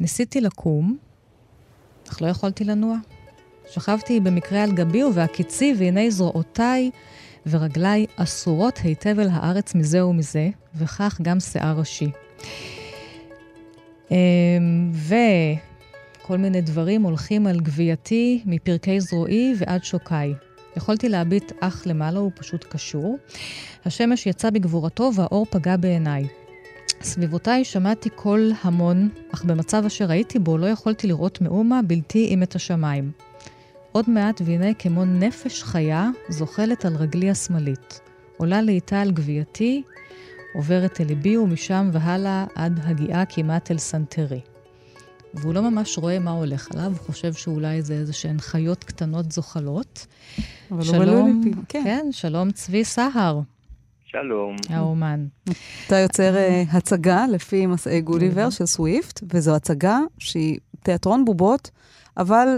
ניסיתי 0.00 0.40
לקום, 0.40 0.98
אך 2.08 2.22
לא 2.22 2.26
יכולתי 2.26 2.64
לנוע. 2.64 2.96
שכבתי 3.70 4.20
במקרה 4.20 4.62
על 4.62 4.72
גבי 4.72 5.04
ובהקיצי, 5.04 5.74
והנה 5.78 6.10
זרועותיי 6.10 6.90
ורגליי 7.46 8.06
אסורות 8.16 8.78
היטב 8.78 9.18
אל 9.18 9.28
הארץ 9.32 9.74
מזה 9.74 10.06
ומזה, 10.06 10.48
וכך 10.74 11.18
גם 11.22 11.40
שיער 11.40 11.78
ראשי. 11.78 12.10
אמ, 14.10 14.90
ו... 14.92 15.14
כל 16.28 16.38
מיני 16.38 16.60
דברים 16.60 17.02
הולכים 17.02 17.46
על 17.46 17.60
גווייתי 17.60 18.42
מפרקי 18.46 19.00
זרועי 19.00 19.54
ועד 19.58 19.84
שוקי. 19.84 20.34
יכולתי 20.76 21.08
להביט 21.08 21.52
אך 21.60 21.82
למעלה, 21.86 22.18
הוא 22.18 22.30
פשוט 22.34 22.64
קשור. 22.64 23.18
השמש 23.84 24.26
יצא 24.26 24.50
בגבורתו 24.50 25.10
והאור 25.14 25.46
פגע 25.50 25.76
בעיניי. 25.76 26.26
סביבותיי 27.02 27.64
שמעתי 27.64 28.10
קול 28.10 28.52
המון, 28.62 29.08
אך 29.34 29.44
במצב 29.44 29.82
אשר 29.86 30.10
הייתי 30.10 30.38
בו 30.38 30.58
לא 30.58 30.66
יכולתי 30.66 31.06
לראות 31.06 31.40
מאומה 31.40 31.80
בלתי 31.82 32.28
אם 32.34 32.42
את 32.42 32.54
השמיים. 32.54 33.10
עוד 33.92 34.10
מעט 34.10 34.40
והנה 34.44 34.74
כמו 34.74 35.04
נפש 35.04 35.62
חיה 35.62 36.10
זוחלת 36.28 36.84
על 36.84 36.96
רגלי 36.96 37.30
השמאלית. 37.30 38.00
עולה 38.36 38.62
לאיטה 38.62 39.00
על 39.00 39.10
גווייתי, 39.10 39.82
עוברת 40.54 41.00
אל 41.00 41.06
ליבי 41.06 41.36
ומשם 41.36 41.90
והלאה 41.92 42.44
עד 42.54 42.80
הגיעה 42.84 43.24
כמעט 43.24 43.70
אל 43.70 43.78
סנטרי. 43.78 44.40
והוא 45.34 45.54
לא 45.54 45.70
ממש 45.70 45.98
רואה 45.98 46.18
מה 46.18 46.30
הולך 46.30 46.68
עליו, 46.74 46.92
הוא 46.92 47.06
חושב 47.06 47.32
שאולי 47.32 47.82
זה 47.82 47.94
איזה 47.94 48.12
שהן 48.12 48.38
חיות 48.38 48.84
קטנות 48.84 49.32
זוחלות. 49.32 50.06
אבל 50.70 50.84
שלום, 50.84 51.02
הוא 51.02 51.28
מלא 51.28 51.52
כן. 51.68 51.82
כן, 51.84 52.06
שלום 52.10 52.50
צבי 52.50 52.84
סהר. 52.84 53.40
שלום. 54.06 54.56
האומן. 54.68 55.26
אתה 55.86 55.96
יוצר 55.96 56.34
uh, 56.34 56.76
הצגה 56.76 57.26
לפי 57.32 57.66
מסעי 57.66 58.00
גוליבר 58.00 58.50
של 58.50 58.66
סוויפט, 58.66 59.22
וזו 59.32 59.56
הצגה 59.56 59.98
שהיא 60.18 60.58
תיאטרון 60.82 61.24
בובות 61.24 61.70
אבל 62.18 62.48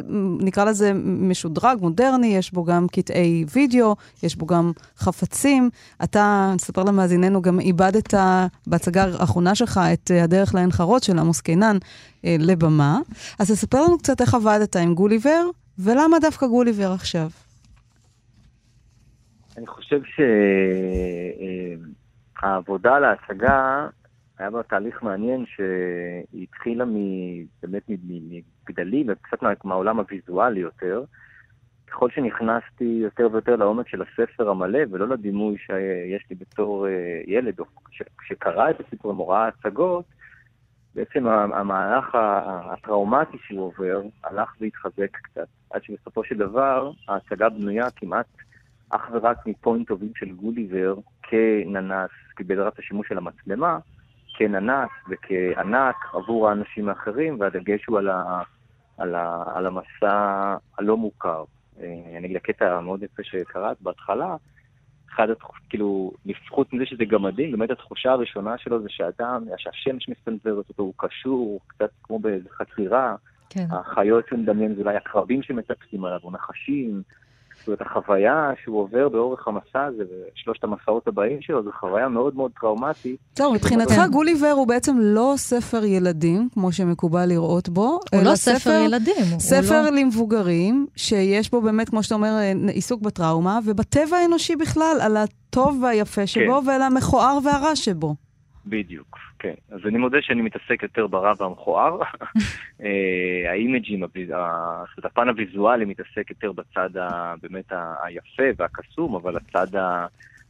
נקרא 0.40 0.64
לזה 0.64 0.92
משודרג, 1.04 1.78
מודרני, 1.80 2.26
יש 2.26 2.52
בו 2.52 2.64
גם 2.64 2.86
קטעי 2.92 3.44
וידאו, 3.54 3.96
יש 4.22 4.36
בו 4.36 4.46
גם 4.46 4.72
חפצים. 4.96 5.70
אתה, 6.04 6.52
נספר 6.54 6.82
למאזיננו, 6.82 7.42
גם 7.42 7.60
איבדת 7.60 8.14
בהצגה 8.66 9.04
האחרונה 9.18 9.54
שלך 9.54 9.80
את 9.92 10.10
הדרך 10.24 10.54
לעין 10.54 10.70
חרות 10.70 11.02
של 11.02 11.18
עמוס 11.18 11.40
קינן 11.40 11.76
אה, 12.24 12.36
לבמה. 12.38 12.98
אז 13.38 13.50
תספר 13.50 13.82
לנו 13.82 13.98
קצת 13.98 14.20
איך 14.20 14.34
עבדת 14.34 14.76
עם 14.76 14.94
גוליבר, 14.94 15.44
ולמה 15.78 16.18
דווקא 16.18 16.46
גוליבר 16.46 16.92
עכשיו? 16.92 17.28
אני 19.56 19.66
חושב 19.66 20.00
שהעבודה 22.40 22.94
על 22.94 23.04
ההצגה 23.04 23.86
היה 24.40 24.50
בה 24.50 24.62
תהליך 24.62 25.02
מעניין 25.02 25.44
שהיא 25.46 26.42
התחילה 26.42 26.84
באמת 27.62 27.82
מגדלים 27.88 29.06
וקצת 29.08 29.64
מהעולם 29.64 29.98
הוויזואלי 29.98 30.60
יותר. 30.60 31.04
ככל 31.86 32.10
שנכנסתי 32.10 32.98
יותר 33.02 33.28
ויותר 33.32 33.56
לעומק 33.56 33.88
של 33.88 34.02
הספר 34.02 34.50
המלא, 34.50 34.78
ולא 34.90 35.08
לדימוי 35.08 35.56
שיש 35.58 36.24
לי 36.30 36.36
בתור 36.36 36.86
אה, 36.86 37.22
ילד, 37.26 37.60
או 37.60 37.64
כשקרא 38.18 38.70
את 38.70 38.80
הסיפור 38.80 39.10
המורה 39.10 39.44
ההצגות, 39.44 40.04
בעצם 40.94 41.26
המהלך 41.26 42.14
הטראומטי 42.70 43.36
שהוא 43.46 43.60
עובר 43.60 44.02
הלך 44.24 44.54
והתחזק 44.60 45.16
קצת. 45.16 45.46
עד 45.70 45.82
שבסופו 45.82 46.24
של 46.24 46.36
דבר 46.36 46.90
ההצגה 47.08 47.48
בנויה 47.48 47.90
כמעט 47.90 48.26
אך 48.90 49.10
ורק 49.12 49.46
מפוינט 49.46 49.90
אובים 49.90 50.12
של 50.16 50.32
גוליבר 50.32 50.94
כננס, 51.22 52.10
כבעזרת 52.36 52.78
השימוש 52.78 53.08
של 53.08 53.18
המצלמה, 53.18 53.78
כננס 54.40 54.90
וכענק 55.08 55.96
עבור 56.12 56.48
האנשים 56.48 56.88
האחרים, 56.88 57.40
והדגש 57.40 57.84
הוא 57.86 57.98
על, 57.98 58.08
ה, 58.08 58.42
על, 58.98 59.14
ה, 59.14 59.44
על 59.54 59.66
המסע 59.66 60.56
הלא 60.78 60.96
מוכר. 60.96 61.44
אה, 61.80 62.18
אני 62.18 62.26
אגיד 62.26 62.36
הקטע 62.36 62.76
המאוד 62.76 63.02
יפה 63.02 63.22
שקראת 63.22 63.76
בהתחלה, 63.80 64.36
אחד 65.14 65.30
התחושות, 65.30 65.62
כאילו, 65.68 66.12
חוץ 66.48 66.68
מזה 66.72 66.86
שזה 66.86 67.04
גמדים, 67.04 67.52
באמת 67.52 67.70
התחושה 67.70 68.10
הראשונה 68.10 68.58
שלו 68.58 68.82
זה 68.82 68.88
שאדם, 68.88 69.44
שהשמש 69.56 70.08
מסתנוורת 70.08 70.68
אותו, 70.68 70.82
הוא 70.82 70.94
קשור, 70.96 71.60
קצת 71.66 71.90
כמו 72.02 72.18
באיזה 72.18 72.48
חקירה. 72.50 73.16
כן. 73.50 73.66
החיות 73.70 74.28
שהוא 74.28 74.38
מדמיין 74.38 74.74
זה 74.74 74.80
אולי 74.80 74.96
הקרבים 74.96 75.42
שמטפסים 75.42 76.04
עליו, 76.04 76.20
או 76.24 76.30
נחשים, 76.30 77.02
זאת 77.60 77.68
אומרת, 77.68 77.80
החוויה 77.80 78.50
שהוא 78.62 78.80
עובר 78.80 79.08
באורך 79.08 79.48
המסע 79.48 79.84
הזה, 79.84 80.04
ושלושת 80.34 80.64
המסעות 80.64 81.08
הבאים 81.08 81.40
שלו, 81.40 81.62
זו 81.62 81.70
חוויה 81.80 82.08
מאוד 82.08 82.36
מאוד 82.36 82.50
טראומטית. 82.60 83.16
טוב, 83.34 83.54
מבחינתך 83.54 84.02
גוליבר 84.12 84.50
הוא 84.50 84.66
בעצם 84.66 84.96
לא 85.00 85.34
ספר 85.36 85.84
ילדים, 85.84 86.48
כמו 86.54 86.72
שמקובל 86.72 87.26
לראות 87.28 87.68
בו, 87.68 88.00
הוא 88.12 88.22
לא 88.22 88.34
ספר, 88.34 88.58
ספר 88.58 88.82
ילדים. 88.84 89.38
ספר 89.38 89.82
לא... 89.82 89.90
למבוגרים, 89.90 90.86
שיש 90.96 91.50
בו 91.50 91.60
באמת, 91.60 91.88
כמו 91.88 92.02
שאתה 92.02 92.14
אומר, 92.14 92.32
עיסוק 92.68 93.02
בטראומה, 93.02 93.58
ובטבע 93.64 94.16
האנושי 94.16 94.56
בכלל, 94.56 94.96
על 95.00 95.16
הטוב 95.16 95.82
והיפה 95.82 96.26
שבו, 96.26 96.60
כן. 96.60 96.68
ועל 96.68 96.82
המכוער 96.82 97.38
והרע 97.44 97.76
שבו. 97.76 98.14
בדיוק. 98.66 99.29
כן, 99.42 99.54
אז 99.70 99.80
אני 99.86 99.98
מודה 99.98 100.18
שאני 100.20 100.42
מתעסק 100.42 100.82
יותר 100.82 101.06
ברע 101.06 101.32
והמכוער. 101.38 102.00
אה, 102.82 103.50
האימג'ים, 103.50 104.04
הפן 105.04 105.28
הוויזואלי 105.28 105.84
מתעסק 105.84 106.30
יותר 106.30 106.52
בצד 106.52 106.90
באמת 107.42 107.72
היפה 108.02 108.42
והקסום, 108.56 109.14
אבל 109.14 109.36
הצד 109.36 109.78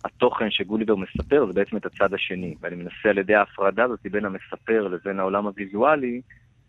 התוכן 0.04 0.50
שגוליבר 0.50 0.96
מספר 0.96 1.46
זה 1.46 1.52
בעצם 1.52 1.76
את 1.76 1.86
הצד 1.86 2.14
השני. 2.14 2.54
ואני 2.60 2.76
מנסה 2.76 3.08
על 3.10 3.18
ידי 3.18 3.34
ההפרדה 3.34 3.84
הזאת 3.84 4.00
בין 4.10 4.24
המספר 4.24 4.88
לבין 4.88 5.20
העולם 5.20 5.46
הוויזואלי, 5.46 6.20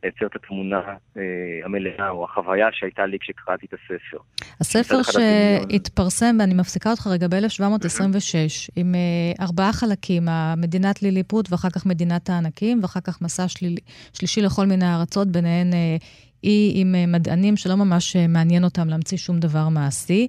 לייצר 0.03 0.25
את 0.25 0.35
התמונה 0.35 0.81
אה, 1.17 1.21
המלאה, 1.65 2.09
או 2.09 2.25
החוויה 2.25 2.67
שהייתה 2.71 3.05
לי 3.05 3.17
כשקראתי 3.19 3.65
את 3.65 3.73
הספר. 3.73 4.17
הספר 4.59 5.01
שהתפרסם, 5.03 6.35
ואני 6.39 6.53
מפסיקה 6.53 6.91
אותך 6.91 7.07
רגע, 7.07 7.27
ב-1726, 7.27 8.71
עם 8.75 8.95
אה, 8.95 9.45
ארבעה 9.45 9.73
חלקים, 9.73 10.27
מדינת 10.57 11.01
ליליפוט, 11.03 11.51
ואחר 11.51 11.69
כך 11.69 11.85
מדינת 11.85 12.29
הענקים, 12.29 12.79
ואחר 12.81 12.99
כך 12.99 13.21
מסע 13.21 13.47
שליל, 13.47 13.77
שלישי 14.13 14.41
לכל 14.41 14.65
מיני 14.65 14.93
ארצות, 14.93 15.27
ביניהן 15.27 15.73
אה, 15.73 15.97
אי 16.43 16.71
עם 16.75 16.95
אה, 16.95 17.05
מדענים 17.05 17.57
שלא 17.57 17.75
ממש 17.75 18.15
אה, 18.15 18.27
מעניין 18.27 18.63
אותם 18.63 18.87
להמציא 18.87 19.17
שום 19.17 19.39
דבר 19.39 19.69
מעשי. 19.69 20.27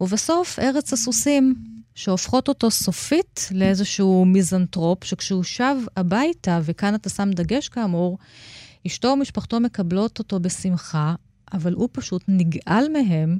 ובסוף, 0.00 0.58
ארץ 0.58 0.92
הסוסים, 0.92 1.54
שהופכות 1.94 2.48
אותו 2.48 2.70
סופית 2.70 3.48
לאיזשהו 3.54 4.24
מיזנטרופ, 4.24 5.04
שכשהוא 5.04 5.42
שב 5.42 5.76
הביתה, 5.96 6.60
וכאן 6.62 6.94
אתה 6.94 7.08
שם 7.08 7.30
דגש 7.30 7.68
כאמור, 7.68 8.18
אשתו 8.86 9.08
ומשפחתו 9.08 9.60
מקבלות 9.60 10.18
אותו 10.18 10.40
בשמחה, 10.40 11.14
אבל 11.52 11.72
הוא 11.72 11.88
פשוט 11.92 12.22
נגעל 12.28 12.88
מהם, 12.88 13.38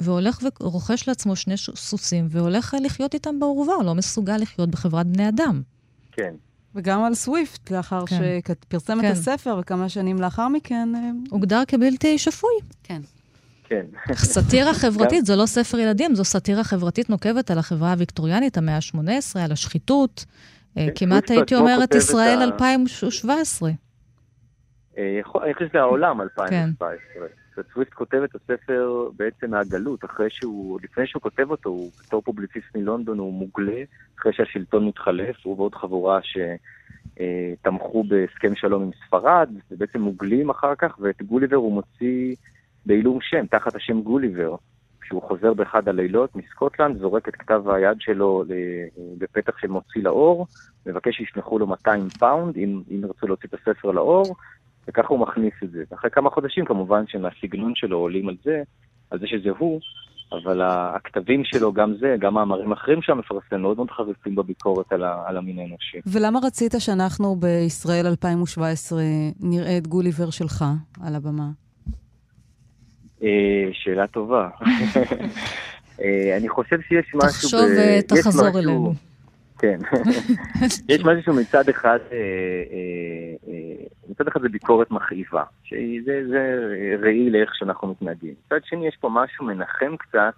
והולך 0.00 0.38
ורוכש 0.60 1.08
לעצמו 1.08 1.36
שני 1.36 1.54
סוסים, 1.56 2.26
והולך 2.30 2.76
לחיות 2.80 3.14
איתם 3.14 3.40
בעורבה, 3.40 3.72
לא 3.84 3.94
מסוגל 3.94 4.36
לחיות 4.36 4.70
בחברת 4.70 5.06
בני 5.06 5.28
אדם. 5.28 5.62
כן. 6.12 6.34
וגם 6.74 7.04
על 7.04 7.14
סוויפט, 7.14 7.70
לאחר 7.70 8.06
כן. 8.06 8.16
שפרסם 8.16 9.00
כן. 9.00 9.06
את 9.06 9.12
הספר, 9.12 9.56
וכמה 9.60 9.88
שנים 9.88 10.20
לאחר 10.20 10.48
מכן... 10.48 10.94
אה, 10.94 11.10
הוגדר 11.30 11.62
כבלתי 11.68 12.18
שפוי. 12.18 12.50
כן. 12.82 13.02
כן. 13.64 13.86
סאטירה 14.14 14.74
חברתית, 14.82 15.26
זה 15.26 15.36
לא 15.36 15.46
ספר 15.46 15.78
ילדים, 15.78 16.14
זו 16.14 16.24
סאטירה 16.24 16.64
חברתית 16.64 17.10
נוקבת 17.10 17.50
על 17.50 17.58
החברה 17.58 17.92
הוויקטוריאנית, 17.92 18.58
המאה 18.58 18.76
ה-18, 18.76 19.38
על 19.38 19.52
השחיתות, 19.52 20.24
אה, 20.78 20.88
כמעט 20.94 21.30
הייתי 21.30 21.54
אומרת 21.54 21.94
ישראל 21.94 22.42
2017. 22.42 23.70
אני 25.42 25.54
חושב 25.54 25.68
שזה 25.68 25.80
העולם 25.80 26.20
2017. 26.20 26.88
כן. 27.14 27.62
סוויפט 27.72 27.92
כותב 27.92 28.22
את 28.24 28.34
הספר 28.34 29.08
בעצם 29.16 29.50
מהגלות, 29.50 30.04
אחרי 30.04 30.30
שהוא, 30.30 30.80
לפני 30.82 31.06
שהוא 31.06 31.22
כותב 31.22 31.50
אותו, 31.50 31.68
הוא 31.68 31.90
בתור 32.06 32.22
פובליציסט 32.22 32.76
מלונדון, 32.76 33.18
הוא 33.18 33.32
מוגלה, 33.32 33.82
אחרי 34.18 34.32
שהשלטון 34.32 34.86
מתחלף, 34.86 35.36
הוא 35.42 35.58
ועוד 35.58 35.74
חבורה 35.74 36.20
שתמכו 36.22 38.04
בהסכם 38.04 38.54
שלום 38.54 38.82
עם 38.82 38.90
ספרד, 39.06 39.50
ובעצם 39.70 40.00
מוגלים 40.00 40.50
אחר 40.50 40.74
כך, 40.74 40.98
ואת 41.00 41.22
גוליבר 41.22 41.56
הוא 41.56 41.72
מוציא 41.72 42.34
בעילום 42.86 43.18
שם, 43.20 43.46
תחת 43.46 43.74
השם 43.74 44.00
גוליבר. 44.00 44.56
כשהוא 45.00 45.22
חוזר 45.22 45.54
באחד 45.54 45.88
הלילות 45.88 46.36
מסקוטלנד, 46.36 46.98
זורק 46.98 47.28
את 47.28 47.36
כתב 47.36 47.62
היד 47.68 47.96
שלו 48.00 48.44
בפתח 49.18 49.58
של 49.58 49.68
מוציא 49.68 50.02
לאור, 50.02 50.46
מבקש 50.86 51.16
שישלחו 51.16 51.58
לו 51.58 51.66
200 51.66 52.08
פאונד, 52.08 52.56
אם, 52.56 52.82
אם 52.90 53.00
ירצו 53.02 53.26
להוציא 53.26 53.48
את 53.48 53.54
הספר 53.54 53.90
לאור, 53.90 54.36
וככה 54.88 55.08
הוא 55.08 55.18
מכניס 55.18 55.54
את 55.64 55.70
זה. 55.70 55.84
אחרי 55.94 56.10
כמה 56.10 56.30
חודשים 56.30 56.64
כמובן 56.64 57.04
שמהסגנון 57.06 57.72
שלו 57.74 57.98
עולים 57.98 58.28
על 58.28 58.36
זה, 58.44 58.62
על 59.10 59.18
זה 59.18 59.26
שזה 59.26 59.50
הוא, 59.58 59.80
אבל 60.32 60.60
הכתבים 60.64 61.44
שלו, 61.44 61.72
גם 61.72 61.94
זה, 62.00 62.16
גם 62.18 62.34
מאמרים 62.34 62.72
אחרים 62.72 63.02
שם 63.02 63.18
מפרסם, 63.18 63.60
מאוד 63.60 63.76
מאוד 63.76 63.90
חריפים 63.90 64.34
בביקורת 64.34 64.92
על, 64.92 65.04
ה, 65.04 65.22
על 65.26 65.36
המין 65.36 65.58
האנושי. 65.58 65.98
ולמה 66.06 66.38
רצית 66.42 66.74
שאנחנו 66.78 67.36
בישראל 67.36 68.06
2017 68.06 69.02
נראה 69.40 69.78
את 69.78 69.86
גוליבר 69.86 70.30
שלך 70.30 70.64
על 71.02 71.14
הבמה? 71.14 71.48
אה, 73.22 73.28
שאלה 73.72 74.06
טובה. 74.06 74.48
אה, 76.02 76.36
אני 76.36 76.48
חושב 76.48 76.80
שיש 76.80 77.14
משהו... 77.14 77.28
תחשוב 77.28 77.60
ותחזור 77.98 78.46
אה, 78.46 78.58
אלינו. 78.58 78.94
כן. 79.62 79.78
יש 80.92 81.04
משהו 81.04 81.22
שמצד 81.22 81.68
אחד, 81.68 81.98
מצד 84.08 84.28
אחד 84.28 84.42
זה 84.42 84.48
ביקורת 84.48 84.90
מכאיבה, 84.90 85.44
שזה 85.64 86.22
ראי 87.02 87.30
לאיך 87.30 87.54
שאנחנו 87.54 87.88
מתנהגים. 87.88 88.34
מצד 88.46 88.64
שני, 88.64 88.88
יש 88.88 88.96
פה 89.00 89.08
משהו 89.12 89.44
מנחם 89.44 89.96
קצת 89.96 90.34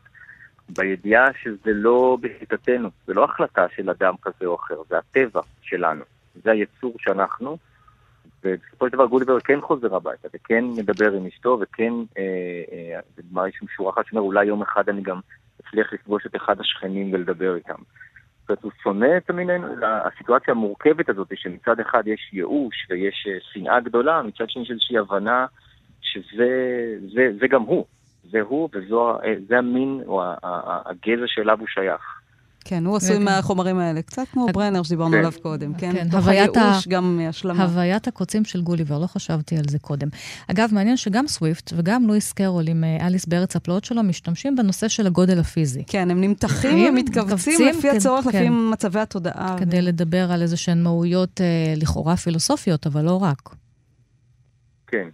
בידיעה 0.69 1.27
שזה 1.43 1.73
לא 1.73 2.19
בשיטתנו, 2.21 2.89
זה 3.07 3.15
לא 3.15 3.25
החלטה 3.25 3.67
של 3.77 3.91
אדם 3.91 4.15
כזה 4.23 4.47
או 4.47 4.55
אחר, 4.57 4.75
זה 4.89 4.99
הטבע 4.99 5.41
שלנו, 5.63 6.05
זה 6.45 6.51
היצור 6.51 6.95
שאנחנו. 6.99 7.57
ובסופו 8.45 8.87
של 8.87 8.93
דבר 8.93 9.07
גוליבר 9.07 9.41
כן 9.41 9.61
חוזר 9.61 9.95
הביתה, 9.95 10.29
וכן 10.35 10.65
מדבר 10.65 11.13
עם 11.13 11.27
אשתו, 11.27 11.59
וכן, 11.61 11.93
אה, 12.19 12.63
אה, 13.37 13.49
יש 13.49 13.57
שם 13.61 13.67
שורה 13.77 13.93
אחת 13.93 14.07
שאומר, 14.07 14.23
אולי 14.23 14.45
יום 14.45 14.63
אחד 14.63 14.89
אני 14.89 15.03
גם 15.03 15.21
אצליח 15.61 15.93
לפגוש 15.93 16.27
את 16.27 16.37
אחד 16.37 16.61
השכנים 16.61 17.13
ולדבר 17.13 17.55
איתם. 17.55 17.75
זאת 18.45 18.51
אומרת, 18.51 18.63
הוא 18.63 18.73
שונא 18.83 19.17
את 19.17 19.31
המין, 19.31 19.51
הסיטואציה 19.83 20.55
המורכבת 20.55 21.09
הזאת, 21.09 21.29
שמצד 21.35 21.81
אחד 21.81 22.03
יש 22.07 22.31
ייאוש 22.33 22.87
ויש 22.91 23.27
אה, 23.31 23.39
שנאה 23.53 23.81
גדולה, 23.81 24.23
מצד 24.23 24.51
שני 24.51 24.63
יש 24.63 24.71
איזושהי 24.71 24.99
הבנה 24.99 25.47
שזה 26.01 26.49
זה, 27.13 27.31
זה 27.41 27.49
גם 27.49 27.63
הוא. 27.63 27.85
זה 28.31 28.41
הוא 28.41 28.69
וזה 28.73 29.59
המין 29.59 30.01
או 30.07 30.23
הגזע 30.87 31.27
שאליו 31.27 31.59
הוא 31.59 31.69
שייך. 31.69 32.14
כן, 32.65 32.87
הוא 32.87 32.97
עשוי 32.97 33.19
מהחומרים 33.19 33.79
האלה, 33.79 34.03
קצת 34.03 34.23
כמו 34.33 34.47
ברנר 34.53 34.83
שדיברנו 34.83 35.11
כן. 35.11 35.19
עליו 35.19 35.33
קודם, 35.43 35.75
כן? 35.75 35.93
כן, 35.93 36.09
תוך 36.11 36.29
הייאוש 36.29 36.89
גם 36.89 37.21
השלמה. 37.29 37.63
הוויית 37.63 38.09
הקוצים 38.09 38.45
של 38.45 38.63
גוליבר, 38.63 38.99
לא 38.99 39.07
חשבתי 39.07 39.57
על 39.57 39.65
זה 39.69 39.79
קודם. 39.79 40.09
אגב, 40.51 40.71
מעניין 40.73 40.97
שגם 40.97 41.27
סוויפט 41.27 41.73
וגם 41.77 42.07
לואיס 42.07 42.33
קרול 42.33 42.69
עם 42.69 42.85
אה, 42.85 43.07
אליס 43.07 43.27
בארץ 43.27 43.57
הפלאות 43.57 43.85
שלו 43.85 44.03
משתמשים 44.03 44.57
בנושא 44.57 44.89
של 44.89 45.07
הגודל 45.07 45.39
הפיזי. 45.39 45.85
כן, 45.87 46.11
הם 46.11 46.21
נמתחים 46.21 46.89
ומתכווצים 46.89 47.69
לפי 47.69 47.91
כן, 47.91 47.97
הצורך, 47.97 48.27
לפי. 48.27 48.49
מצבי 48.49 49.01
התודעה. 49.01 49.57
כדי 49.59 49.83
לדבר 49.83 50.33
על 50.33 50.43
איזה 50.43 50.57
שהן 50.57 50.83
מהויות 50.83 51.41
אה, 51.41 51.75
לכאורה 51.77 52.17
פילוסופיות, 52.17 52.87
אבל 52.87 53.05
לא 53.05 53.23
רק. 53.23 53.55
כן. 54.87 55.09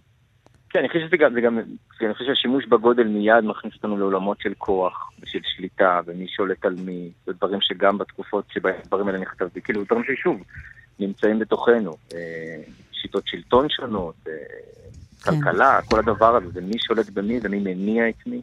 כן, 0.69 0.79
אני 0.79 0.87
חושב 0.87 0.99
שזה 1.07 1.17
גם, 1.17 1.33
זה 1.33 1.41
גם, 1.41 1.59
אני 2.05 2.13
חושב 2.13 2.25
שהשימוש 2.25 2.65
בגודל 2.65 3.07
מיד 3.07 3.43
מכניס 3.43 3.73
אותנו 3.75 3.97
לעולמות 3.97 4.39
של 4.41 4.53
כוח 4.57 5.11
ושל 5.21 5.39
שליטה 5.43 5.99
ומי 6.05 6.27
שולט 6.27 6.65
על 6.65 6.75
מי, 6.85 7.09
זה 7.25 7.33
דברים 7.33 7.61
שגם 7.61 7.97
בתקופות 7.97 8.45
שבהם 8.53 8.75
הדברים 8.83 9.07
האלה 9.07 9.19
נכתבים, 9.19 9.61
כאילו 9.63 9.83
דברים 9.83 10.03
ששוב, 10.03 10.43
נמצאים 10.99 11.39
בתוכנו, 11.39 11.91
אה, 12.13 12.61
שיטות 12.91 13.27
שלטון 13.27 13.69
שונות, 13.69 14.15
אה, 14.27 14.33
כן. 15.23 15.31
כלכלה, 15.31 15.81
כל 15.81 15.99
הדבר 15.99 16.35
הזה, 16.35 16.49
זה 16.49 16.61
מי 16.61 16.79
שולט 16.79 17.09
במי 17.09 17.39
ומי 17.43 17.59
מניע 17.59 18.09
את 18.09 18.27
מי. 18.27 18.41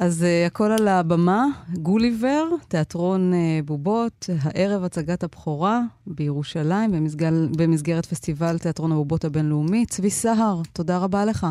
אז 0.00 0.22
uh, 0.22 0.46
הכל 0.46 0.70
על 0.80 0.88
הבמה, 0.88 1.44
גוליבר, 1.72 2.44
תיאטרון 2.68 3.32
uh, 3.32 3.36
בובות, 3.64 4.26
הערב 4.42 4.84
הצגת 4.84 5.22
הבכורה 5.24 5.80
בירושלים, 6.06 6.92
במסגל, 6.92 7.48
במסגרת 7.56 8.06
פסטיבל 8.06 8.58
תיאטרון 8.58 8.92
הבובות 8.92 9.24
הבינלאומי. 9.24 9.86
צבי 9.86 10.10
סהר, 10.10 10.60
תודה 10.72 10.98
רבה 10.98 11.24
לך. 11.24 11.46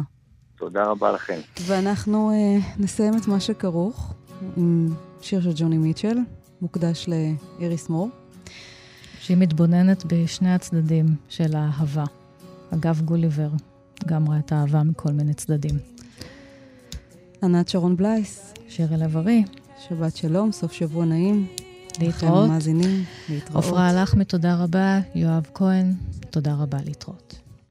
תודה 0.63 0.83
רבה 0.83 1.11
לכם. 1.11 1.39
ואנחנו 1.61 2.31
uh, 2.31 2.81
נסיים 2.81 3.17
את 3.17 3.27
מה 3.27 3.39
שכרוך 3.39 4.13
עם 4.57 4.93
שיר 5.21 5.41
של 5.41 5.51
ג'וני 5.55 5.77
מיטשל, 5.77 6.17
מוקדש 6.61 7.09
לאיריס 7.09 7.89
מור. 7.89 8.09
שהיא 9.19 9.37
מתבוננת 9.37 10.03
בשני 10.05 10.53
הצדדים 10.53 11.05
של 11.29 11.55
האהבה. 11.55 12.03
אגב, 12.73 13.01
גוליבר 13.01 13.49
גם 14.05 14.29
ראה 14.29 14.39
את 14.39 14.51
האהבה 14.51 14.83
מכל 14.83 15.11
מיני 15.11 15.33
צדדים. 15.33 15.75
ענת 17.43 17.69
שרון 17.69 17.97
בלייס. 17.97 18.53
שירי 18.69 18.97
לב-ארי. 18.97 19.43
שבת 19.87 20.15
שלום, 20.15 20.51
סוף 20.51 20.71
שבוע 20.71 21.05
נעים. 21.05 21.47
להתראות. 21.99 22.49
מאזינים, 22.49 23.03
להתראות. 23.29 23.65
עפרה 23.65 23.89
הלחמי, 23.89 24.25
תודה 24.25 24.55
רבה. 24.55 24.99
יואב 25.15 25.47
כהן, 25.53 25.93
תודה 26.29 26.53
רבה, 26.53 26.77
להתראות. 26.85 27.42